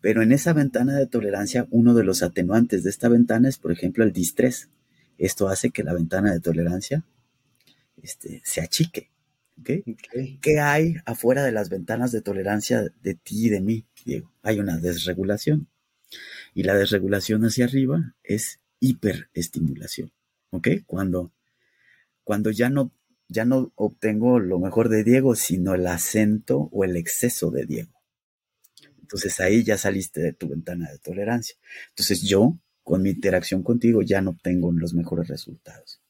Pero 0.00 0.22
en 0.22 0.32
esa 0.32 0.52
ventana 0.52 0.96
de 0.96 1.06
tolerancia, 1.06 1.66
uno 1.70 1.94
de 1.94 2.04
los 2.04 2.22
atenuantes 2.22 2.84
de 2.84 2.90
esta 2.90 3.08
ventana 3.08 3.48
es, 3.48 3.58
por 3.58 3.72
ejemplo, 3.72 4.04
el 4.04 4.12
distrés. 4.12 4.68
Esto 5.18 5.48
hace 5.48 5.70
que 5.70 5.82
la 5.82 5.94
ventana 5.94 6.32
de 6.32 6.40
tolerancia 6.40 7.04
este, 8.02 8.40
se 8.44 8.60
achique. 8.60 9.10
¿Qué 9.64 10.60
hay 10.60 10.96
afuera 11.04 11.42
de 11.42 11.50
las 11.50 11.68
ventanas 11.68 12.12
de 12.12 12.22
tolerancia 12.22 12.84
de 13.02 13.14
ti 13.14 13.46
y 13.46 13.48
de 13.48 13.60
mí, 13.60 13.86
Diego? 14.04 14.32
Hay 14.42 14.60
una 14.60 14.78
desregulación. 14.78 15.68
Y 16.54 16.62
la 16.62 16.74
desregulación 16.74 17.44
hacia 17.44 17.64
arriba 17.64 18.14
es 18.22 18.60
hiperestimulación. 18.80 20.12
¿Ok? 20.50 20.68
Cuando, 20.86 21.32
cuando 22.22 22.50
ya, 22.50 22.70
no, 22.70 22.92
ya 23.28 23.44
no 23.44 23.72
obtengo 23.74 24.38
lo 24.38 24.60
mejor 24.60 24.88
de 24.88 25.02
Diego, 25.02 25.34
sino 25.34 25.74
el 25.74 25.86
acento 25.88 26.68
o 26.72 26.84
el 26.84 26.96
exceso 26.96 27.50
de 27.50 27.66
Diego. 27.66 27.97
Entonces 29.08 29.40
ahí 29.40 29.64
ya 29.64 29.78
saliste 29.78 30.20
de 30.20 30.34
tu 30.34 30.48
ventana 30.48 30.90
de 30.90 30.98
tolerancia. 30.98 31.56
Entonces 31.88 32.20
yo 32.20 32.58
con 32.82 33.00
mi 33.00 33.08
interacción 33.08 33.62
contigo 33.62 34.02
ya 34.02 34.20
no 34.20 34.32
obtengo 34.32 34.70
los 34.70 34.92
mejores 34.92 35.28
resultados. 35.28 36.02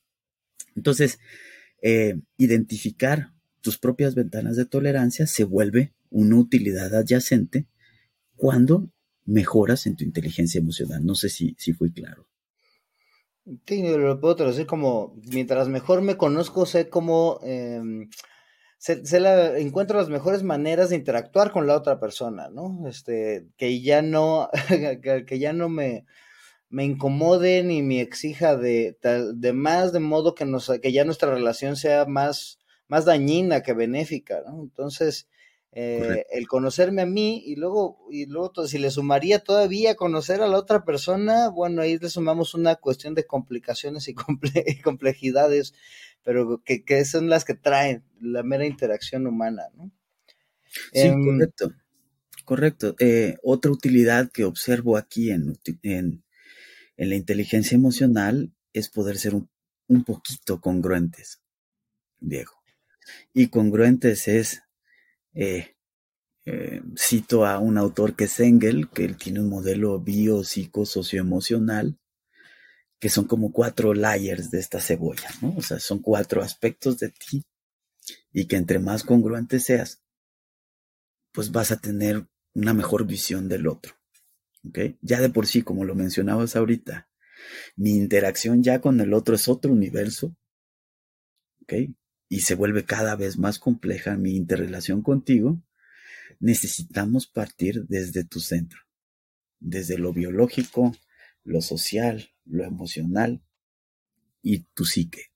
Entonces, 0.75 1.21
eh, 1.81 2.19
identificar 2.39 3.31
tus 3.61 3.79
propias 3.79 4.17
ventanas 4.17 4.57
de 4.57 4.65
tolerancia 4.65 5.29
se 5.29 5.45
vuelve 5.45 5.93
una 6.11 6.37
utilidad 6.39 6.93
adyacente 6.93 7.67
cuando 8.35 8.91
mejoras 9.27 9.87
en 9.87 9.95
tu 9.95 10.03
inteligencia 10.03 10.59
emocional. 10.59 11.07
No 11.07 11.15
sé 11.15 11.29
si, 11.29 11.55
si 11.57 11.73
fui 11.73 11.93
claro. 11.93 12.27
Sí, 13.65 13.83
lo 13.97 14.21
puedo 14.21 14.35
traducir 14.35 14.67
como, 14.67 15.15
mientras 15.31 15.69
mejor 15.69 16.03
me 16.03 16.17
conozco, 16.17 16.67
sé 16.67 16.89
cómo, 16.89 17.39
em, 18.87 19.57
encuentro 19.57 19.99
las 19.99 20.09
mejores 20.09 20.43
maneras 20.43 20.91
de 20.91 20.97
interactuar 20.97 21.51
con 21.51 21.67
la 21.67 21.77
otra 21.77 21.99
persona, 21.99 22.49
¿no? 22.49 22.87
Este, 22.89 23.47
que 23.57 23.81
ya 23.81 24.03
no, 24.03 24.49
que 25.27 25.39
ya 25.39 25.53
no 25.53 25.69
me, 25.69 26.05
me 26.71 26.85
incomode 26.85 27.63
ni 27.65 27.83
me 27.83 28.01
exija 28.01 28.57
de, 28.57 28.97
de 29.35 29.53
más, 29.53 29.93
de 29.93 30.01
modo 30.01 30.35
que, 30.35 30.45
nos, 30.45 30.71
que 30.83 30.93
ya 30.93 31.05
nuestra 31.05 31.33
relación 31.33 31.77
sea 31.77 32.05
más, 32.05 32.59
más 32.89 33.05
dañina 33.05 33.63
que 33.63 33.73
benéfica, 33.73 34.43
¿no? 34.47 34.63
Entonces, 34.63 35.29
eh, 35.73 36.25
el 36.31 36.49
conocerme 36.49 37.03
a 37.03 37.07
mí 37.07 37.43
y 37.45 37.57
luego, 37.57 37.99
y 38.11 38.27
luego 38.27 38.67
si 38.67 38.79
le 38.79 38.91
sumaría 38.91 39.39
todavía 39.39 39.97
conocer 39.97 40.41
a 40.41 40.49
la 40.49 40.59
otra 40.59 40.85
persona, 40.85 41.49
bueno, 41.51 41.83
ahí 41.83 41.99
le 41.99 42.09
sumamos 42.09 42.55
una 42.55 42.77
cuestión 42.77 43.15
de 43.15 43.27
complicaciones 43.27 44.09
y, 44.09 44.15
complejidades, 44.83 45.75
pero 46.29 46.63
que, 46.63 46.85
que, 46.85 47.07
son 47.07 47.31
las 47.31 47.47
que 47.47 47.55
traen 47.55 48.05
la 48.21 48.43
mera 48.43 48.67
interacción 48.67 49.27
humana, 49.27 49.63
¿no? 49.75 49.91
Sí, 50.93 51.07
em, 51.07 51.25
correcto. 51.25 51.73
Correcto. 52.45 52.97
Eh, 52.99 53.39
otra 53.43 53.71
utilidad 53.71 54.31
que 54.31 54.45
observo 54.45 54.99
aquí 54.99 55.31
en, 55.31 55.59
en, 55.83 56.23
en 56.99 57.09
la 57.09 57.15
inteligencia 57.15 57.77
emocional 57.77 58.53
es 58.75 58.91
poder 58.91 59.17
ser 59.17 59.37
un, 59.37 60.05
poquito 60.05 60.61
congruentes, 60.61 61.41
Diego. 62.21 62.53
Y 63.33 63.49
congruentes 63.49 64.29
es, 64.29 64.65
eh, 65.33 65.77
eh, 66.45 66.83
cito 66.95 67.47
a 67.47 67.59
un 67.59 67.79
autor 67.79 68.17
que 68.17 68.25
es 68.25 68.39
Engel, 68.39 68.91
que 68.91 69.07
él 69.07 69.17
tiene 69.17 69.41
un 69.41 69.49
modelo 69.49 69.99
bio, 69.99 70.45
psico, 70.45 70.85
socioemocional, 70.85 71.97
que 72.99 73.09
son 73.09 73.27
como 73.27 73.53
cuatro 73.53 73.95
layers 73.95 74.51
de 74.51 74.59
esta 74.59 74.81
cebolla, 74.81 75.31
¿no? 75.41 75.55
O 75.57 75.63
sea, 75.63 75.79
son 75.79 76.01
cuatro 76.01 76.43
aspectos 76.43 76.99
de 76.99 77.11
ti 77.11 77.45
y 78.33 78.47
que 78.47 78.57
entre 78.57 78.79
más 78.79 79.05
congruente 79.05 79.61
seas, 79.61 80.03
pues 81.33 81.53
vas 81.53 81.71
a 81.71 81.81
tener 81.81 82.27
una 82.55 82.75
mejor 82.75 83.07
visión 83.07 83.49
del 83.49 83.69
otro. 83.69 83.95
Ya 85.01 85.21
de 85.21 85.31
por 85.31 85.47
sí, 85.47 85.63
como 85.63 85.85
lo 85.85 85.95
mencionabas 85.95 86.57
ahorita, 86.57 87.09
mi 87.77 87.93
interacción 87.93 88.63
ya 88.63 88.81
con 88.81 89.01
el 89.01 89.15
otro 89.15 89.37
es 89.37 89.49
otro 89.49 89.73
universo, 89.73 90.37
Y 92.31 92.41
se 92.41 92.55
vuelve 92.55 92.85
cada 92.85 93.15
vez 93.15 93.39
más 93.39 93.59
compleja 93.59 94.17
mi 94.17 94.35
interrelación 94.37 95.03
contigo. 95.03 95.63
Necesitamos 96.41 97.27
partir 97.27 97.87
desde 97.87 98.25
tu 98.25 98.41
centro, 98.41 98.81
desde 99.61 99.99
lo 99.99 100.13
biológico, 100.13 100.95
lo 101.45 101.63
social, 101.63 102.31
lo 102.49 102.65
emocional 102.65 103.43
y 104.43 104.61
tu 104.75 104.85
psique, 104.85 105.27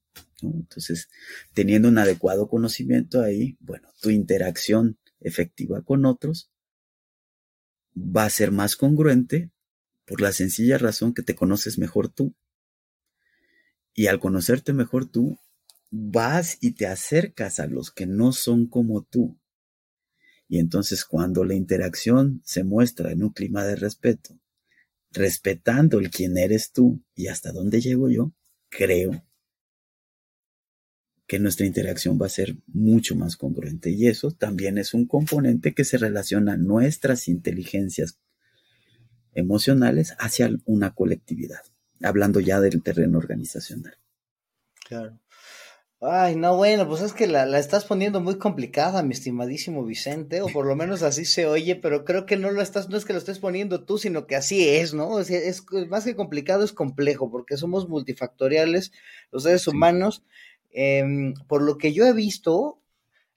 Entonces, 0.40 1.08
teniendo 1.54 1.88
un 1.88 1.98
adecuado 1.98 2.48
conocimiento 2.48 3.22
ahí, 3.22 3.56
bueno, 3.60 3.88
tu 4.00 4.10
interacción 4.10 4.98
efectiva 5.20 5.82
con 5.82 6.04
otros 6.04 6.50
va 7.96 8.24
a 8.24 8.30
ser 8.30 8.50
más 8.50 8.76
congruente 8.76 9.50
por 10.04 10.20
la 10.20 10.32
sencilla 10.32 10.78
razón 10.78 11.14
que 11.14 11.22
te 11.22 11.34
conoces 11.34 11.78
mejor 11.78 12.08
tú. 12.08 12.34
Y 13.94 14.06
al 14.06 14.20
conocerte 14.20 14.72
mejor 14.72 15.06
tú, 15.06 15.38
vas 15.90 16.56
y 16.60 16.72
te 16.72 16.86
acercas 16.86 17.60
a 17.60 17.66
los 17.66 17.90
que 17.90 18.06
no 18.06 18.32
son 18.32 18.66
como 18.66 19.02
tú. 19.02 19.38
Y 20.48 20.58
entonces 20.58 21.04
cuando 21.04 21.44
la 21.44 21.54
interacción 21.54 22.42
se 22.44 22.64
muestra 22.64 23.12
en 23.12 23.22
un 23.22 23.30
clima 23.30 23.64
de 23.64 23.76
respeto, 23.76 24.38
respetando 25.12 25.98
el 25.98 26.10
quién 26.10 26.36
eres 26.36 26.72
tú 26.72 27.02
y 27.14 27.28
hasta 27.28 27.52
dónde 27.52 27.80
llego 27.80 28.08
yo, 28.08 28.32
creo 28.68 29.24
que 31.26 31.38
nuestra 31.38 31.64
interacción 31.64 32.18
va 32.20 32.26
a 32.26 32.28
ser 32.28 32.56
mucho 32.66 33.16
más 33.16 33.36
congruente. 33.36 33.90
Y 33.90 34.06
eso 34.06 34.32
también 34.32 34.76
es 34.76 34.92
un 34.92 35.06
componente 35.06 35.72
que 35.72 35.84
se 35.84 35.96
relaciona 35.96 36.56
nuestras 36.56 37.26
inteligencias 37.28 38.18
emocionales 39.32 40.14
hacia 40.18 40.50
una 40.66 40.94
colectividad, 40.94 41.62
hablando 42.02 42.40
ya 42.40 42.60
del 42.60 42.82
terreno 42.82 43.16
organizacional. 43.16 43.96
Claro. 44.86 45.21
Ay, 46.04 46.34
no, 46.34 46.56
bueno, 46.56 46.88
pues 46.88 47.00
es 47.00 47.12
que 47.12 47.28
la, 47.28 47.46
la, 47.46 47.60
estás 47.60 47.84
poniendo 47.84 48.20
muy 48.20 48.36
complicada, 48.36 49.04
mi 49.04 49.12
estimadísimo 49.14 49.84
Vicente, 49.84 50.42
o 50.42 50.48
por 50.48 50.66
lo 50.66 50.74
menos 50.74 51.04
así 51.04 51.24
se 51.24 51.46
oye, 51.46 51.76
pero 51.76 52.04
creo 52.04 52.26
que 52.26 52.36
no 52.36 52.50
lo 52.50 52.60
estás, 52.60 52.88
no 52.88 52.96
es 52.96 53.04
que 53.04 53.12
lo 53.12 53.20
estés 53.20 53.38
poniendo 53.38 53.84
tú, 53.84 53.98
sino 53.98 54.26
que 54.26 54.34
así 54.34 54.68
es, 54.68 54.94
¿no? 54.94 55.20
Es, 55.20 55.30
es 55.30 55.64
más 55.88 56.04
que 56.04 56.16
complicado, 56.16 56.64
es 56.64 56.72
complejo, 56.72 57.30
porque 57.30 57.56
somos 57.56 57.88
multifactoriales, 57.88 58.90
los 59.30 59.44
seres 59.44 59.68
humanos. 59.68 60.24
Eh, 60.72 61.04
por 61.46 61.62
lo 61.62 61.78
que 61.78 61.92
yo 61.92 62.04
he 62.04 62.12
visto, 62.12 62.80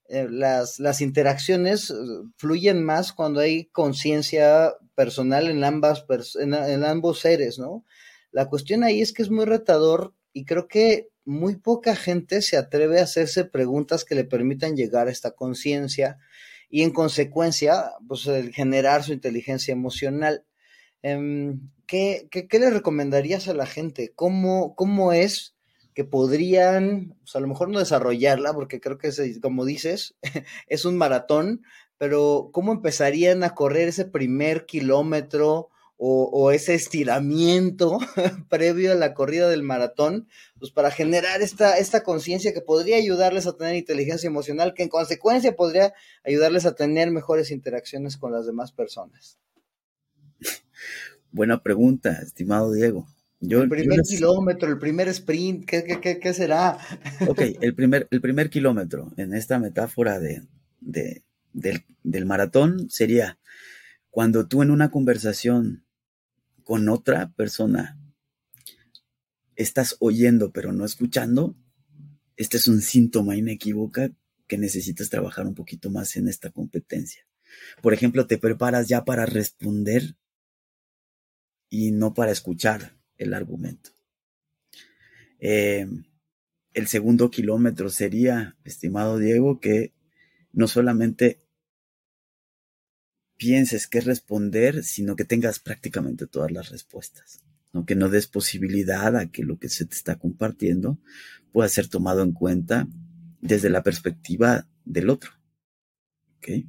eh, 0.09 0.27
las, 0.27 0.79
las, 0.79 1.01
interacciones 1.01 1.91
eh, 1.91 1.95
fluyen 2.37 2.83
más 2.83 3.13
cuando 3.13 3.41
hay 3.41 3.65
conciencia 3.65 4.73
personal 4.95 5.49
en, 5.49 5.63
ambas 5.63 6.03
en, 6.39 6.55
en 6.55 6.83
ambos 6.83 7.19
seres, 7.19 7.59
¿no? 7.59 7.85
La 8.31 8.49
cuestión 8.49 8.83
ahí 8.83 9.01
es 9.01 9.13
que 9.13 9.21
es 9.21 9.29
muy 9.29 9.45
retador 9.45 10.15
y 10.33 10.45
creo 10.45 10.67
que 10.67 11.09
muy 11.25 11.55
poca 11.55 11.95
gente 11.95 12.41
se 12.41 12.57
atreve 12.57 12.99
a 12.99 13.03
hacerse 13.03 13.45
preguntas 13.45 14.05
que 14.05 14.15
le 14.15 14.23
permitan 14.23 14.75
llegar 14.75 15.07
a 15.07 15.11
esta 15.11 15.31
conciencia 15.31 16.17
y 16.69 16.83
en 16.83 16.91
consecuencia, 16.91 17.91
pues 18.07 18.25
el 18.27 18.53
generar 18.53 19.03
su 19.03 19.13
inteligencia 19.13 19.71
emocional. 19.71 20.45
Em, 21.01 21.69
¿qué, 21.87 22.27
qué, 22.31 22.59
le 22.59 22.69
recomendarías 22.69 23.47
a 23.47 23.53
la 23.53 23.65
gente? 23.65 24.13
¿Cómo, 24.15 24.75
cómo 24.75 25.13
es 25.13 25.55
que 25.93 26.03
podrían, 26.03 27.15
pues 27.21 27.35
a 27.35 27.39
lo 27.39 27.47
mejor 27.47 27.69
no 27.69 27.79
desarrollarla, 27.79 28.53
porque 28.53 28.81
creo 28.81 28.97
que, 28.97 29.07
es, 29.07 29.21
como 29.41 29.65
dices, 29.65 30.15
es 30.67 30.85
un 30.85 30.97
maratón, 30.97 31.63
pero 31.97 32.49
¿cómo 32.51 32.73
empezarían 32.73 33.43
a 33.43 33.55
correr 33.55 33.87
ese 33.87 34.05
primer 34.05 34.65
kilómetro 34.65 35.69
o, 35.97 36.51
ese 36.51 36.73
estiramiento 36.73 37.99
previo 38.49 38.91
a 38.91 38.95
la 38.95 39.13
corrida 39.13 39.49
del 39.49 39.63
maratón, 39.63 40.27
pues 40.59 40.71
para 40.71 40.91
generar 40.91 41.41
esta, 41.41 41.77
esta 41.77 42.03
conciencia 42.03 42.53
que 42.53 42.61
podría 42.61 42.97
ayudarles 42.97 43.47
a 43.47 43.55
tener 43.55 43.75
inteligencia 43.75 44.27
emocional, 44.27 44.73
que 44.73 44.83
en 44.83 44.89
consecuencia 44.89 45.55
podría 45.55 45.93
ayudarles 46.23 46.65
a 46.65 46.75
tener 46.75 47.11
mejores 47.11 47.49
interacciones 47.49 48.17
con 48.17 48.33
las 48.33 48.45
demás 48.45 48.71
personas. 48.71 49.39
Buena 51.31 51.63
pregunta, 51.63 52.19
estimado 52.21 52.71
Diego. 52.73 53.07
el 53.41 53.69
primer 53.69 54.01
kilómetro, 54.01 54.69
el 54.69 54.79
primer 54.79 55.07
sprint, 55.07 55.65
¿qué, 55.65 55.83
qué, 55.83 56.19
qué, 56.19 56.33
será? 56.33 56.77
Ok, 57.27 57.41
el 57.61 57.73
primer, 57.73 58.07
el 58.11 58.21
primer 58.21 58.49
kilómetro 58.49 59.13
en 59.17 59.33
esta 59.33 59.59
metáfora 59.59 60.19
de, 60.19 60.43
de 60.81 61.23
del, 61.53 61.85
del 62.03 62.25
maratón 62.25 62.89
sería 62.89 63.39
cuando 64.09 64.47
tú 64.47 64.61
en 64.61 64.71
una 64.71 64.91
conversación 64.91 65.84
con 66.65 66.89
otra 66.89 67.31
persona 67.31 67.97
estás 69.55 69.95
oyendo 69.99 70.51
pero 70.51 70.73
no 70.73 70.83
escuchando, 70.83 71.55
este 72.35 72.57
es 72.57 72.67
un 72.67 72.81
síntoma 72.81 73.37
inequívoca 73.37 74.11
que 74.47 74.57
necesitas 74.57 75.09
trabajar 75.09 75.47
un 75.47 75.55
poquito 75.55 75.89
más 75.89 76.17
en 76.17 76.27
esta 76.27 76.49
competencia. 76.49 77.25
Por 77.81 77.93
ejemplo, 77.93 78.27
te 78.27 78.37
preparas 78.37 78.87
ya 78.87 79.05
para 79.05 79.25
responder 79.25 80.17
y 81.69 81.91
no 81.91 82.13
para 82.13 82.31
escuchar 82.31 82.97
el 83.17 83.33
argumento. 83.33 83.91
Eh, 85.39 85.87
el 86.73 86.87
segundo 86.87 87.29
kilómetro 87.29 87.89
sería, 87.89 88.57
estimado 88.65 89.17
Diego, 89.17 89.59
que 89.59 89.93
no 90.51 90.67
solamente 90.67 91.44
pienses 93.37 93.87
qué 93.87 94.01
responder, 94.01 94.83
sino 94.83 95.15
que 95.15 95.25
tengas 95.25 95.59
prácticamente 95.59 96.27
todas 96.27 96.51
las 96.51 96.69
respuestas. 96.69 97.43
¿no? 97.73 97.85
Que 97.85 97.95
no 97.95 98.09
des 98.09 98.27
posibilidad 98.27 99.15
a 99.17 99.27
que 99.27 99.43
lo 99.43 99.59
que 99.59 99.69
se 99.69 99.85
te 99.85 99.95
está 99.95 100.17
compartiendo 100.17 100.99
pueda 101.51 101.69
ser 101.69 101.87
tomado 101.87 102.23
en 102.23 102.31
cuenta 102.31 102.87
desde 103.41 103.69
la 103.69 103.83
perspectiva 103.83 104.67
del 104.85 105.09
otro. 105.09 105.31
¿okay? 106.37 106.67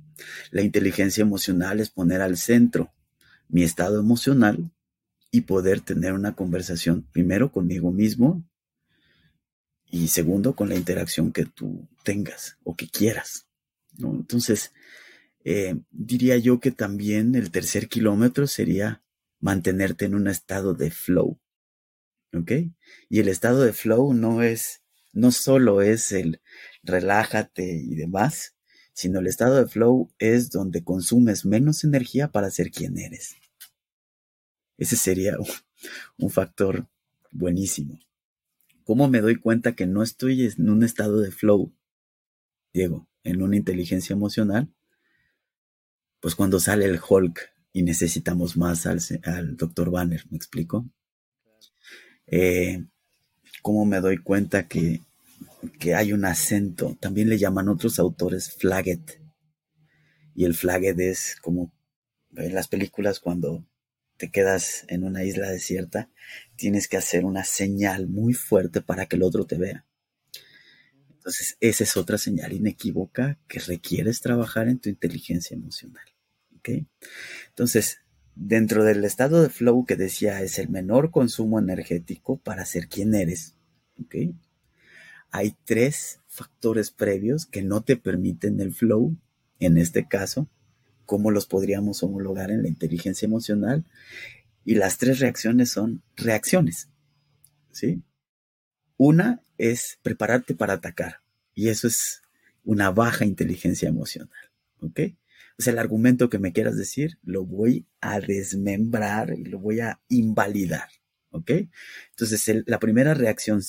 La 0.50 0.62
inteligencia 0.62 1.22
emocional 1.22 1.80
es 1.80 1.90
poner 1.90 2.20
al 2.20 2.36
centro 2.36 2.92
mi 3.48 3.62
estado 3.62 4.00
emocional 4.00 4.72
y 5.30 5.42
poder 5.42 5.80
tener 5.80 6.12
una 6.12 6.34
conversación 6.34 7.02
primero 7.12 7.52
conmigo 7.52 7.92
mismo 7.92 8.44
y 9.88 10.08
segundo 10.08 10.56
con 10.56 10.68
la 10.68 10.74
interacción 10.74 11.32
que 11.32 11.44
tú 11.44 11.88
tengas 12.02 12.58
o 12.64 12.74
que 12.74 12.88
quieras. 12.88 13.46
Entonces, 13.98 14.72
eh, 15.48 15.76
diría 15.92 16.36
yo 16.38 16.58
que 16.58 16.72
también 16.72 17.36
el 17.36 17.52
tercer 17.52 17.88
kilómetro 17.88 18.48
sería 18.48 19.04
mantenerte 19.38 20.04
en 20.04 20.16
un 20.16 20.26
estado 20.26 20.74
de 20.74 20.90
flow. 20.90 21.38
¿Ok? 22.34 22.50
Y 23.08 23.20
el 23.20 23.28
estado 23.28 23.62
de 23.62 23.72
flow 23.72 24.12
no 24.12 24.42
es, 24.42 24.82
no 25.12 25.30
solo 25.30 25.82
es 25.82 26.10
el 26.10 26.42
relájate 26.82 27.64
y 27.64 27.94
demás, 27.94 28.56
sino 28.92 29.20
el 29.20 29.28
estado 29.28 29.54
de 29.54 29.68
flow 29.68 30.12
es 30.18 30.50
donde 30.50 30.82
consumes 30.82 31.46
menos 31.46 31.84
energía 31.84 32.32
para 32.32 32.50
ser 32.50 32.72
quien 32.72 32.98
eres. 32.98 33.36
Ese 34.78 34.96
sería 34.96 35.36
un 36.18 36.30
factor 36.30 36.88
buenísimo. 37.30 38.00
¿Cómo 38.82 39.08
me 39.08 39.20
doy 39.20 39.36
cuenta 39.36 39.76
que 39.76 39.86
no 39.86 40.02
estoy 40.02 40.44
en 40.44 40.68
un 40.70 40.82
estado 40.82 41.20
de 41.20 41.30
flow, 41.30 41.72
Diego, 42.74 43.08
en 43.22 43.42
una 43.42 43.54
inteligencia 43.54 44.12
emocional? 44.12 44.75
Pues 46.26 46.34
cuando 46.34 46.58
sale 46.58 46.86
el 46.86 46.98
Hulk 47.08 47.52
y 47.72 47.84
necesitamos 47.84 48.56
más 48.56 48.84
al, 48.86 48.98
al 49.22 49.56
Dr. 49.56 49.92
Banner, 49.92 50.24
¿me 50.28 50.36
explico? 50.36 50.84
Eh, 52.26 52.84
¿Cómo 53.62 53.84
me 53.84 54.00
doy 54.00 54.18
cuenta 54.18 54.66
que, 54.66 55.02
que 55.78 55.94
hay 55.94 56.12
un 56.12 56.24
acento? 56.24 56.96
También 56.98 57.28
le 57.28 57.38
llaman 57.38 57.68
otros 57.68 58.00
autores 58.00 58.50
flagget. 58.54 59.22
Y 60.34 60.46
el 60.46 60.54
flagget 60.54 60.98
es 60.98 61.36
como 61.40 61.72
en 62.34 62.54
las 62.56 62.66
películas 62.66 63.20
cuando 63.20 63.64
te 64.16 64.28
quedas 64.32 64.84
en 64.88 65.04
una 65.04 65.22
isla 65.22 65.48
desierta, 65.48 66.10
tienes 66.56 66.88
que 66.88 66.96
hacer 66.96 67.24
una 67.24 67.44
señal 67.44 68.08
muy 68.08 68.34
fuerte 68.34 68.80
para 68.80 69.06
que 69.06 69.14
el 69.14 69.22
otro 69.22 69.46
te 69.46 69.58
vea. 69.58 69.86
Entonces, 71.08 71.56
esa 71.60 71.84
es 71.84 71.96
otra 71.96 72.18
señal 72.18 72.52
inequívoca 72.52 73.38
que 73.46 73.60
requieres 73.60 74.20
trabajar 74.20 74.66
en 74.66 74.80
tu 74.80 74.88
inteligencia 74.88 75.54
emocional. 75.54 76.15
Entonces, 77.48 77.98
dentro 78.34 78.84
del 78.84 79.04
estado 79.04 79.42
de 79.42 79.48
flow 79.48 79.84
que 79.86 79.96
decía 79.96 80.42
es 80.42 80.58
el 80.58 80.68
menor 80.68 81.10
consumo 81.10 81.58
energético 81.58 82.36
para 82.38 82.64
ser 82.64 82.88
quien 82.88 83.14
eres, 83.14 83.54
Hay 85.30 85.54
tres 85.64 86.20
factores 86.28 86.90
previos 86.90 87.46
que 87.46 87.62
no 87.62 87.82
te 87.82 87.96
permiten 87.96 88.60
el 88.60 88.72
flow, 88.72 89.16
en 89.58 89.78
este 89.78 90.06
caso, 90.06 90.48
cómo 91.04 91.30
los 91.30 91.46
podríamos 91.46 92.02
homologar 92.02 92.50
en 92.50 92.62
la 92.62 92.68
inteligencia 92.68 93.26
emocional. 93.26 93.84
Y 94.64 94.74
las 94.74 94.98
tres 94.98 95.20
reacciones 95.20 95.70
son 95.70 96.02
reacciones, 96.16 96.88
¿sí? 97.70 98.02
Una 98.96 99.40
es 99.58 99.98
prepararte 100.02 100.54
para 100.54 100.74
atacar 100.74 101.20
y 101.54 101.68
eso 101.68 101.86
es 101.86 102.22
una 102.64 102.90
baja 102.90 103.24
inteligencia 103.24 103.88
emocional. 103.88 104.30
Sea, 105.58 105.72
el 105.72 105.78
argumento 105.78 106.28
que 106.28 106.38
me 106.38 106.52
quieras 106.52 106.76
decir, 106.76 107.18
lo 107.22 107.44
voy 107.44 107.86
a 108.00 108.20
desmembrar 108.20 109.34
y 109.38 109.44
lo 109.44 109.58
voy 109.58 109.80
a 109.80 110.00
invalidar, 110.08 110.88
¿ok? 111.30 111.50
Entonces, 112.10 112.64
la 112.66 112.78
primera 112.78 113.14
reacción 113.14 113.62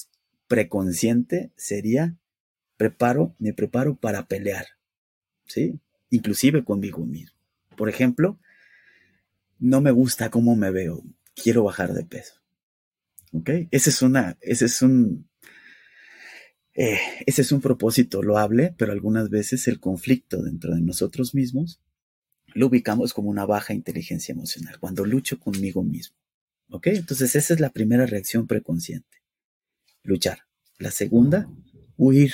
preconsciente 0.48 1.52
sería, 1.56 2.16
preparo, 2.76 3.36
me 3.40 3.54
preparo 3.54 3.96
para 3.96 4.28
pelear, 4.28 4.66
¿sí? 5.46 5.80
Inclusive 6.10 6.64
conmigo 6.64 7.06
mismo. 7.06 7.38
Por 7.76 7.90
ejemplo, 7.90 8.40
no 9.60 9.82
me 9.82 9.92
gusta 9.92 10.30
cómo 10.30 10.56
me 10.56 10.72
veo, 10.72 11.04
quiero 11.42 11.64
bajar 11.64 11.94
de 11.94 12.04
peso. 12.04 12.42
¿Ok? 13.34 13.50
Ese 13.72 13.90
es 13.90 14.02
una, 14.02 14.38
ese 14.42 14.66
es 14.66 14.82
un, 14.82 15.28
eh, 16.78 17.00
ese 17.26 17.42
es 17.42 17.52
un 17.52 17.60
propósito 17.60 18.22
loable, 18.22 18.76
pero 18.78 18.92
algunas 18.92 19.32
veces 19.32 19.68
el 19.68 19.80
conflicto 19.80 20.44
dentro 20.44 20.76
de 20.76 20.82
nosotros 20.82 21.34
mismos 21.34 21.82
lo 22.54 22.68
ubicamos 22.68 23.14
como 23.14 23.30
una 23.30 23.48
baja 23.48 23.74
inteligencia 23.74 24.32
emocional, 24.32 24.80
cuando 24.80 25.04
lucho 25.04 25.40
conmigo 25.40 25.84
mismo. 25.84 26.16
¿Ok? 26.70 26.88
Entonces 26.88 27.36
esa 27.36 27.56
es 27.56 27.60
la 27.60 27.72
primera 27.72 28.06
reacción 28.06 28.46
preconsciente. 28.46 29.24
Luchar. 30.04 30.42
La 30.78 30.92
segunda, 30.92 31.50
huir. 31.98 32.34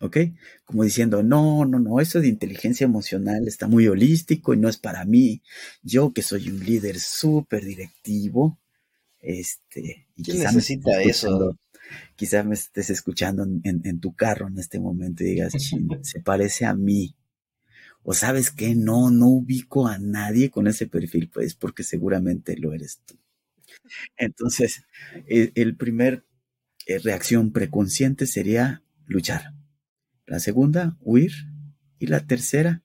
¿Ok? 0.00 0.18
Como 0.64 0.82
diciendo, 0.82 1.22
no, 1.22 1.64
no, 1.64 1.78
no, 1.78 2.00
eso 2.00 2.20
de 2.20 2.28
inteligencia 2.28 2.84
emocional 2.84 3.46
está 3.46 3.68
muy 3.68 3.86
holístico 3.86 4.54
y 4.54 4.56
no 4.56 4.68
es 4.68 4.76
para 4.76 5.04
mí. 5.04 5.42
Yo 5.82 6.12
que 6.12 6.22
soy 6.22 6.48
un 6.48 6.64
líder 6.64 6.98
súper 6.98 7.64
directivo, 7.64 8.58
este... 9.26 10.08
Y 10.16 10.22
¿Quién 10.22 10.38
necesita 10.38 11.02
eso? 11.02 11.56
Quizás 12.16 12.44
me 12.44 12.54
estés 12.54 12.90
escuchando 12.90 13.44
en, 13.44 14.00
tu 14.00 14.14
carro 14.14 14.48
en 14.48 14.58
este 14.58 14.80
momento 14.80 15.22
y 15.22 15.28
digas, 15.28 15.52
se 16.02 16.20
parece 16.20 16.64
a 16.64 16.74
mí. 16.74 17.16
O 18.02 18.14
sabes 18.14 18.50
que 18.50 18.74
no, 18.74 19.10
no 19.10 19.26
ubico 19.26 19.88
a 19.88 19.98
nadie 19.98 20.50
con 20.50 20.68
ese 20.68 20.86
perfil, 20.86 21.28
pues 21.28 21.54
porque 21.54 21.82
seguramente 21.82 22.56
lo 22.56 22.72
eres 22.72 23.00
tú. 23.04 23.18
Entonces, 24.16 24.84
e, 25.26 25.52
el, 25.56 25.76
primer 25.76 26.24
eh, 26.86 26.98
reacción 26.98 27.52
preconsciente 27.52 28.26
sería 28.26 28.82
luchar. 29.06 29.54
La 30.26 30.40
segunda, 30.40 30.96
huir. 31.00 31.32
Y 31.98 32.08
la 32.08 32.26
tercera, 32.26 32.84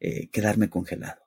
eh, 0.00 0.28
quedarme 0.28 0.68
congelado. 0.68 1.22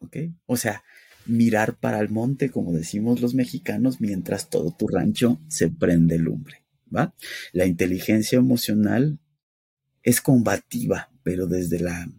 ¿Ok? 0.00 0.16
O 0.46 0.56
sea, 0.56 0.82
mirar 1.28 1.76
para 1.78 2.00
el 2.00 2.08
monte, 2.08 2.50
como 2.50 2.72
decimos 2.72 3.20
los 3.20 3.34
mexicanos, 3.34 4.00
mientras 4.00 4.50
todo 4.50 4.74
tu 4.74 4.88
rancho 4.88 5.40
se 5.48 5.68
prende 5.68 6.18
lumbre. 6.18 6.64
¿Va? 6.94 7.14
La 7.52 7.66
inteligencia 7.66 8.38
emocional 8.38 9.20
es 10.02 10.20
combativa, 10.20 11.10
pero 11.22 11.46
desde 11.46 11.80
la 11.80 12.10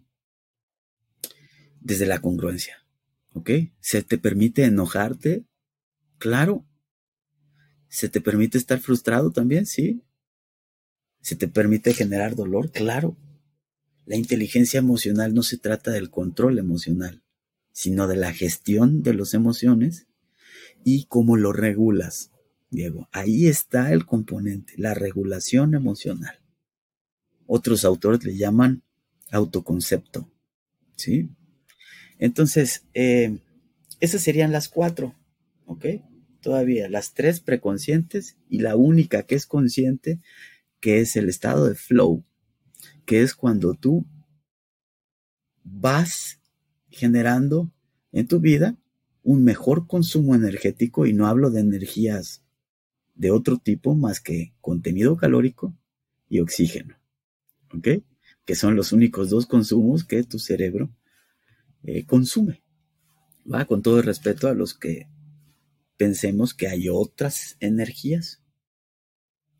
desde 1.81 2.05
la 2.05 2.19
congruencia. 2.19 2.77
¿Ok? 3.33 3.49
Se 3.79 4.03
te 4.03 4.17
permite 4.17 4.63
enojarte, 4.63 5.45
claro. 6.17 6.65
Se 7.87 8.09
te 8.09 8.21
permite 8.21 8.57
estar 8.59 8.79
frustrado 8.79 9.31
también, 9.31 9.65
sí. 9.65 10.03
Se 11.21 11.35
te 11.35 11.47
permite 11.47 11.93
generar 11.93 12.35
dolor, 12.35 12.71
claro. 12.71 13.17
La 14.05 14.15
inteligencia 14.15 14.77
emocional 14.77 15.33
no 15.33 15.41
se 15.41 15.57
trata 15.57 15.91
del 15.91 16.11
control 16.11 16.59
emocional 16.59 17.23
sino 17.71 18.07
de 18.07 18.15
la 18.15 18.33
gestión 18.33 19.03
de 19.03 19.13
las 19.13 19.33
emociones 19.33 20.07
y 20.83 21.05
cómo 21.05 21.37
lo 21.37 21.53
regulas, 21.53 22.31
Diego. 22.69 23.07
Ahí 23.11 23.47
está 23.47 23.93
el 23.93 24.05
componente, 24.05 24.73
la 24.77 24.93
regulación 24.93 25.75
emocional. 25.75 26.39
Otros 27.47 27.85
autores 27.85 28.23
le 28.23 28.37
llaman 28.37 28.83
autoconcepto, 29.31 30.31
¿sí? 30.95 31.29
Entonces, 32.17 32.85
eh, 32.93 33.39
esas 33.99 34.21
serían 34.21 34.51
las 34.51 34.67
cuatro, 34.67 35.15
¿ok? 35.65 35.85
Todavía 36.41 36.89
las 36.89 37.13
tres 37.13 37.39
preconscientes 37.39 38.37
y 38.49 38.59
la 38.59 38.75
única 38.75 39.23
que 39.23 39.35
es 39.35 39.45
consciente, 39.45 40.21
que 40.79 40.99
es 40.99 41.15
el 41.15 41.29
estado 41.29 41.65
de 41.67 41.75
flow, 41.75 42.23
que 43.05 43.21
es 43.21 43.35
cuando 43.35 43.73
tú 43.73 44.05
vas 45.63 46.38
generando 46.89 47.71
en 48.11 48.27
tu 48.27 48.39
vida 48.39 48.77
un 49.23 49.43
mejor 49.43 49.87
consumo 49.87 50.35
energético 50.35 51.05
y 51.05 51.13
no 51.13 51.27
hablo 51.27 51.51
de 51.51 51.59
energías 51.61 52.43
de 53.15 53.31
otro 53.31 53.57
tipo 53.57 53.95
más 53.95 54.21
que 54.21 54.53
contenido 54.61 55.17
calórico 55.17 55.75
y 56.29 56.39
oxígeno. 56.39 56.95
¿Ok? 57.73 57.87
Que 58.45 58.55
son 58.55 58.75
los 58.75 58.91
únicos 58.91 59.29
dos 59.29 59.45
consumos 59.45 60.03
que 60.03 60.23
tu 60.23 60.39
cerebro 60.39 60.89
eh, 61.83 62.05
consume. 62.05 62.63
¿Va? 63.51 63.65
Con 63.65 63.81
todo 63.81 63.97
el 63.97 64.05
respeto 64.05 64.47
a 64.47 64.53
los 64.53 64.73
que 64.73 65.07
pensemos 65.97 66.53
que 66.53 66.67
hay 66.67 66.87
otras 66.89 67.57
energías 67.59 68.41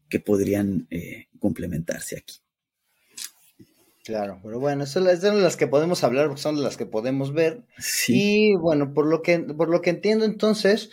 que 0.08 0.20
podrían 0.20 0.88
eh, 0.90 1.28
complementarse 1.40 2.18
aquí. 2.18 2.38
Claro, 4.04 4.40
pero 4.42 4.60
bueno, 4.60 4.86
son 4.86 5.04
las, 5.04 5.22
son 5.22 5.44
las 5.44 5.58
que 5.58 5.68
podemos 5.68 6.04
hablar 6.04 6.28
porque 6.28 6.42
son 6.42 6.62
las 6.64 6.78
que 6.78 6.86
podemos 6.86 7.34
ver. 7.34 7.64
Y 8.08 8.56
bueno, 8.56 8.94
por 8.94 9.06
lo 9.06 9.22
que, 9.22 9.40
por 9.40 9.70
lo 9.70 9.82
que 9.82 9.90
entiendo 9.90 10.26
entonces, 10.26 10.90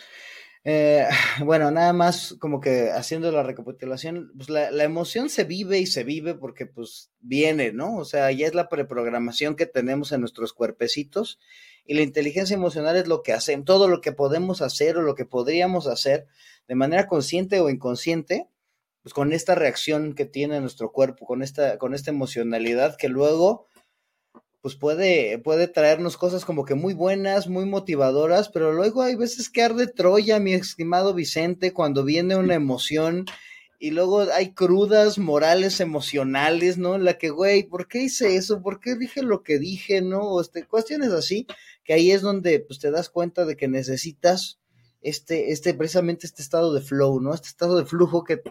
eh, 0.63 1.07
bueno, 1.45 1.71
nada 1.71 1.93
más 1.93 2.35
como 2.39 2.59
que 2.59 2.91
haciendo 2.91 3.31
la 3.31 3.43
recapitulación, 3.43 4.31
pues 4.35 4.49
la, 4.49 4.71
la, 4.71 4.83
emoción 4.83 5.29
se 5.29 5.45
vive 5.45 5.79
y 5.79 5.85
se 5.85 6.03
vive 6.03 6.35
porque 6.35 6.65
pues 6.65 7.11
viene, 7.21 7.71
¿no? 7.71 7.95
O 7.95 8.05
sea, 8.05 8.31
ya 8.31 8.45
es 8.45 8.53
la 8.53 8.67
preprogramación 8.67 9.55
que 9.55 9.65
tenemos 9.65 10.11
en 10.11 10.19
nuestros 10.19 10.53
cuerpecitos 10.53 11.39
y 11.85 11.93
la 11.93 12.01
inteligencia 12.01 12.55
emocional 12.55 12.97
es 12.97 13.07
lo 13.07 13.23
que 13.23 13.31
hacen, 13.31 13.63
todo 13.63 13.87
lo 13.87 14.01
que 14.01 14.11
podemos 14.11 14.61
hacer 14.61 14.97
o 14.97 15.01
lo 15.01 15.15
que 15.15 15.25
podríamos 15.25 15.87
hacer 15.87 16.27
de 16.67 16.75
manera 16.75 17.07
consciente 17.07 17.61
o 17.61 17.69
inconsciente 17.69 18.49
pues 19.07 19.13
con 19.13 19.31
esta 19.31 19.55
reacción 19.55 20.15
que 20.15 20.25
tiene 20.25 20.59
nuestro 20.59 20.91
cuerpo, 20.91 21.25
con 21.25 21.41
esta, 21.41 21.77
con 21.77 21.93
esta 21.93 22.11
emocionalidad 22.11 22.97
que 22.97 23.07
luego 23.07 23.65
pues 24.59 24.75
puede, 24.75 25.39
puede 25.39 25.69
traernos 25.69 26.17
cosas 26.17 26.43
como 26.43 26.65
que 26.65 26.75
muy 26.75 26.93
buenas, 26.93 27.47
muy 27.47 27.63
motivadoras, 27.63 28.49
pero 28.49 28.73
luego 28.73 29.03
hay 29.03 29.15
veces 29.15 29.49
que 29.49 29.63
arde 29.63 29.87
Troya, 29.87 30.41
mi 30.41 30.51
estimado 30.51 31.13
Vicente, 31.13 31.71
cuando 31.71 32.03
viene 32.03 32.35
una 32.35 32.55
emoción 32.55 33.23
y 33.79 33.91
luego 33.91 34.25
hay 34.33 34.53
crudas 34.53 35.17
morales 35.19 35.79
emocionales, 35.79 36.77
¿no? 36.77 36.95
En 36.95 37.05
la 37.05 37.17
que, 37.17 37.29
güey, 37.29 37.63
¿por 37.63 37.87
qué 37.87 38.01
hice 38.01 38.35
eso? 38.35 38.61
¿Por 38.61 38.81
qué 38.81 38.95
dije 38.95 39.23
lo 39.23 39.41
que 39.41 39.57
dije, 39.57 40.01
no? 40.01 40.19
O 40.19 40.41
este, 40.41 40.65
cuestiones 40.65 41.13
así, 41.13 41.47
que 41.85 41.93
ahí 41.93 42.11
es 42.11 42.21
donde 42.21 42.59
pues 42.59 42.79
te 42.79 42.91
das 42.91 43.09
cuenta 43.09 43.45
de 43.45 43.55
que 43.55 43.69
necesitas 43.69 44.59
este, 45.01 45.51
este, 45.51 45.73
precisamente 45.73 46.25
este 46.25 46.41
estado 46.41 46.73
de 46.73 46.81
flow, 46.81 47.19
¿no? 47.19 47.33
Este 47.33 47.47
estado 47.47 47.77
de 47.77 47.85
flujo 47.85 48.23
que, 48.23 48.41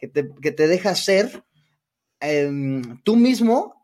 que 0.00 0.08
te, 0.08 0.68
deja 0.68 0.94
ser 0.94 1.44
em, 2.20 3.00
tú 3.02 3.16
mismo 3.16 3.76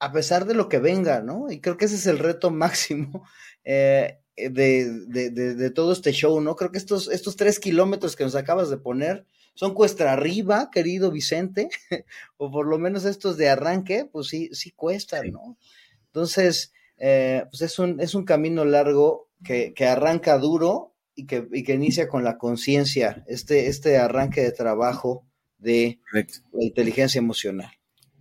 a 0.00 0.12
pesar 0.12 0.46
de 0.46 0.54
lo 0.54 0.68
que 0.68 0.78
venga, 0.78 1.22
¿no? 1.22 1.50
Y 1.50 1.60
creo 1.60 1.76
que 1.76 1.86
ese 1.86 1.96
es 1.96 2.06
el 2.06 2.18
reto 2.18 2.50
máximo 2.50 3.24
eh, 3.64 4.18
de, 4.36 5.70
todo 5.74 5.92
este 5.92 6.12
show, 6.12 6.40
¿no? 6.40 6.56
Creo 6.56 6.70
que 6.70 6.78
estos, 6.78 7.08
estos 7.08 7.36
tres 7.36 7.58
kilómetros 7.58 8.16
que 8.16 8.24
nos 8.24 8.36
acabas 8.36 8.70
de 8.70 8.78
poner 8.78 9.26
son 9.54 9.74
cuesta 9.74 10.12
arriba, 10.12 10.70
querido 10.72 11.10
Vicente, 11.10 11.68
o 12.36 12.50
por 12.50 12.66
lo 12.66 12.78
menos 12.78 13.04
estos 13.04 13.36
de 13.36 13.48
arranque, 13.48 14.08
pues 14.10 14.28
sí, 14.28 14.50
sí 14.52 14.70
cuestan, 14.70 15.32
¿no? 15.32 15.58
Entonces, 16.06 16.72
eh, 16.96 17.44
pues 17.50 17.62
es 17.62 17.78
un, 17.80 18.00
es 18.00 18.14
un 18.14 18.24
camino 18.24 18.64
largo 18.64 19.28
que, 19.44 19.74
que 19.74 19.86
arranca 19.86 20.38
duro 20.38 20.94
y 21.18 21.26
que, 21.26 21.48
y 21.52 21.64
que 21.64 21.74
inicia 21.74 22.06
con 22.06 22.22
la 22.22 22.38
conciencia, 22.38 23.24
este, 23.26 23.66
este 23.66 23.96
arranque 23.98 24.40
de 24.40 24.52
trabajo 24.52 25.26
de 25.58 25.98
la 26.12 26.24
inteligencia 26.64 27.18
emocional. 27.18 27.72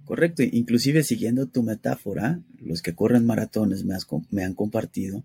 Correcto, 0.04 0.42
inclusive 0.42 1.04
siguiendo 1.04 1.46
tu 1.48 1.62
metáfora, 1.62 2.42
los 2.60 2.82
que 2.82 2.96
corren 2.96 3.28
maratones 3.28 3.86
me, 3.86 3.96
me 4.32 4.44
han 4.44 4.56
compartido 4.56 5.24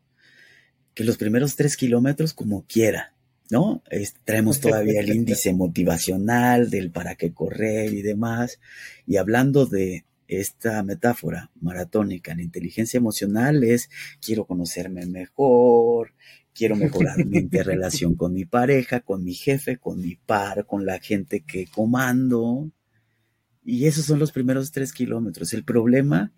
que 0.92 1.04
los 1.04 1.16
primeros 1.16 1.56
tres 1.56 1.78
kilómetros 1.78 2.34
como 2.34 2.66
quiera, 2.66 3.14
¿no? 3.48 3.82
traemos 4.24 4.60
todavía 4.60 5.00
el 5.00 5.08
índice 5.16 5.54
motivacional 5.54 6.68
del 6.68 6.90
para 6.90 7.14
qué 7.14 7.32
correr 7.32 7.94
y 7.94 8.02
demás. 8.02 8.60
Y 9.06 9.16
hablando 9.16 9.64
de 9.64 10.04
esta 10.28 10.82
metáfora 10.82 11.50
maratónica, 11.58 12.34
la 12.34 12.42
inteligencia 12.42 12.98
emocional 12.98 13.64
es 13.64 13.88
quiero 14.20 14.44
conocerme 14.44 15.06
mejor, 15.06 16.12
quiero 16.54 16.76
mejorar 16.76 17.24
mi 17.24 17.40
relación 17.50 18.14
con 18.14 18.32
mi 18.32 18.44
pareja, 18.44 19.00
con 19.00 19.24
mi 19.24 19.34
jefe, 19.34 19.78
con 19.78 20.00
mi 20.00 20.16
par, 20.16 20.66
con 20.66 20.86
la 20.86 20.98
gente 21.00 21.44
que 21.44 21.66
comando. 21.66 22.70
Y 23.64 23.86
esos 23.86 24.06
son 24.06 24.18
los 24.18 24.32
primeros 24.32 24.72
tres 24.72 24.92
kilómetros. 24.92 25.52
El 25.52 25.64
problema 25.64 26.32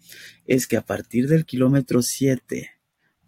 es 0.46 0.66
que 0.66 0.76
a 0.76 0.84
partir 0.84 1.28
del 1.28 1.46
kilómetro 1.46 2.02
7 2.02 2.70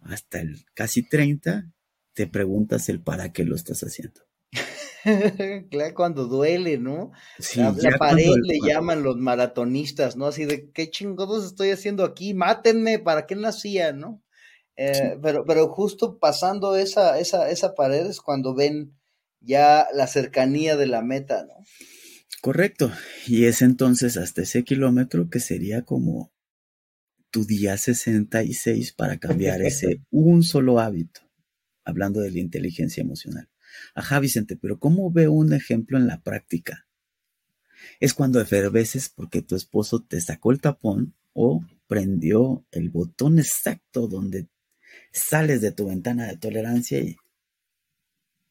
hasta 0.01 0.39
el 0.39 0.65
casi 0.73 1.03
30, 1.03 1.71
te 2.13 2.27
preguntas 2.27 2.89
el 2.89 3.01
para 3.01 3.31
qué 3.33 3.43
lo 3.43 3.55
estás 3.55 3.81
haciendo. 3.81 4.21
claro, 5.69 5.93
cuando 5.95 6.25
duele, 6.25 6.77
¿no? 6.77 7.11
Sí, 7.39 7.59
la, 7.59 7.97
pared 7.97 8.31
le 8.43 8.59
llaman 8.65 9.03
los 9.03 9.17
maratonistas, 9.17 10.15
¿no? 10.15 10.27
Así 10.27 10.45
de, 10.45 10.71
¿qué 10.71 10.89
chingados 10.89 11.45
estoy 11.45 11.71
haciendo 11.71 12.03
aquí? 12.03 12.33
Mátenme, 12.33 12.99
¿para 12.99 13.25
qué 13.25 13.35
nacía, 13.35 13.93
no? 13.93 14.21
Eh, 14.77 15.17
pero, 15.21 15.43
pero 15.45 15.67
justo 15.69 16.19
pasando 16.19 16.75
esa, 16.75 17.19
esa, 17.19 17.49
esa 17.49 17.73
pared 17.73 18.05
es 18.05 18.21
cuando 18.21 18.55
ven 18.55 18.93
ya 19.41 19.87
la 19.93 20.07
cercanía 20.07 20.77
de 20.77 20.87
la 20.87 21.01
meta, 21.01 21.45
¿no? 21.45 21.55
Correcto. 22.41 22.91
Y 23.25 23.45
es 23.45 23.61
entonces 23.61 24.17
hasta 24.17 24.43
ese 24.43 24.63
kilómetro 24.63 25.29
que 25.29 25.39
sería 25.39 25.83
como 25.83 26.31
tu 27.31 27.43
día 27.45 27.77
66 27.77 28.93
para 28.93 29.17
cambiar 29.17 29.61
ese 29.61 30.01
un 30.11 30.43
solo 30.43 30.79
hábito, 30.79 31.21
hablando 31.83 32.21
de 32.21 32.31
la 32.31 32.39
inteligencia 32.39 33.01
emocional. 33.01 33.49
Ajá, 33.95 34.19
Vicente, 34.19 34.55
pero 34.55 34.79
¿cómo 34.79 35.11
veo 35.11 35.31
un 35.31 35.53
ejemplo 35.53 35.97
en 35.97 36.07
la 36.07 36.21
práctica? 36.21 36.87
es 37.99 38.13
cuando 38.13 38.39
eferveces 38.41 39.09
porque 39.09 39.41
tu 39.41 39.55
esposo 39.55 40.03
te 40.03 40.19
sacó 40.21 40.51
el 40.51 40.61
tapón 40.61 41.15
o 41.33 41.63
prendió 41.87 42.65
el 42.71 42.89
botón 42.89 43.39
exacto 43.39 44.07
donde 44.07 44.47
sales 45.11 45.61
de 45.61 45.71
tu 45.71 45.87
ventana 45.87 46.27
de 46.27 46.37
tolerancia 46.37 46.99
y, 46.99 47.17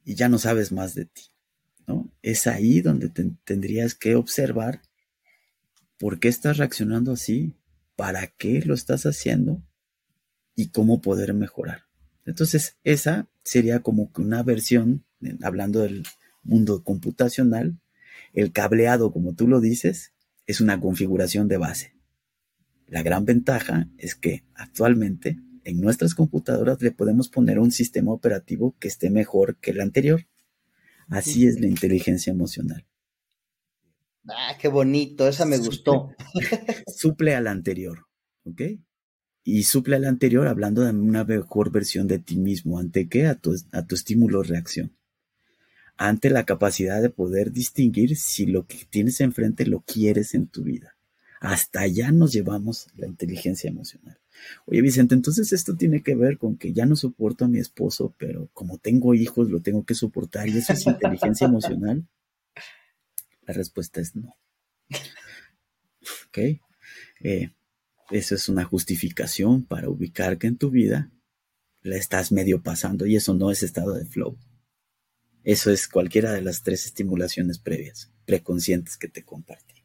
y 0.04 0.14
ya 0.14 0.28
no 0.28 0.38
sabes 0.38 0.72
más 0.72 0.94
de 0.94 1.06
ti. 1.06 1.22
¿no? 1.86 2.12
Es 2.22 2.46
ahí 2.46 2.80
donde 2.80 3.10
tendrías 3.44 3.94
que 3.94 4.14
observar 4.14 4.82
por 5.98 6.18
qué 6.18 6.28
estás 6.28 6.58
reaccionando 6.58 7.12
así, 7.12 7.54
para 7.96 8.26
qué 8.26 8.62
lo 8.64 8.74
estás 8.74 9.06
haciendo 9.06 9.62
y 10.54 10.68
cómo 10.68 11.00
poder 11.00 11.32
mejorar. 11.34 11.84
Entonces, 12.24 12.76
esa 12.84 13.28
sería 13.44 13.80
como 13.80 14.10
una 14.16 14.42
versión, 14.42 15.04
hablando 15.42 15.80
del 15.80 16.04
mundo 16.42 16.82
computacional, 16.82 17.78
el 18.32 18.52
cableado, 18.52 19.12
como 19.12 19.34
tú 19.34 19.48
lo 19.48 19.60
dices, 19.60 20.12
es 20.46 20.60
una 20.60 20.80
configuración 20.80 21.48
de 21.48 21.56
base. 21.56 21.94
La 22.86 23.02
gran 23.02 23.24
ventaja 23.24 23.88
es 23.98 24.14
que 24.14 24.44
actualmente 24.54 25.38
en 25.66 25.80
nuestras 25.80 26.14
computadoras 26.14 26.80
le 26.80 26.92
podemos 26.92 27.28
poner 27.28 27.58
un 27.58 27.72
sistema 27.72 28.12
operativo 28.12 28.76
que 28.78 28.86
esté 28.86 29.10
mejor 29.10 29.56
que 29.56 29.72
el 29.72 29.80
anterior. 29.80 30.28
Así 31.08 31.46
es 31.46 31.58
la 31.60 31.66
inteligencia 31.66 32.30
emocional. 32.30 32.86
Ah, 34.28 34.56
qué 34.60 34.68
bonito, 34.68 35.26
esa 35.26 35.44
me 35.44 35.58
gustó. 35.58 36.10
Suple 36.86 37.34
al 37.34 37.48
anterior, 37.48 38.06
¿ok? 38.44 38.62
Y 39.42 39.64
suple 39.64 39.96
al 39.96 40.04
anterior 40.04 40.46
hablando 40.46 40.82
de 40.82 40.90
una 40.90 41.24
mejor 41.24 41.72
versión 41.72 42.06
de 42.06 42.20
ti 42.20 42.36
mismo. 42.36 42.78
¿Ante 42.78 43.08
qué? 43.08 43.26
A 43.26 43.34
tu, 43.34 43.56
a 43.72 43.86
tu 43.86 43.94
estímulo-reacción. 43.96 44.96
Ante 45.96 46.30
la 46.30 46.44
capacidad 46.44 47.02
de 47.02 47.10
poder 47.10 47.52
distinguir 47.52 48.16
si 48.16 48.46
lo 48.46 48.66
que 48.66 48.84
tienes 48.88 49.20
enfrente 49.20 49.66
lo 49.66 49.80
quieres 49.80 50.34
en 50.34 50.46
tu 50.46 50.62
vida. 50.62 50.95
Hasta 51.46 51.82
allá 51.82 52.10
nos 52.10 52.32
llevamos 52.32 52.88
la 52.96 53.06
inteligencia 53.06 53.70
emocional. 53.70 54.18
Oye, 54.64 54.82
Vicente, 54.82 55.14
entonces 55.14 55.52
esto 55.52 55.76
tiene 55.76 56.02
que 56.02 56.16
ver 56.16 56.38
con 56.38 56.56
que 56.56 56.72
ya 56.72 56.86
no 56.86 56.96
soporto 56.96 57.44
a 57.44 57.48
mi 57.48 57.60
esposo, 57.60 58.12
pero 58.18 58.50
como 58.52 58.78
tengo 58.78 59.14
hijos, 59.14 59.48
lo 59.48 59.62
tengo 59.62 59.84
que 59.84 59.94
soportar 59.94 60.48
y 60.48 60.58
eso 60.58 60.72
es 60.72 60.84
inteligencia 60.88 61.44
emocional. 61.46 62.04
La 63.46 63.54
respuesta 63.54 64.00
es 64.00 64.16
no. 64.16 64.36
¿Ok? 66.26 66.38
Eh, 67.20 67.52
eso 68.10 68.34
es 68.34 68.48
una 68.48 68.64
justificación 68.64 69.62
para 69.62 69.88
ubicar 69.88 70.38
que 70.38 70.48
en 70.48 70.56
tu 70.56 70.70
vida 70.70 71.12
la 71.80 71.94
estás 71.94 72.32
medio 72.32 72.60
pasando 72.60 73.06
y 73.06 73.14
eso 73.14 73.34
no 73.34 73.52
es 73.52 73.62
estado 73.62 73.94
de 73.94 74.04
flow. 74.04 74.36
Eso 75.44 75.70
es 75.70 75.86
cualquiera 75.86 76.32
de 76.32 76.42
las 76.42 76.64
tres 76.64 76.86
estimulaciones 76.86 77.60
previas, 77.60 78.10
preconscientes 78.24 78.96
que 78.96 79.06
te 79.06 79.24
compartí. 79.24 79.84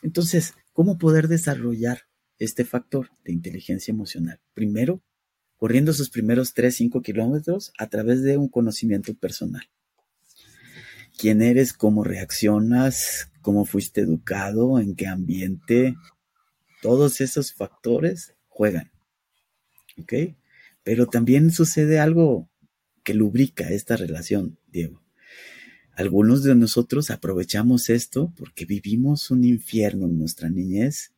Entonces, 0.00 0.54
¿cómo 0.74 0.98
poder 0.98 1.28
desarrollar 1.28 2.02
este 2.38 2.66
factor 2.66 3.08
de 3.24 3.32
inteligencia 3.32 3.92
emocional? 3.92 4.42
Primero, 4.52 5.02
corriendo 5.56 5.94
sus 5.94 6.10
primeros 6.10 6.52
3, 6.52 6.76
5 6.76 7.00
kilómetros 7.00 7.72
a 7.78 7.88
través 7.88 8.22
de 8.22 8.36
un 8.36 8.50
conocimiento 8.50 9.14
personal 9.14 9.66
quién 11.16 11.42
eres, 11.42 11.72
cómo 11.72 12.04
reaccionas, 12.04 13.30
cómo 13.40 13.64
fuiste 13.64 14.00
educado, 14.00 14.78
en 14.78 14.94
qué 14.94 15.06
ambiente, 15.06 15.96
todos 16.82 17.20
esos 17.20 17.52
factores 17.52 18.34
juegan. 18.48 18.90
¿Ok? 19.98 20.12
Pero 20.82 21.06
también 21.06 21.50
sucede 21.50 21.98
algo 21.98 22.48
que 23.02 23.14
lubrica 23.14 23.68
esta 23.70 23.96
relación, 23.96 24.58
Diego. 24.68 25.03
Algunos 25.96 26.42
de 26.42 26.56
nosotros 26.56 27.10
aprovechamos 27.10 27.88
esto 27.88 28.32
porque 28.36 28.64
vivimos 28.64 29.30
un 29.30 29.44
infierno 29.44 30.06
en 30.06 30.18
nuestra 30.18 30.50
niñez 30.50 31.12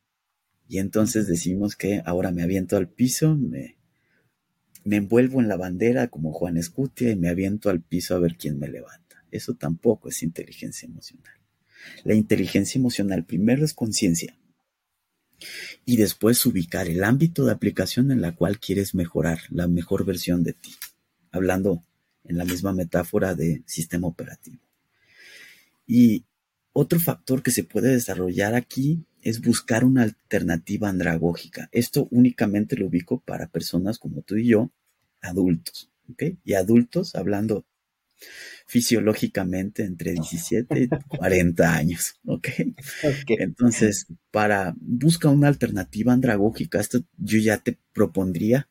y 0.69 0.79
entonces 0.79 1.27
decimos 1.27 1.77
que 1.77 2.03
ahora 2.05 2.31
me 2.31 2.43
aviento 2.43 2.77
al 2.77 2.87
piso, 2.87 3.37
me, 3.37 3.79
me 4.85 4.97
envuelvo 4.97 5.41
en 5.41 5.49
la 5.49 5.57
bandera 5.57 6.09
como 6.09 6.33
Juan 6.33 6.59
Escutia 6.59 7.11
y 7.11 7.17
me 7.17 7.31
aviento 7.31 7.71
al 7.71 7.81
piso 7.81 8.15
a 8.15 8.19
ver 8.19 8.37
quién 8.37 8.59
me 8.59 8.69
levanta. 8.69 9.25
Eso 9.31 9.55
tampoco 9.55 10.11
es 10.11 10.23
inteligencia 10.23 10.87
emocional. 10.87 11.35
La 12.05 12.15
inteligencia 12.15 12.79
emocional 12.79 13.25
primero 13.25 13.65
es 13.65 13.73
conciencia 13.73 14.37
y 15.87 15.97
después 15.97 16.45
ubicar 16.45 16.87
el 16.89 17.03
ámbito 17.03 17.47
de 17.47 17.53
aplicación 17.53 18.11
en 18.11 18.21
la 18.21 18.35
cual 18.35 18.59
quieres 18.59 18.95
mejorar 18.95 19.41
la 19.49 19.69
mejor 19.69 20.05
versión 20.05 20.43
de 20.43 20.53
ti, 20.53 20.75
hablando 21.31 21.83
en 22.25 22.37
la 22.37 22.45
misma 22.45 22.73
metáfora 22.75 23.35
de 23.35 23.63
sistema 23.67 24.07
operativo. 24.07 24.66
Y 25.87 26.25
otro 26.73 27.01
factor 27.01 27.43
que 27.43 27.51
se 27.51 27.65
puede 27.65 27.91
desarrollar 27.93 28.55
aquí 28.55 29.07
es 29.23 29.41
buscar 29.41 29.85
una 29.85 30.03
alternativa 30.03 30.89
andragógica. 30.89 31.69
Esto 31.73 32.07
únicamente 32.11 32.77
lo 32.77 32.87
ubico 32.87 33.21
para 33.21 33.49
personas 33.49 33.99
como 33.99 34.23
tú 34.23 34.37
y 34.37 34.49
yo, 34.49 34.71
adultos. 35.21 35.91
Y 36.45 36.55
adultos, 36.55 37.17
hablando 37.17 37.67
fisiológicamente 38.67 39.85
entre 39.85 40.13
17 40.13 40.83
y 40.83 40.89
40 41.09 41.75
años, 41.75 42.15
¿ok? 42.25 42.49
Entonces, 43.29 44.07
para, 44.31 44.75
busca 44.79 45.29
una 45.29 45.49
alternativa 45.49 46.13
andragógica, 46.13 46.81
esto 46.81 47.01
yo 47.17 47.39
ya 47.39 47.59
te 47.59 47.79
propondría 47.93 48.69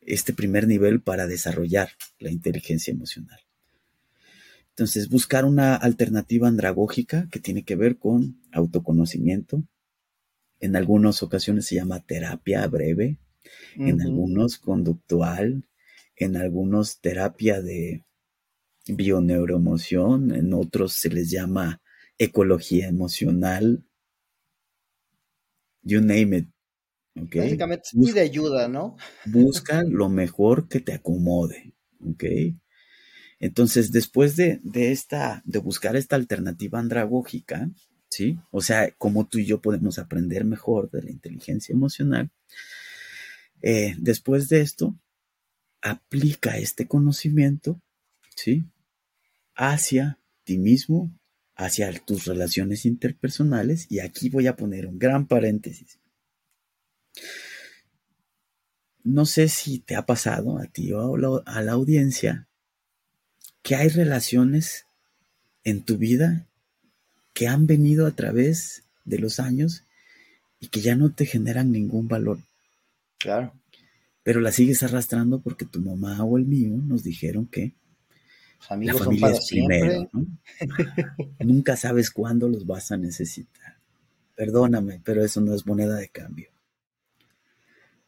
este 0.00 0.32
primer 0.32 0.66
nivel 0.66 1.02
para 1.02 1.26
desarrollar 1.26 1.90
la 2.18 2.30
inteligencia 2.30 2.92
emocional. 2.92 3.40
Entonces, 4.78 5.08
buscar 5.08 5.44
una 5.44 5.74
alternativa 5.74 6.46
andragógica 6.46 7.26
que 7.32 7.40
tiene 7.40 7.64
que 7.64 7.74
ver 7.74 7.98
con 7.98 8.40
autoconocimiento. 8.52 9.64
En 10.60 10.76
algunas 10.76 11.20
ocasiones 11.24 11.66
se 11.66 11.74
llama 11.74 12.06
terapia 12.06 12.64
breve, 12.68 13.18
en 13.74 14.00
algunos 14.00 14.56
conductual, 14.56 15.68
en 16.14 16.36
algunos 16.36 17.00
terapia 17.00 17.60
de 17.60 18.04
bioneuroemoción, 18.86 20.32
en 20.32 20.54
otros 20.54 20.92
se 20.92 21.08
les 21.08 21.28
llama 21.28 21.82
ecología 22.16 22.86
emocional, 22.86 23.84
you 25.82 26.00
name 26.00 26.36
it. 26.36 26.48
Okay. 27.20 27.40
Básicamente 27.40 27.88
pide 27.94 28.20
ayuda, 28.20 28.68
¿no? 28.68 28.96
busca 29.26 29.82
lo 29.82 30.08
mejor 30.08 30.68
que 30.68 30.78
te 30.78 30.92
acomode, 30.92 31.74
¿ok? 32.00 32.24
Entonces, 33.40 33.92
después 33.92 34.36
de, 34.36 34.60
esta, 34.74 35.42
de 35.44 35.58
buscar 35.58 35.96
esta 35.96 36.16
alternativa 36.16 36.78
andragógica, 36.78 37.70
¿sí? 38.08 38.38
O 38.50 38.60
sea, 38.60 38.90
cómo 38.98 39.26
tú 39.26 39.38
y 39.38 39.46
yo 39.46 39.60
podemos 39.60 39.98
aprender 39.98 40.44
mejor 40.44 40.90
de 40.90 41.02
la 41.02 41.10
inteligencia 41.10 41.72
emocional, 41.72 42.30
eh, 43.62 43.94
después 43.98 44.48
de 44.48 44.60
esto, 44.60 44.98
aplica 45.80 46.58
este 46.58 46.88
conocimiento, 46.88 47.80
¿sí? 48.34 48.64
hacia 49.54 50.18
ti 50.44 50.58
mismo, 50.58 51.12
hacia 51.54 51.92
tus 52.04 52.24
relaciones 52.24 52.86
interpersonales. 52.86 53.86
Y 53.90 54.00
aquí 54.00 54.30
voy 54.30 54.46
a 54.46 54.56
poner 54.56 54.86
un 54.86 54.98
gran 54.98 55.26
paréntesis. 55.26 55.98
No 59.04 59.26
sé 59.26 59.48
si 59.48 59.78
te 59.78 59.96
ha 59.96 60.06
pasado 60.06 60.58
a 60.58 60.66
ti 60.66 60.92
o 60.92 61.16
a 61.46 61.62
la 61.62 61.72
audiencia 61.72 62.47
que 63.68 63.76
hay 63.76 63.90
relaciones 63.90 64.86
en 65.62 65.82
tu 65.82 65.98
vida 65.98 66.46
que 67.34 67.48
han 67.48 67.66
venido 67.66 68.06
a 68.06 68.12
través 68.12 68.84
de 69.04 69.18
los 69.18 69.40
años 69.40 69.84
y 70.58 70.68
que 70.68 70.80
ya 70.80 70.96
no 70.96 71.12
te 71.12 71.26
generan 71.26 71.70
ningún 71.70 72.08
valor. 72.08 72.38
Claro. 73.18 73.52
Pero 74.22 74.40
la 74.40 74.52
sigues 74.52 74.82
arrastrando 74.84 75.42
porque 75.42 75.66
tu 75.66 75.82
mamá 75.82 76.24
o 76.24 76.38
el 76.38 76.46
mío 76.46 76.78
nos 76.82 77.02
dijeron 77.02 77.44
que 77.44 77.74
la 78.70 78.94
familia 78.94 79.28
es 79.32 79.46
primero, 79.50 80.10
Nunca 81.40 81.76
sabes 81.76 82.10
cuándo 82.10 82.48
los 82.48 82.64
vas 82.64 82.90
a 82.90 82.96
necesitar. 82.96 83.76
Perdóname, 84.34 85.02
pero 85.04 85.22
eso 85.22 85.42
no 85.42 85.54
es 85.54 85.66
moneda 85.66 85.96
de 85.96 86.08
cambio. 86.08 86.48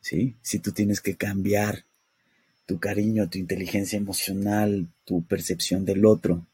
¿Sí? 0.00 0.36
Si 0.40 0.58
tú 0.58 0.72
tienes 0.72 1.02
que 1.02 1.16
cambiar 1.16 1.84
tu 2.70 2.78
cariño, 2.78 3.28
tu 3.28 3.36
inteligencia 3.36 3.96
emocional, 3.96 4.86
tu 5.04 5.26
percepción 5.26 5.84
del 5.84 6.06
otro, 6.06 6.46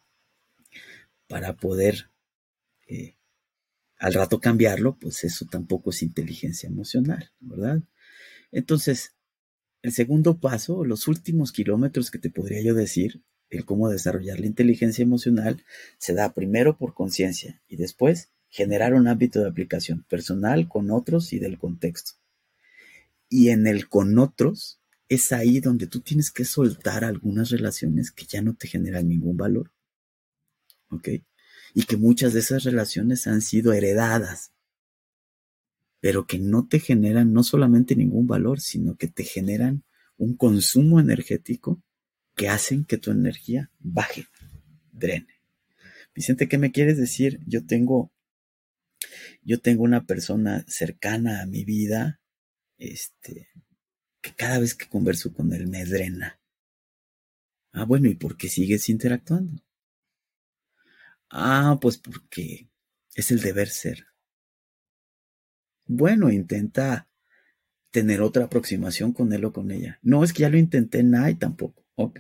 para 1.29 1.57
poder 1.57 2.09
eh, 2.89 3.17
al 3.99 4.15
rato 4.15 4.41
cambiarlo, 4.41 4.97
pues 4.99 5.25
eso 5.25 5.45
tampoco 5.45 5.91
es 5.91 6.03
inteligencia 6.03 6.71
emocional, 6.71 7.33
¿verdad? 7.39 7.83
Entonces, 8.51 9.15
el 9.83 9.93
segundo 9.93 10.41
paso, 10.41 10.87
los 10.87 11.07
últimos 11.07 11.53
kilómetros 11.53 12.11
que 12.11 12.19
te 12.19 12.31
podría 12.31 12.63
yo 12.63 12.73
decir, 12.73 13.23
el 13.51 13.67
cómo 13.67 13.91
desarrollar 13.91 14.41
la 14.41 14.47
inteligencia 14.47 15.03
emocional 15.03 15.67
se 15.99 16.15
da 16.15 16.33
primero 16.33 16.79
por 16.79 16.95
conciencia 16.95 17.63
y 17.69 17.77
después 17.77 18.31
generar 18.49 18.95
un 18.95 19.07
ámbito 19.07 19.43
de 19.43 19.51
aplicación 19.51 20.03
personal 20.09 20.67
con 20.67 20.91
otros 20.91 21.35
y 21.35 21.41
del 21.41 21.59
contexto. 21.59 22.13
Y 23.29 23.51
en 23.51 23.67
el 23.67 23.91
con 23.91 24.19
otros 24.19 24.81
es 25.09 25.33
ahí 25.33 25.61
donde 25.61 25.87
tú 25.87 26.01
tienes 26.01 26.31
que 26.31 26.45
soltar 26.45 27.05
algunas 27.05 27.51
relaciones 27.51 28.11
que 28.11 28.27
ya 28.27 28.43
no 28.43 28.55
te 28.55 28.69
generan 28.69 29.09
ningún 29.09 29.37
valor. 29.37 29.73
¿Ok? 30.89 31.09
y 31.77 31.83
que 31.83 31.99
muchas 31.99 32.33
de 32.33 32.41
esas 32.41 32.65
relaciones 32.65 33.27
han 33.27 33.43
sido 33.43 33.75
heredadas, 33.75 34.51
pero 36.01 36.27
que 36.27 36.39
no 36.39 36.67
te 36.67 36.81
generan 36.81 37.35
no 37.35 37.43
solamente 37.43 37.95
ningún 37.95 38.27
valor, 38.27 38.61
sino 38.61 38.97
que 38.97 39.09
te 39.09 39.25
generan 39.25 39.85
un 40.17 40.39
consumo 40.39 41.01
energético 41.01 41.83
que 42.35 42.49
hacen 42.49 42.87
que 42.87 42.97
tu 42.97 43.11
energía 43.11 43.71
baje, 43.79 44.25
drene. 44.91 45.43
Vicente, 46.15 46.49
¿qué 46.49 46.57
me 46.57 46.73
quieres 46.73 46.97
decir? 46.97 47.41
Yo 47.47 47.67
tengo, 47.67 48.11
yo 49.43 49.61
tengo 49.61 49.83
una 49.83 50.07
persona 50.07 50.65
cercana 50.67 51.43
a 51.43 51.47
mi 51.47 51.67
vida, 51.67 52.23
este, 52.79 53.49
que 54.27 54.35
cada 54.35 54.59
vez 54.59 54.75
que 54.75 54.89
converso 54.89 55.33
con 55.33 55.53
él 55.53 55.69
me 55.69 55.85
drena. 55.85 56.41
Ah, 57.73 57.85
bueno, 57.85 58.09
¿y 58.09 58.17
por 58.17 58.37
qué 58.37 58.49
sigues 58.49 58.89
interactuando? 58.89 59.63
Ah, 61.31 61.79
pues 61.81 61.97
porque 61.99 62.69
es 63.15 63.31
el 63.31 63.41
deber 63.41 63.69
ser. 63.69 64.07
Bueno, 65.87 66.33
intenta 66.33 67.09
tener 67.93 68.21
otra 68.21 68.47
aproximación 68.47 69.13
con 69.13 69.33
él 69.33 69.45
o 69.45 69.53
con 69.53 69.71
ella. 69.71 70.01
No, 70.03 70.25
es 70.25 70.33
que 70.33 70.43
ya 70.43 70.49
lo 70.49 70.59
intenté, 70.59 71.05
nada 71.05 71.33
tampoco. 71.39 71.87
Ok. 71.95 72.19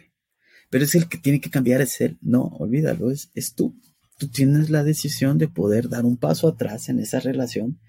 Pero 0.71 0.85
es 0.85 0.95
el 0.95 1.09
que 1.09 1.19
tiene 1.19 1.41
que 1.41 1.51
cambiar, 1.51 1.81
es 1.81 2.01
él. 2.01 2.19
No, 2.21 2.43
olvídalo, 2.43 3.11
es, 3.11 3.33
es 3.35 3.55
tú. 3.55 3.77
Tú 4.17 4.29
tienes 4.29 4.71
la 4.71 4.85
decisión 4.85 5.39
de 5.39 5.49
poder 5.49 5.89
dar 5.89 6.05
un 6.05 6.17
paso 6.17 6.47
atrás 6.47 6.89
en 6.89 7.01
esa 7.01 7.19
relación 7.19 7.81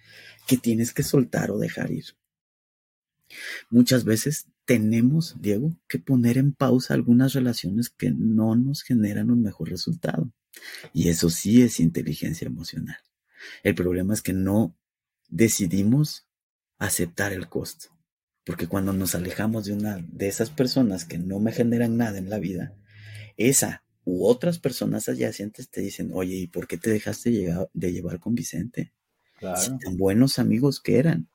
que 0.47 0.57
tienes 0.57 0.91
que 0.91 1.03
soltar 1.03 1.51
o 1.51 1.59
dejar 1.59 1.91
ir. 1.91 2.05
Muchas 3.69 4.03
veces 4.03 4.47
tenemos, 4.65 5.35
Diego, 5.41 5.75
que 5.87 5.99
poner 5.99 6.37
en 6.37 6.53
pausa 6.53 6.93
algunas 6.93 7.33
relaciones 7.33 7.89
que 7.89 8.11
no 8.11 8.55
nos 8.55 8.83
generan 8.83 9.29
un 9.31 9.41
mejor 9.41 9.69
resultado. 9.69 10.31
Y 10.93 11.09
eso 11.09 11.29
sí 11.29 11.61
es 11.61 11.79
inteligencia 11.79 12.47
emocional. 12.47 12.97
El 13.63 13.75
problema 13.75 14.13
es 14.13 14.21
que 14.21 14.33
no 14.33 14.75
decidimos 15.29 16.27
aceptar 16.79 17.33
el 17.33 17.47
costo. 17.47 17.89
Porque 18.43 18.67
cuando 18.67 18.93
nos 18.93 19.13
alejamos 19.13 19.65
de 19.65 19.73
una 19.73 19.97
de 20.09 20.27
esas 20.27 20.49
personas 20.49 21.05
que 21.05 21.17
no 21.17 21.39
me 21.39 21.51
generan 21.51 21.97
nada 21.97 22.17
en 22.17 22.29
la 22.29 22.39
vida, 22.39 22.75
esa 23.35 23.83
u 24.05 24.25
otras 24.25 24.57
personas 24.57 25.09
adyacentes 25.09 25.69
te 25.69 25.81
dicen, 25.81 26.11
oye, 26.13 26.35
¿y 26.35 26.47
por 26.47 26.65
qué 26.65 26.77
te 26.77 26.89
dejaste 26.89 27.53
de 27.73 27.91
llevar 27.91 28.19
con 28.19 28.35
Vicente? 28.35 28.93
Claro. 29.37 29.77
tan 29.77 29.97
buenos 29.97 30.39
amigos 30.39 30.79
que 30.79 30.97
eran. 30.97 31.29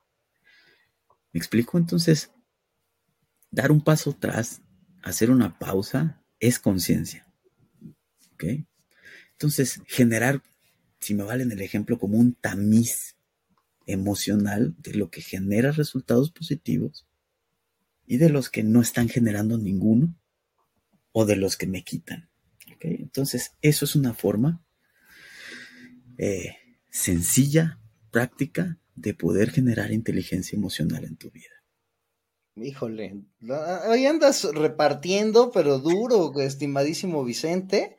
¿Me 1.33 1.39
explico? 1.39 1.77
Entonces, 1.77 2.31
dar 3.51 3.71
un 3.71 3.81
paso 3.81 4.11
atrás, 4.11 4.61
hacer 5.01 5.31
una 5.31 5.57
pausa, 5.57 6.23
es 6.39 6.59
conciencia. 6.59 7.27
¿Ok? 8.33 8.45
Entonces, 9.31 9.81
generar, 9.87 10.41
si 10.99 11.15
me 11.15 11.23
valen 11.23 11.51
el 11.51 11.61
ejemplo, 11.61 11.97
como 11.97 12.17
un 12.17 12.35
tamiz 12.35 13.15
emocional 13.85 14.75
de 14.77 14.93
lo 14.93 15.09
que 15.09 15.21
genera 15.21 15.71
resultados 15.71 16.31
positivos 16.31 17.05
y 18.05 18.17
de 18.17 18.29
los 18.29 18.49
que 18.49 18.63
no 18.63 18.81
están 18.81 19.09
generando 19.09 19.57
ninguno 19.57 20.15
o 21.11 21.25
de 21.25 21.35
los 21.35 21.57
que 21.57 21.67
me 21.67 21.83
quitan. 21.83 22.29
¿Okay? 22.75 22.95
Entonces, 22.99 23.53
eso 23.61 23.85
es 23.85 23.95
una 23.95 24.13
forma 24.13 24.63
eh, 26.17 26.57
sencilla, 26.91 27.79
práctica, 28.11 28.79
de 28.95 29.13
poder 29.13 29.51
generar 29.51 29.91
inteligencia 29.91 30.55
emocional 30.55 31.05
en 31.05 31.17
tu 31.17 31.31
vida. 31.31 31.53
Híjole, 32.55 33.15
hoy 33.87 34.05
andas 34.05 34.43
repartiendo, 34.43 35.49
pero 35.51 35.79
duro, 35.79 36.31
estimadísimo 36.39 37.23
Vicente. 37.23 37.97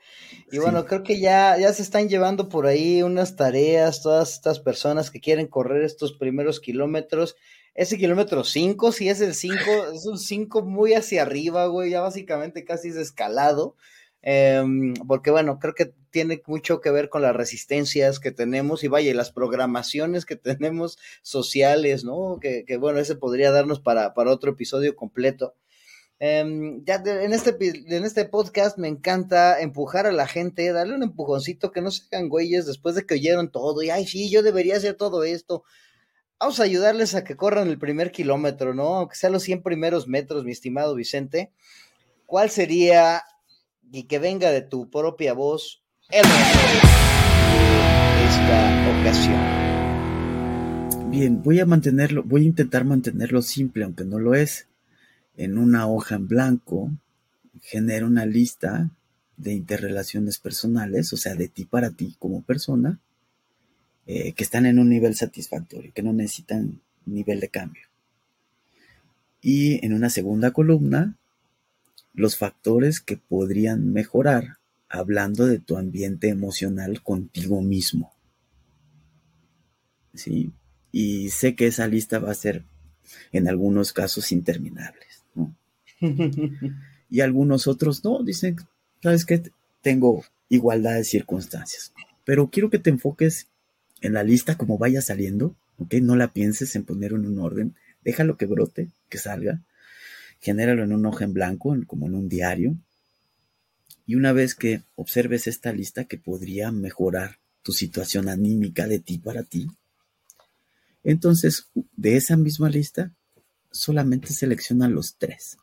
Y 0.53 0.59
bueno, 0.59 0.87
creo 0.87 1.03
que 1.03 1.19
ya, 1.19 1.59
ya 1.59 1.73
se 1.73 1.83
están 1.83 2.09
llevando 2.09 2.49
por 2.49 2.67
ahí 2.67 3.03
unas 3.03 3.35
tareas, 3.35 4.01
todas 4.01 4.35
estas 4.35 4.61
personas 4.61 5.11
que 5.11 5.21
quieren 5.21 5.49
correr 5.49 5.83
estos 5.83 6.13
primeros 6.13 6.61
kilómetros. 6.61 7.35
Ese 7.75 7.99
kilómetro 7.99 8.45
5, 8.45 8.93
si 8.93 9.09
es 9.09 9.21
el 9.21 9.35
5, 9.35 9.57
es 9.93 10.07
un 10.07 10.19
5 10.19 10.63
muy 10.63 10.95
hacia 10.95 11.23
arriba, 11.23 11.67
güey, 11.67 11.91
ya 11.91 12.01
básicamente 12.01 12.65
casi 12.65 12.91
es 12.91 12.97
escalado. 12.97 13.75
Em, 14.27 14.95
porque 15.07 15.31
bueno, 15.31 15.59
creo 15.59 15.75
que 15.75 15.93
tiene 16.11 16.43
mucho 16.47 16.81
que 16.81 16.91
ver 16.91 17.11
con 17.11 17.21
las 17.21 17.37
resistencias 17.37 18.21
que 18.21 18.33
tenemos 18.33 18.83
y 18.83 18.89
vaya, 18.89 19.13
las 19.13 19.31
programaciones 19.31 20.25
que 20.25 20.35
tenemos 20.59 20.99
sociales, 21.23 22.05
¿no? 22.05 22.39
Que, 22.41 22.65
bueno, 22.79 23.01
ese 23.01 23.17
podría 23.17 23.51
darnos 23.51 23.81
para, 23.81 24.15
para 24.15 24.31
otro 24.31 24.53
episodio 24.53 24.97
completo. 24.97 25.55
Em, 26.21 26.83
ya 26.87 27.03
en, 27.05 27.35
este, 27.35 27.55
en 27.61 28.05
este 28.05 28.25
podcast 28.25 28.79
me 28.79 28.89
encanta 28.89 29.61
empujar 29.61 30.07
a 30.07 30.13
la 30.13 30.27
gente, 30.27 30.73
darle 30.73 30.95
un 30.95 31.03
empujoncito, 31.03 31.71
que 31.71 31.83
no 31.83 31.91
se 31.91 32.05
hagan 32.11 32.31
güeyes 32.31 32.65
después 32.65 32.95
de 32.95 33.05
que 33.05 33.15
oyeron 33.15 33.51
todo 33.51 33.83
y, 33.83 33.91
ay, 33.91 34.07
sí, 34.07 34.31
yo 34.31 34.43
debería 34.43 34.77
hacer 34.77 34.95
todo 34.95 35.25
esto. 35.25 35.65
Vamos 36.41 36.61
a 36.61 36.63
ayudarles 36.63 37.15
a 37.15 37.25
que 37.25 37.37
corran 37.37 37.69
el 37.69 37.79
primer 37.79 38.11
kilómetro, 38.11 38.73
¿no? 38.75 38.95
Aunque 38.97 39.17
sea 39.17 39.29
los 39.29 39.43
100 39.43 39.63
primeros 39.63 40.09
metros, 40.09 40.45
mi 40.47 40.53
estimado 40.53 40.95
Vicente. 40.95 41.53
¿Cuál 42.27 42.49
sería 42.49 43.23
y 43.93 44.05
que 44.05 44.19
venga 44.19 44.51
de 44.51 44.63
tu 44.63 44.91
propia 44.91 45.33
voz 45.35 45.83
el 46.11 46.25
esta 48.25 49.01
ocasión. 49.01 49.65
Bien, 51.11 51.43
voy 51.43 51.61
a 51.61 51.67
mantenerlo, 51.67 52.23
voy 52.25 52.43
a 52.43 52.47
intentar 52.47 52.85
mantenerlo 52.85 53.43
simple, 53.43 53.85
aunque 53.85 54.05
no 54.05 54.19
lo 54.19 54.35
es. 54.35 54.67
En 55.37 55.59
una 55.59 55.87
hoja 55.87 56.17
en 56.17 56.29
blanco, 56.29 56.91
genera 57.63 58.07
una 58.07 58.27
lista 58.27 58.91
de 59.37 59.53
interrelaciones 59.53 60.39
personales, 60.39 61.13
o 61.13 61.17
sea, 61.17 61.35
de 61.35 61.49
ti 61.49 61.65
para 61.65 61.91
ti 61.91 62.17
como 62.19 62.43
persona, 62.43 62.99
eh, 64.07 64.33
que 64.33 64.45
están 64.45 64.67
en 64.67 64.79
un 64.79 64.89
nivel 64.89 65.15
satisfactorio, 65.15 65.93
que 65.93 66.03
no 66.03 66.13
necesitan 66.13 66.81
nivel 67.07 67.41
de 67.41 67.49
cambio. 67.49 67.83
Y 69.41 69.85
en 69.85 69.93
una 69.93 70.11
segunda 70.11 70.53
columna, 70.53 71.17
los 72.15 72.37
factores 72.37 73.01
que 73.01 73.17
podrían 73.17 73.93
mejorar 73.93 74.59
hablando 74.89 75.47
de 75.47 75.59
tu 75.59 75.77
ambiente 75.77 76.29
emocional 76.29 77.03
contigo 77.03 77.61
mismo. 77.61 78.13
¿Sí? 80.15 80.53
Y 80.93 81.31
sé 81.31 81.57
que 81.57 81.67
esa 81.67 81.89
lista 81.89 82.21
va 82.21 82.31
a 82.31 82.35
ser 82.35 82.65
en 83.33 83.49
algunos 83.49 83.93
casos 83.93 84.31
interminables, 84.31 85.25
¿no? 85.35 85.55
y 87.11 87.21
algunos 87.21 87.67
otros 87.67 88.05
no, 88.05 88.23
dicen, 88.23 88.57
¿sabes 89.03 89.25
qué? 89.25 89.43
Tengo 89.83 90.25
igualdad 90.49 90.95
de 90.95 91.05
circunstancias. 91.05 91.93
Pero 92.25 92.49
quiero 92.49 92.71
que 92.71 92.79
te 92.79 92.91
enfoques 92.91 93.49
en 94.01 94.13
la 94.13 94.23
lista 94.23 94.57
como 94.57 94.79
vaya 94.79 95.03
saliendo, 95.03 95.57
¿ok? 95.79 95.95
No 95.95 96.15
la 96.15 96.33
pienses 96.33 96.77
en 96.77 96.85
poner 96.85 97.13
en 97.13 97.27
un 97.27 97.41
orden, 97.41 97.75
déjalo 98.05 98.37
que 98.37 98.47
brote, 98.47 98.89
que 99.09 99.19
salga, 99.19 99.63
genéralo 100.45 100.85
en 100.85 100.93
un 100.93 101.07
hoja 101.07 101.25
en 101.25 101.33
blanco, 101.33 101.75
como 101.87 102.07
en 102.07 102.15
un 102.15 102.29
diario. 102.29 102.77
Y 104.05 104.15
una 104.15 104.33
vez 104.35 104.55
que 104.55 104.83
observes 104.95 105.47
esta 105.47 105.73
lista 105.73 106.05
que 106.05 106.19
podría 106.19 106.71
mejorar 106.71 107.39
tu 107.63 107.73
situación 107.73 108.29
anímica 108.29 108.87
de 108.87 108.99
ti 108.99 109.17
para 109.17 109.43
ti, 109.43 109.69
entonces 111.03 111.71
de 111.97 112.19
esa 112.19 112.37
misma 112.37 112.69
lista 112.69 113.11
solamente 113.71 114.35
selecciona 114.35 114.87
los 114.87 115.17
tres. 115.17 115.57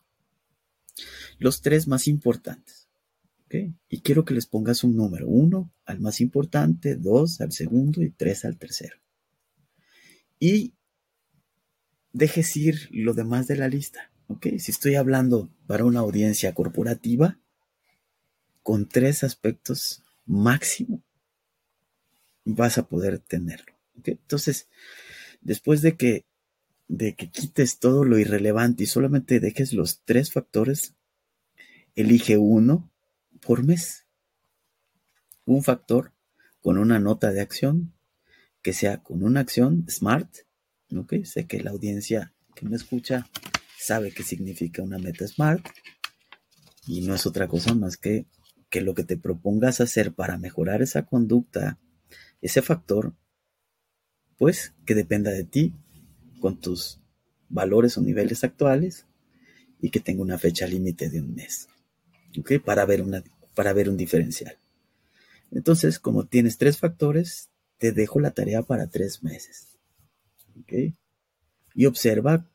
Los 1.38 1.62
tres 1.62 1.88
más 1.88 2.08
importantes. 2.08 2.88
Y 3.90 4.00
quiero 4.02 4.26
que 4.26 4.34
les 4.34 4.48
pongas 4.48 4.84
un 4.84 4.96
número. 4.96 5.28
Uno 5.28 5.72
al 5.86 6.00
más 6.00 6.22
importante, 6.22 6.96
dos 6.96 7.40
al 7.40 7.52
segundo 7.52 8.02
y 8.02 8.10
tres 8.10 8.46
al 8.46 8.58
tercero. 8.58 8.96
Y 10.40 10.74
dejes 12.14 12.56
ir 12.58 12.88
lo 12.92 13.14
demás 13.14 13.48
de 13.48 13.58
la 13.58 13.68
lista. 13.68 14.11
Si 14.60 14.72
estoy 14.72 14.96
hablando 14.96 15.50
para 15.68 15.86
una 15.86 16.00
audiencia 16.00 16.54
corporativa, 16.54 17.40
con 18.64 18.88
tres 18.88 19.24
aspectos 19.24 20.04
máximo 20.26 21.04
vas 22.46 22.78
a 22.78 22.88
poder 22.88 23.20
tenerlo. 23.20 23.74
Entonces, 24.04 24.68
después 25.42 25.82
de 25.82 25.96
que, 25.96 26.26
de 26.88 27.16
que 27.16 27.30
quites 27.30 27.80
todo 27.80 28.04
lo 28.04 28.18
irrelevante 28.18 28.84
y 28.84 28.88
solamente 28.88 29.40
dejes 29.40 29.74
los 29.74 30.02
tres 30.04 30.32
factores, 30.32 30.96
elige 31.96 32.38
uno 32.38 32.92
por 33.42 33.64
mes. 33.64 34.06
Un 35.46 35.64
factor 35.64 36.14
con 36.62 36.78
una 36.78 37.00
nota 37.00 37.32
de 37.32 37.42
acción 37.42 37.94
que 38.62 38.74
sea 38.74 39.02
con 39.02 39.24
una 39.24 39.40
acción 39.40 39.86
smart. 39.90 40.30
Sé 41.24 41.48
que 41.48 41.62
la 41.62 41.72
audiencia 41.72 42.34
que 42.54 42.68
me 42.68 42.76
escucha 42.76 43.30
sabe 43.82 44.12
qué 44.12 44.24
significa 44.24 44.82
una 44.82 44.98
meta 44.98 45.28
SMART 45.28 45.66
y 46.88 47.02
no 47.02 47.16
es 47.16 47.26
otra 47.26 47.48
cosa 47.48 47.74
más 47.74 47.98
que 47.98 48.26
que 48.72 48.82
lo 48.82 48.96
que 48.96 49.04
te 49.04 49.18
propongas 49.18 49.82
hacer 49.82 50.14
para 50.14 50.38
mejorar 50.38 50.82
esa 50.82 51.06
conducta, 51.06 51.78
ese 52.42 52.62
factor, 52.62 53.14
pues 54.38 54.74
que 54.86 54.96
dependa 54.96 55.30
de 55.30 55.44
ti, 55.44 55.76
con 56.40 56.60
tus 56.60 57.02
valores 57.50 57.98
o 57.98 58.02
niveles 58.02 58.44
actuales 58.46 59.06
y 59.82 59.90
que 59.90 60.00
tenga 60.00 60.22
una 60.22 60.40
fecha 60.40 60.66
límite 60.66 61.10
de 61.10 61.20
un 61.20 61.36
mes, 61.36 61.68
¿ok? 62.40 62.64
Para 62.64 62.86
ver, 62.86 63.02
una, 63.02 63.24
para 63.54 63.74
ver 63.74 63.90
un 63.90 63.98
diferencial. 63.98 64.58
Entonces, 65.52 66.00
como 66.00 66.26
tienes 66.26 66.58
tres 66.58 66.78
factores, 66.78 67.50
te 67.78 67.92
dejo 67.92 68.22
la 68.22 68.32
tarea 68.32 68.62
para 68.64 68.88
tres 68.88 69.22
meses. 69.22 69.78
¿Ok? 70.62 70.96
Y 71.76 71.86
observa 71.88 72.50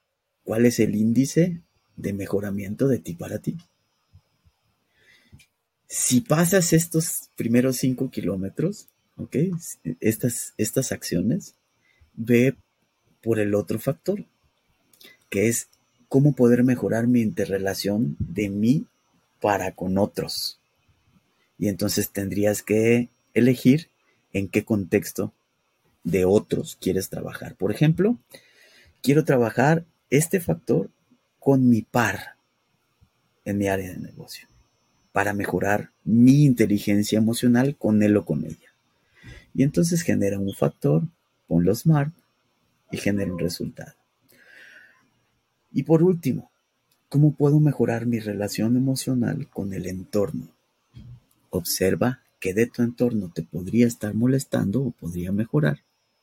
cuál 0.46 0.64
es 0.64 0.78
el 0.78 0.94
índice 0.94 1.60
de 1.96 2.12
mejoramiento 2.12 2.86
de 2.86 2.98
ti 2.98 3.14
para 3.14 3.40
ti. 3.40 3.56
Si 5.88 6.20
pasas 6.20 6.72
estos 6.72 7.30
primeros 7.34 7.78
cinco 7.78 8.10
kilómetros, 8.10 8.86
¿ok? 9.16 9.36
Estas, 10.00 10.54
estas 10.56 10.92
acciones, 10.92 11.54
ve 12.14 12.56
por 13.22 13.40
el 13.40 13.56
otro 13.56 13.80
factor, 13.80 14.24
que 15.30 15.48
es 15.48 15.68
cómo 16.08 16.32
poder 16.34 16.62
mejorar 16.62 17.08
mi 17.08 17.22
interrelación 17.22 18.16
de 18.20 18.48
mí 18.48 18.86
para 19.40 19.72
con 19.72 19.98
otros. 19.98 20.60
Y 21.58 21.66
entonces 21.66 22.10
tendrías 22.10 22.62
que 22.62 23.08
elegir 23.34 23.90
en 24.32 24.48
qué 24.48 24.64
contexto 24.64 25.32
de 26.04 26.24
otros 26.24 26.76
quieres 26.80 27.08
trabajar. 27.08 27.56
Por 27.56 27.72
ejemplo, 27.72 28.16
quiero 29.02 29.24
trabajar 29.24 29.84
este 30.10 30.40
factor 30.40 30.90
con 31.38 31.68
mi 31.68 31.82
par 31.82 32.36
en 33.44 33.58
mi 33.58 33.68
área 33.68 33.90
de 33.90 33.98
negocio 33.98 34.48
para 35.12 35.32
mejorar 35.32 35.92
mi 36.04 36.44
inteligencia 36.44 37.18
emocional 37.18 37.76
con 37.76 38.02
él 38.02 38.16
o 38.16 38.24
con 38.24 38.44
ella. 38.44 38.74
Y 39.54 39.62
entonces 39.62 40.02
genera 40.02 40.38
un 40.38 40.52
factor, 40.52 41.04
ponlo 41.46 41.74
smart 41.74 42.12
y 42.90 42.98
genera 42.98 43.32
un 43.32 43.38
resultado. 43.38 43.94
Y 45.72 45.84
por 45.84 46.02
último, 46.02 46.50
¿cómo 47.08 47.32
puedo 47.32 47.60
mejorar 47.60 48.06
mi 48.06 48.18
relación 48.18 48.76
emocional 48.76 49.48
con 49.48 49.72
el 49.72 49.86
entorno? 49.86 50.48
Observa 51.50 52.20
qué 52.38 52.52
de 52.52 52.66
tu 52.66 52.82
entorno 52.82 53.30
te 53.34 53.42
podría 53.42 53.86
estar 53.86 54.14
molestando 54.14 54.82
o 54.82 54.90
podría 54.90 55.32
mejorar 55.32 55.80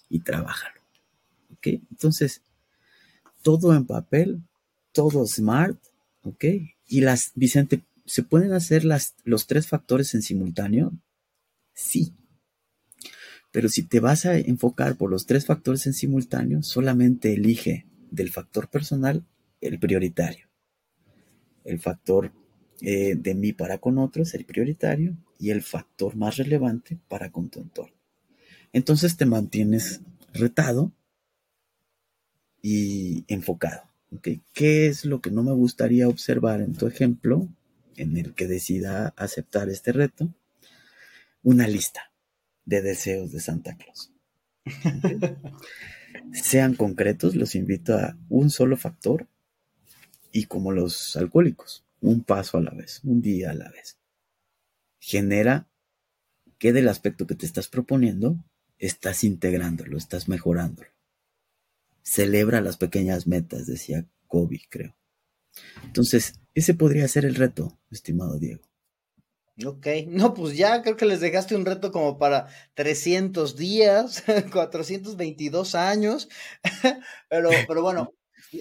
y 0.10 0.20
trabájalo. 0.20 0.80
¿Ok? 1.54 1.68
Entonces, 1.90 2.42
todo 3.44 3.76
en 3.76 3.86
papel, 3.86 4.42
todo 4.92 5.28
smart, 5.28 5.78
¿ok? 6.24 6.46
Y 6.88 7.02
las, 7.02 7.32
Vicente, 7.36 7.84
¿se 8.06 8.24
pueden 8.24 8.54
hacer 8.54 8.84
las, 8.86 9.14
los 9.24 9.46
tres 9.46 9.68
factores 9.68 10.16
en 10.16 10.24
simultáneo? 10.24 10.92
Sí. 11.74 12.14
Pero 13.52 13.70
si 13.70 13.84
te 13.84 14.00
vas 14.00 14.26
a 14.26 14.38
enfocar 14.38 14.96
por 14.96 15.12
los 15.12 15.28
tres 15.28 15.46
factores 15.46 15.86
en 15.86 15.94
simultáneo, 15.94 16.64
solamente 16.64 17.34
elige 17.34 17.86
del 18.10 18.32
factor 18.32 18.70
personal 18.70 19.24
el 19.62 19.78
prioritario. 19.78 20.48
El 21.64 21.80
factor 21.80 22.32
eh, 22.82 23.16
de 23.16 23.36
mí 23.36 23.54
para 23.54 23.78
con 23.78 23.98
otros, 23.98 24.34
el 24.34 24.46
prioritario, 24.46 25.16
y 25.40 25.52
el 25.52 25.62
factor 25.62 26.16
más 26.16 26.38
relevante 26.38 26.98
para 27.08 27.32
con 27.32 27.50
tu 27.50 27.60
entorno. 27.60 27.96
Entonces 28.72 29.18
te 29.18 29.26
mantienes 29.26 30.02
retado 30.34 30.92
y 32.64 33.26
enfocado. 33.28 33.84
¿Qué 34.22 34.88
es 34.88 35.06
lo 35.06 35.22
que 35.22 35.30
no 35.30 35.44
me 35.44 35.52
gustaría 35.52 36.08
observar 36.08 36.62
en 36.62 36.74
tu 36.74 36.88
ejemplo 36.88 37.50
en 37.98 38.18
el 38.18 38.34
que 38.34 38.48
decida 38.48 39.14
aceptar 39.18 39.70
este 39.70 39.92
reto? 39.92 40.34
Una 41.44 41.68
lista 41.68 42.12
de 42.66 42.82
deseos 42.82 43.32
de 43.32 43.42
Santa 43.42 43.76
Claus. 43.76 44.12
Sean 46.32 46.76
concretos, 46.76 47.36
los 47.36 47.54
invito 47.54 47.98
a 47.98 48.18
un 48.30 48.50
solo 48.50 48.78
factor 48.78 49.28
y 50.32 50.46
como 50.46 50.72
los 50.72 51.18
alcohólicos, 51.18 51.86
un 52.00 52.24
paso 52.24 52.58
a 52.58 52.62
la 52.62 52.72
vez, 52.72 53.02
un 53.04 53.22
día 53.22 53.52
a 53.52 53.56
la 53.56 53.70
vez. 53.70 53.98
Genera 55.00 55.68
que 56.58 56.72
del 56.72 56.88
aspecto 56.88 57.28
que 57.28 57.36
te 57.36 57.46
estás 57.46 57.68
proponiendo 57.68 58.38
estás 58.80 59.26
integrándolo, 59.26 59.98
estás 59.98 60.30
mejorándolo. 60.30 60.93
Celebra 62.04 62.62
las 62.62 62.78
pequeñas 62.78 63.28
metas, 63.28 63.66
decía 63.66 64.06
Kobe, 64.28 64.62
creo. 64.70 64.96
Entonces, 65.84 66.36
ese 66.54 66.74
podría 66.74 67.08
ser 67.08 67.26
el 67.26 67.36
reto, 67.36 67.80
estimado 67.90 68.38
Diego. 68.38 68.64
Ok, 69.66 69.88
no, 70.08 70.34
pues 70.34 70.58
ya 70.58 70.82
creo 70.82 70.98
que 70.98 71.06
les 71.06 71.20
dejaste 71.20 71.56
un 71.56 71.66
reto 71.66 71.92
como 71.92 72.18
para 72.18 72.48
300 72.74 73.56
días, 73.56 74.24
422 74.52 75.76
años, 75.76 76.28
pero, 77.30 77.52
pero 77.68 77.84
bueno, 77.84 78.14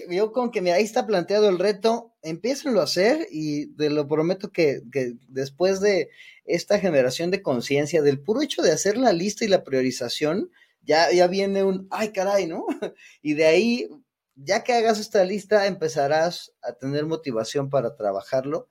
yo 0.09 0.31
con 0.31 0.51
que 0.51 0.59
ahí 0.71 0.83
está 0.83 1.07
planteado 1.07 1.49
el 1.49 1.57
reto, 1.57 2.13
empiecenlo 2.21 2.79
a 2.79 2.83
hacer 2.83 3.27
y 3.31 3.75
te 3.75 3.89
lo 3.89 4.07
prometo 4.07 4.51
que, 4.51 4.81
que 4.91 5.13
después 5.27 5.81
de 5.81 6.09
esta 6.45 6.79
generación 6.79 7.31
de 7.31 7.41
conciencia, 7.41 8.03
del 8.03 8.19
puro 8.21 8.41
hecho 8.41 8.61
de 8.61 8.71
hacer 8.71 8.97
la 8.97 9.13
lista 9.13 9.45
y 9.45 9.47
la 9.47 9.63
priorización, 9.63 10.51
ya, 10.83 11.11
ya 11.11 11.27
viene 11.27 11.63
un, 11.63 11.87
ay 11.91 12.11
caray, 12.11 12.47
¿no? 12.47 12.65
Y 13.21 13.33
de 13.33 13.45
ahí, 13.45 13.89
ya 14.35 14.63
que 14.63 14.73
hagas 14.73 14.99
esta 14.99 15.23
lista, 15.23 15.67
empezarás 15.67 16.53
a 16.61 16.73
tener 16.73 17.05
motivación 17.05 17.69
para 17.69 17.95
trabajarlo. 17.95 18.69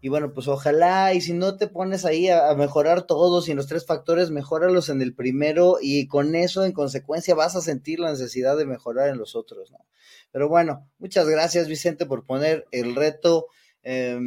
Y 0.00 0.10
bueno, 0.10 0.34
pues 0.34 0.48
ojalá, 0.48 1.14
y 1.14 1.22
si 1.22 1.32
no 1.32 1.56
te 1.56 1.66
pones 1.66 2.04
ahí 2.04 2.28
a, 2.28 2.54
mejorar 2.54 3.06
todos 3.06 3.48
y 3.48 3.52
en 3.52 3.56
los 3.56 3.66
tres 3.66 3.86
factores, 3.86 4.30
mejóralos 4.30 4.90
en 4.90 5.00
el 5.00 5.14
primero 5.14 5.78
y 5.80 6.08
con 6.08 6.34
eso 6.34 6.64
en 6.64 6.72
consecuencia 6.72 7.34
vas 7.34 7.56
a 7.56 7.62
sentir 7.62 8.00
la 8.00 8.10
necesidad 8.10 8.56
de 8.58 8.66
mejorar 8.66 9.08
en 9.08 9.16
los 9.16 9.34
otros, 9.34 9.70
¿no? 9.70 9.78
Pero 10.30 10.48
bueno, 10.48 10.90
muchas 10.98 11.26
gracias 11.26 11.68
Vicente 11.68 12.04
por 12.04 12.26
poner 12.26 12.66
el 12.70 12.94
reto. 12.94 13.46
Eh, 13.82 14.18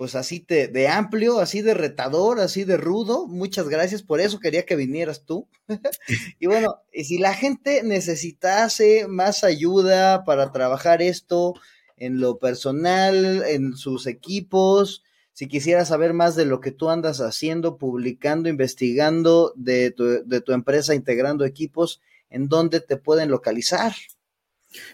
pues 0.00 0.14
así 0.14 0.42
de, 0.48 0.66
de, 0.66 0.88
amplio, 0.88 1.40
así 1.40 1.60
de 1.60 1.74
retador, 1.74 2.40
así 2.40 2.64
de 2.64 2.78
rudo. 2.78 3.26
Muchas 3.26 3.68
gracias, 3.68 4.02
por 4.02 4.18
eso 4.18 4.40
quería 4.40 4.64
que 4.64 4.74
vinieras 4.74 5.26
tú. 5.26 5.46
y 6.40 6.46
bueno, 6.46 6.76
y 6.90 7.04
si 7.04 7.18
la 7.18 7.34
gente 7.34 7.82
necesitase 7.82 9.06
más 9.08 9.44
ayuda 9.44 10.24
para 10.24 10.52
trabajar 10.52 11.02
esto 11.02 11.52
en 11.98 12.18
lo 12.18 12.38
personal, 12.38 13.44
en 13.46 13.76
sus 13.76 14.06
equipos, 14.06 15.04
si 15.34 15.48
quisiera 15.48 15.84
saber 15.84 16.14
más 16.14 16.34
de 16.34 16.46
lo 16.46 16.60
que 16.60 16.72
tú 16.72 16.88
andas 16.88 17.20
haciendo, 17.20 17.76
publicando, 17.76 18.48
investigando 18.48 19.52
de 19.54 19.90
tu, 19.90 20.24
de 20.24 20.40
tu 20.40 20.52
empresa, 20.52 20.94
integrando 20.94 21.44
equipos, 21.44 22.00
¿en 22.30 22.48
dónde 22.48 22.80
te 22.80 22.96
pueden 22.96 23.30
localizar? 23.30 23.92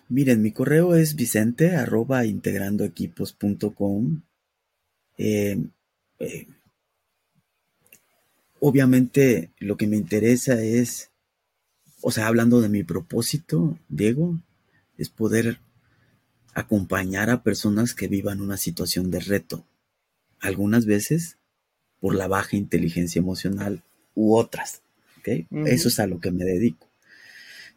Miren, 0.08 0.42
mi 0.42 0.50
correo 0.50 0.96
es 0.96 1.14
vicente 1.14 1.76
arroba 1.76 2.26
integrandoequipos.com 2.26 4.22
eh, 5.16 5.58
eh, 6.18 6.46
obviamente 8.60 9.50
lo 9.58 9.76
que 9.76 9.86
me 9.86 9.96
interesa 9.96 10.62
es, 10.62 11.10
o 12.00 12.10
sea, 12.10 12.26
hablando 12.26 12.60
de 12.60 12.68
mi 12.68 12.82
propósito, 12.82 13.78
Diego, 13.88 14.38
es 14.98 15.08
poder 15.08 15.60
acompañar 16.54 17.30
a 17.30 17.42
personas 17.42 17.94
que 17.94 18.08
vivan 18.08 18.40
una 18.40 18.56
situación 18.56 19.10
de 19.10 19.20
reto, 19.20 19.66
algunas 20.40 20.86
veces 20.86 21.36
por 22.00 22.14
la 22.14 22.28
baja 22.28 22.56
inteligencia 22.56 23.18
emocional 23.18 23.82
u 24.14 24.36
otras. 24.36 24.82
¿okay? 25.18 25.46
Uh 25.50 25.58
-huh. 25.58 25.68
Eso 25.68 25.88
es 25.88 25.98
a 25.98 26.06
lo 26.06 26.20
que 26.20 26.30
me 26.30 26.44
dedico. 26.44 26.86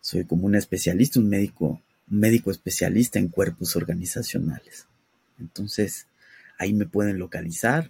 Soy 0.01 0.25
como 0.25 0.45
un 0.45 0.55
especialista, 0.55 1.19
un 1.19 1.29
médico, 1.29 1.81
un 2.09 2.19
médico 2.19 2.51
especialista 2.51 3.19
en 3.19 3.27
cuerpos 3.27 3.75
organizacionales. 3.75 4.85
Entonces, 5.39 6.07
Ahí 6.59 6.73
me 6.73 6.85
pueden 6.85 7.17
localizar 7.17 7.89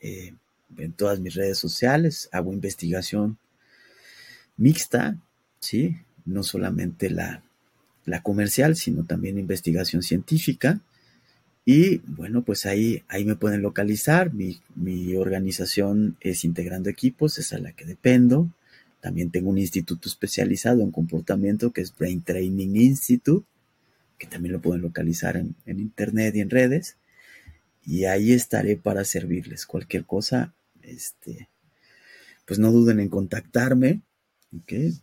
eh, 0.00 0.34
en 0.76 0.92
todas 0.92 1.18
mis 1.18 1.34
redes 1.34 1.58
sociales. 1.58 2.28
Hago 2.30 2.52
investigación 2.52 3.38
mixta, 4.58 5.18
¿sí? 5.58 5.96
No 6.26 6.42
solamente 6.42 7.08
la, 7.08 7.42
la 8.04 8.22
comercial, 8.22 8.76
sino 8.76 9.04
también 9.04 9.38
investigación 9.38 10.02
científica. 10.02 10.80
Y 11.64 11.98
bueno, 11.98 12.42
pues 12.42 12.66
ahí, 12.66 13.02
ahí 13.08 13.24
me 13.24 13.36
pueden 13.36 13.62
localizar. 13.62 14.34
Mi, 14.34 14.60
mi, 14.74 15.16
organización 15.16 16.18
es 16.20 16.44
Integrando 16.44 16.90
Equipos, 16.90 17.38
es 17.38 17.54
a 17.54 17.58
la 17.58 17.72
que 17.72 17.86
dependo. 17.86 18.50
También 19.00 19.30
tengo 19.30 19.48
un 19.48 19.58
instituto 19.58 20.10
especializado 20.10 20.82
en 20.82 20.90
comportamiento 20.90 21.72
que 21.72 21.80
es 21.80 21.94
Brain 21.96 22.20
Training 22.20 22.76
Institute, 22.76 23.46
que 24.18 24.26
también 24.26 24.52
lo 24.52 24.60
pueden 24.60 24.82
localizar 24.82 25.38
en, 25.38 25.54
en 25.64 25.80
internet 25.80 26.36
y 26.36 26.40
en 26.40 26.50
redes 26.50 26.96
y 27.84 28.04
ahí 28.04 28.32
estaré 28.32 28.76
para 28.76 29.04
servirles. 29.04 29.66
Cualquier 29.66 30.04
cosa, 30.04 30.54
este, 30.82 31.48
pues 32.46 32.58
no 32.58 32.72
duden 32.72 33.00
en 33.00 33.08
contactarme. 33.08 34.02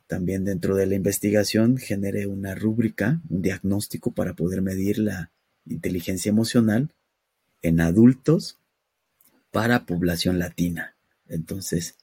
También 0.08 0.46
dentro 0.46 0.76
de 0.76 0.86
la 0.86 0.96
investigación 0.96 1.78
generé 1.78 2.26
una 2.26 2.56
rúbrica, 2.56 3.22
un 3.30 3.42
diagnóstico 3.42 4.14
para 4.14 4.34
poder 4.34 4.62
medir 4.62 4.98
la 4.98 5.32
inteligencia 5.66 6.30
emocional 6.30 6.94
en 7.62 7.82
adultos 7.82 8.60
para 9.52 9.86
población 9.86 10.40
latina. 10.40 10.96
Entonces, 11.28 11.98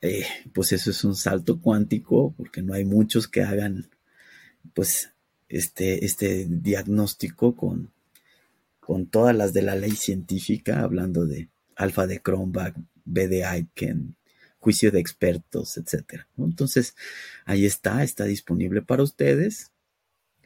eh, 0.00 0.26
pues 0.52 0.72
eso 0.72 0.90
es 0.90 1.02
un 1.02 1.16
salto 1.16 1.60
cuántico 1.60 2.32
porque 2.36 2.62
no 2.62 2.74
hay 2.74 2.84
muchos 2.84 3.26
que 3.26 3.42
hagan 3.42 3.90
pues 4.72 5.10
este, 5.48 6.04
este 6.04 6.46
diagnóstico 6.48 7.56
con, 7.56 7.93
con 8.86 9.06
todas 9.06 9.34
las 9.34 9.52
de 9.54 9.62
la 9.62 9.76
ley 9.76 9.92
científica, 9.92 10.80
hablando 10.80 11.24
de 11.24 11.48
alfa 11.74 12.06
de 12.06 12.20
Kronbach, 12.20 12.74
BD 13.04 13.42
Aiken, 13.44 14.16
juicio 14.58 14.90
de 14.90 15.00
expertos, 15.00 15.76
etcétera. 15.78 16.28
Entonces, 16.36 16.94
ahí 17.46 17.64
está, 17.64 18.02
está 18.02 18.24
disponible 18.24 18.82
para 18.82 19.02
ustedes. 19.02 19.72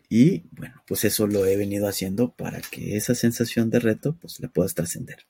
Y 0.08 0.44
bueno, 0.52 0.82
pues 0.86 1.04
eso 1.04 1.26
lo 1.26 1.44
he 1.46 1.56
venido 1.56 1.88
haciendo 1.88 2.32
para 2.32 2.60
que 2.60 2.96
esa 2.96 3.14
sensación 3.14 3.70
de 3.70 3.80
reto, 3.80 4.16
pues 4.20 4.40
la 4.40 4.48
puedas 4.48 4.74
trascender. 4.74 5.26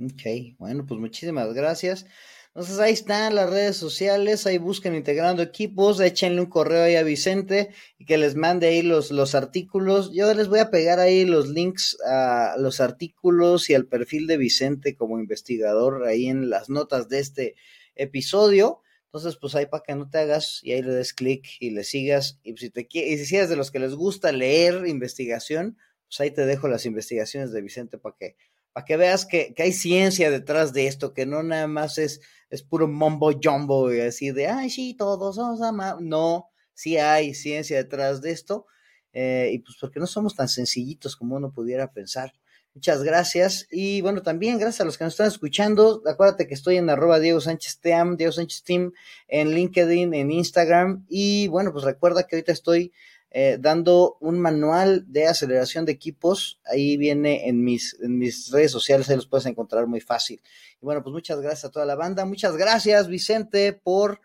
Ok, 0.00 0.56
bueno, 0.58 0.84
pues 0.86 1.00
muchísimas 1.00 1.54
gracias. 1.54 2.06
Entonces 2.54 2.78
ahí 2.78 2.92
están 2.92 3.34
las 3.34 3.50
redes 3.50 3.76
sociales, 3.76 4.46
ahí 4.46 4.58
busquen 4.58 4.94
integrando 4.94 5.42
equipos, 5.42 5.98
échenle 5.98 6.40
un 6.40 6.46
correo 6.46 6.84
ahí 6.84 6.94
a 6.94 7.02
Vicente 7.02 7.70
y 7.98 8.04
que 8.04 8.16
les 8.16 8.36
mande 8.36 8.68
ahí 8.68 8.82
los, 8.82 9.10
los 9.10 9.34
artículos. 9.34 10.12
Yo 10.12 10.32
les 10.34 10.46
voy 10.46 10.60
a 10.60 10.70
pegar 10.70 11.00
ahí 11.00 11.24
los 11.24 11.48
links 11.48 11.96
a 12.06 12.54
los 12.56 12.80
artículos 12.80 13.68
y 13.70 13.74
al 13.74 13.86
perfil 13.86 14.28
de 14.28 14.36
Vicente 14.36 14.94
como 14.94 15.18
investigador 15.18 16.06
ahí 16.06 16.28
en 16.28 16.48
las 16.48 16.70
notas 16.70 17.08
de 17.08 17.18
este 17.18 17.56
episodio. 17.96 18.82
Entonces, 19.06 19.36
pues 19.36 19.56
ahí 19.56 19.66
para 19.66 19.82
que 19.82 19.96
no 19.96 20.08
te 20.08 20.18
hagas 20.18 20.60
y 20.62 20.72
ahí 20.72 20.82
le 20.82 20.92
des 20.92 21.12
clic 21.12 21.48
y 21.58 21.70
le 21.70 21.82
sigas. 21.82 22.38
Y 22.44 22.56
si 22.56 22.70
te 22.70 22.86
y 22.88 23.16
si 23.18 23.34
eres 23.34 23.48
de 23.48 23.56
los 23.56 23.72
que 23.72 23.80
les 23.80 23.96
gusta 23.96 24.30
leer 24.30 24.86
investigación, 24.86 25.76
pues 26.06 26.20
ahí 26.20 26.30
te 26.30 26.46
dejo 26.46 26.68
las 26.68 26.86
investigaciones 26.86 27.50
de 27.50 27.62
Vicente 27.62 27.98
para 27.98 28.14
que 28.16 28.36
para 28.74 28.84
que 28.84 28.96
veas 28.96 29.24
que, 29.24 29.54
hay 29.56 29.72
ciencia 29.72 30.32
detrás 30.32 30.72
de 30.72 30.88
esto, 30.88 31.14
que 31.14 31.26
no 31.26 31.44
nada 31.44 31.68
más 31.68 31.96
es, 31.96 32.20
es 32.50 32.64
puro 32.64 32.88
mombo 32.88 33.30
jumbo 33.40 33.94
y 33.94 34.00
así 34.00 34.32
de, 34.32 34.48
ay, 34.48 34.68
sí, 34.68 34.94
todos 34.94 35.36
somos 35.36 35.62
amados. 35.62 36.02
No, 36.02 36.50
sí 36.74 36.98
hay 36.98 37.34
ciencia 37.34 37.76
detrás 37.76 38.20
de 38.20 38.32
esto, 38.32 38.66
eh, 39.12 39.50
y 39.52 39.60
pues 39.60 39.76
porque 39.80 40.00
no 40.00 40.08
somos 40.08 40.34
tan 40.34 40.48
sencillitos 40.48 41.14
como 41.14 41.36
uno 41.36 41.52
pudiera 41.52 41.92
pensar. 41.92 42.32
Muchas 42.74 43.04
gracias. 43.04 43.68
Y 43.70 44.00
bueno, 44.00 44.22
también 44.22 44.58
gracias 44.58 44.80
a 44.80 44.84
los 44.84 44.98
que 44.98 45.04
nos 45.04 45.12
están 45.12 45.28
escuchando. 45.28 46.02
Acuérdate 46.06 46.48
que 46.48 46.54
estoy 46.54 46.76
en 46.76 46.90
arroba 46.90 47.20
Diego 47.20 47.40
Sánchez 47.40 47.78
Team, 47.78 48.16
Diego 48.16 48.32
Sánchez 48.32 48.64
Team, 48.64 48.92
en 49.28 49.54
LinkedIn, 49.54 50.12
en 50.12 50.32
Instagram. 50.32 51.06
Y 51.08 51.46
bueno, 51.46 51.72
pues 51.72 51.84
recuerda 51.84 52.26
que 52.26 52.34
ahorita 52.34 52.50
estoy 52.50 52.92
eh, 53.36 53.58
dando 53.60 54.16
un 54.20 54.38
manual 54.38 55.06
de 55.08 55.26
aceleración 55.26 55.84
de 55.84 55.90
equipos. 55.90 56.60
Ahí 56.64 56.96
viene 56.96 57.48
en 57.48 57.64
mis, 57.64 57.98
en 58.00 58.16
mis 58.16 58.52
redes 58.52 58.70
sociales, 58.70 59.10
ahí 59.10 59.16
los 59.16 59.26
puedes 59.26 59.46
encontrar 59.46 59.88
muy 59.88 60.00
fácil. 60.00 60.40
Y 60.80 60.84
bueno, 60.84 61.02
pues 61.02 61.12
muchas 61.12 61.40
gracias 61.40 61.64
a 61.64 61.70
toda 61.72 61.84
la 61.84 61.96
banda. 61.96 62.26
Muchas 62.26 62.56
gracias, 62.56 63.08
Vicente, 63.08 63.72
por 63.72 64.20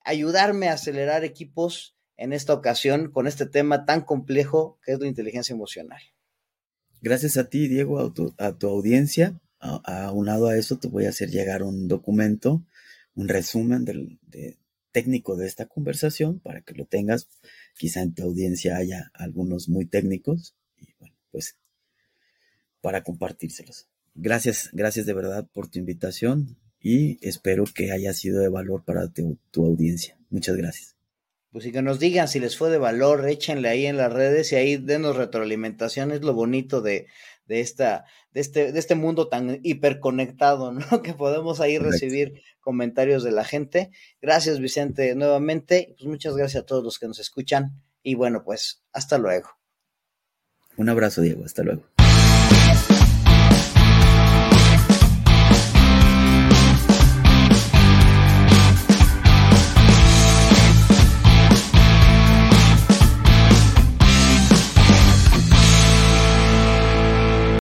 ayudarme 0.00 0.68
a 0.70 0.72
acelerar 0.72 1.22
equipos 1.22 1.98
en 2.16 2.32
esta 2.32 2.54
ocasión 2.54 3.10
con 3.10 3.26
este 3.26 3.44
tema 3.44 3.84
tan 3.84 4.00
complejo 4.00 4.78
que 4.82 4.92
es 4.92 5.00
la 5.00 5.06
inteligencia 5.06 5.52
emocional. 5.52 6.00
Gracias 7.02 7.36
a 7.36 7.50
ti, 7.50 7.68
Diego, 7.68 8.00
a 8.00 8.14
tu, 8.14 8.34
a 8.38 8.52
tu 8.52 8.70
audiencia. 8.70 9.38
Aunado 9.60 10.46
a 10.46 10.56
eso, 10.56 10.78
te 10.78 10.88
voy 10.88 11.04
a 11.04 11.10
hacer 11.10 11.28
llegar 11.28 11.62
un 11.62 11.88
documento, 11.88 12.62
un 13.14 13.28
resumen 13.28 13.84
del, 13.84 14.18
de, 14.22 14.56
técnico 14.92 15.36
de 15.36 15.46
esta 15.46 15.66
conversación 15.66 16.40
para 16.40 16.62
que 16.62 16.72
lo 16.72 16.86
tengas 16.86 17.28
Quizá 17.76 18.02
en 18.02 18.14
tu 18.14 18.22
audiencia 18.22 18.76
haya 18.76 19.10
algunos 19.14 19.68
muy 19.68 19.86
técnicos 19.86 20.54
y 20.78 20.88
bueno, 20.98 21.14
pues 21.30 21.56
para 22.80 23.02
compartírselos. 23.02 23.88
Gracias, 24.14 24.70
gracias 24.72 25.04
de 25.06 25.12
verdad 25.12 25.46
por 25.52 25.68
tu 25.68 25.78
invitación 25.78 26.56
y 26.80 27.18
espero 27.26 27.64
que 27.64 27.90
haya 27.92 28.14
sido 28.14 28.40
de 28.40 28.48
valor 28.48 28.84
para 28.84 29.08
tu, 29.08 29.38
audiencia. 29.56 30.16
Muchas 30.30 30.56
gracias. 30.56 30.96
Pues 31.50 31.66
y 31.66 31.72
que 31.72 31.82
nos 31.82 31.98
digan 31.98 32.28
si 32.28 32.40
les 32.40 32.56
fue 32.56 32.70
de 32.70 32.78
valor, 32.78 33.28
échenle 33.28 33.68
ahí 33.68 33.86
en 33.86 33.96
las 33.96 34.12
redes 34.12 34.52
y 34.52 34.56
ahí 34.56 34.76
denos 34.76 35.16
retroalimentación, 35.16 36.12
es 36.12 36.22
lo 36.22 36.32
bonito 36.32 36.80
de, 36.80 37.06
de, 37.46 37.60
esta, 37.60 38.04
de, 38.32 38.40
este, 38.40 38.72
de 38.72 38.78
este 38.78 38.94
mundo 38.94 39.28
tan 39.28 39.60
hiperconectado, 39.62 40.72
¿no? 40.72 40.80
Que 41.02 41.14
podemos 41.14 41.60
ahí 41.60 41.78
recibir 41.78 42.42
comentarios 42.60 43.22
de 43.24 43.32
la 43.32 43.44
gente. 43.44 43.90
Gracias, 44.20 44.60
Vicente, 44.60 45.14
nuevamente. 45.14 45.94
Pues 45.98 46.08
muchas 46.08 46.36
gracias 46.36 46.62
a 46.62 46.66
todos 46.66 46.84
los 46.84 46.98
que 46.98 47.08
nos 47.08 47.18
escuchan. 47.18 47.82
Y 48.02 48.14
bueno, 48.14 48.44
pues 48.44 48.82
hasta 48.92 49.18
luego. 49.18 49.50
Un 50.76 50.88
abrazo, 50.88 51.22
Diego. 51.22 51.44
Hasta 51.44 51.62
luego. 51.62 51.95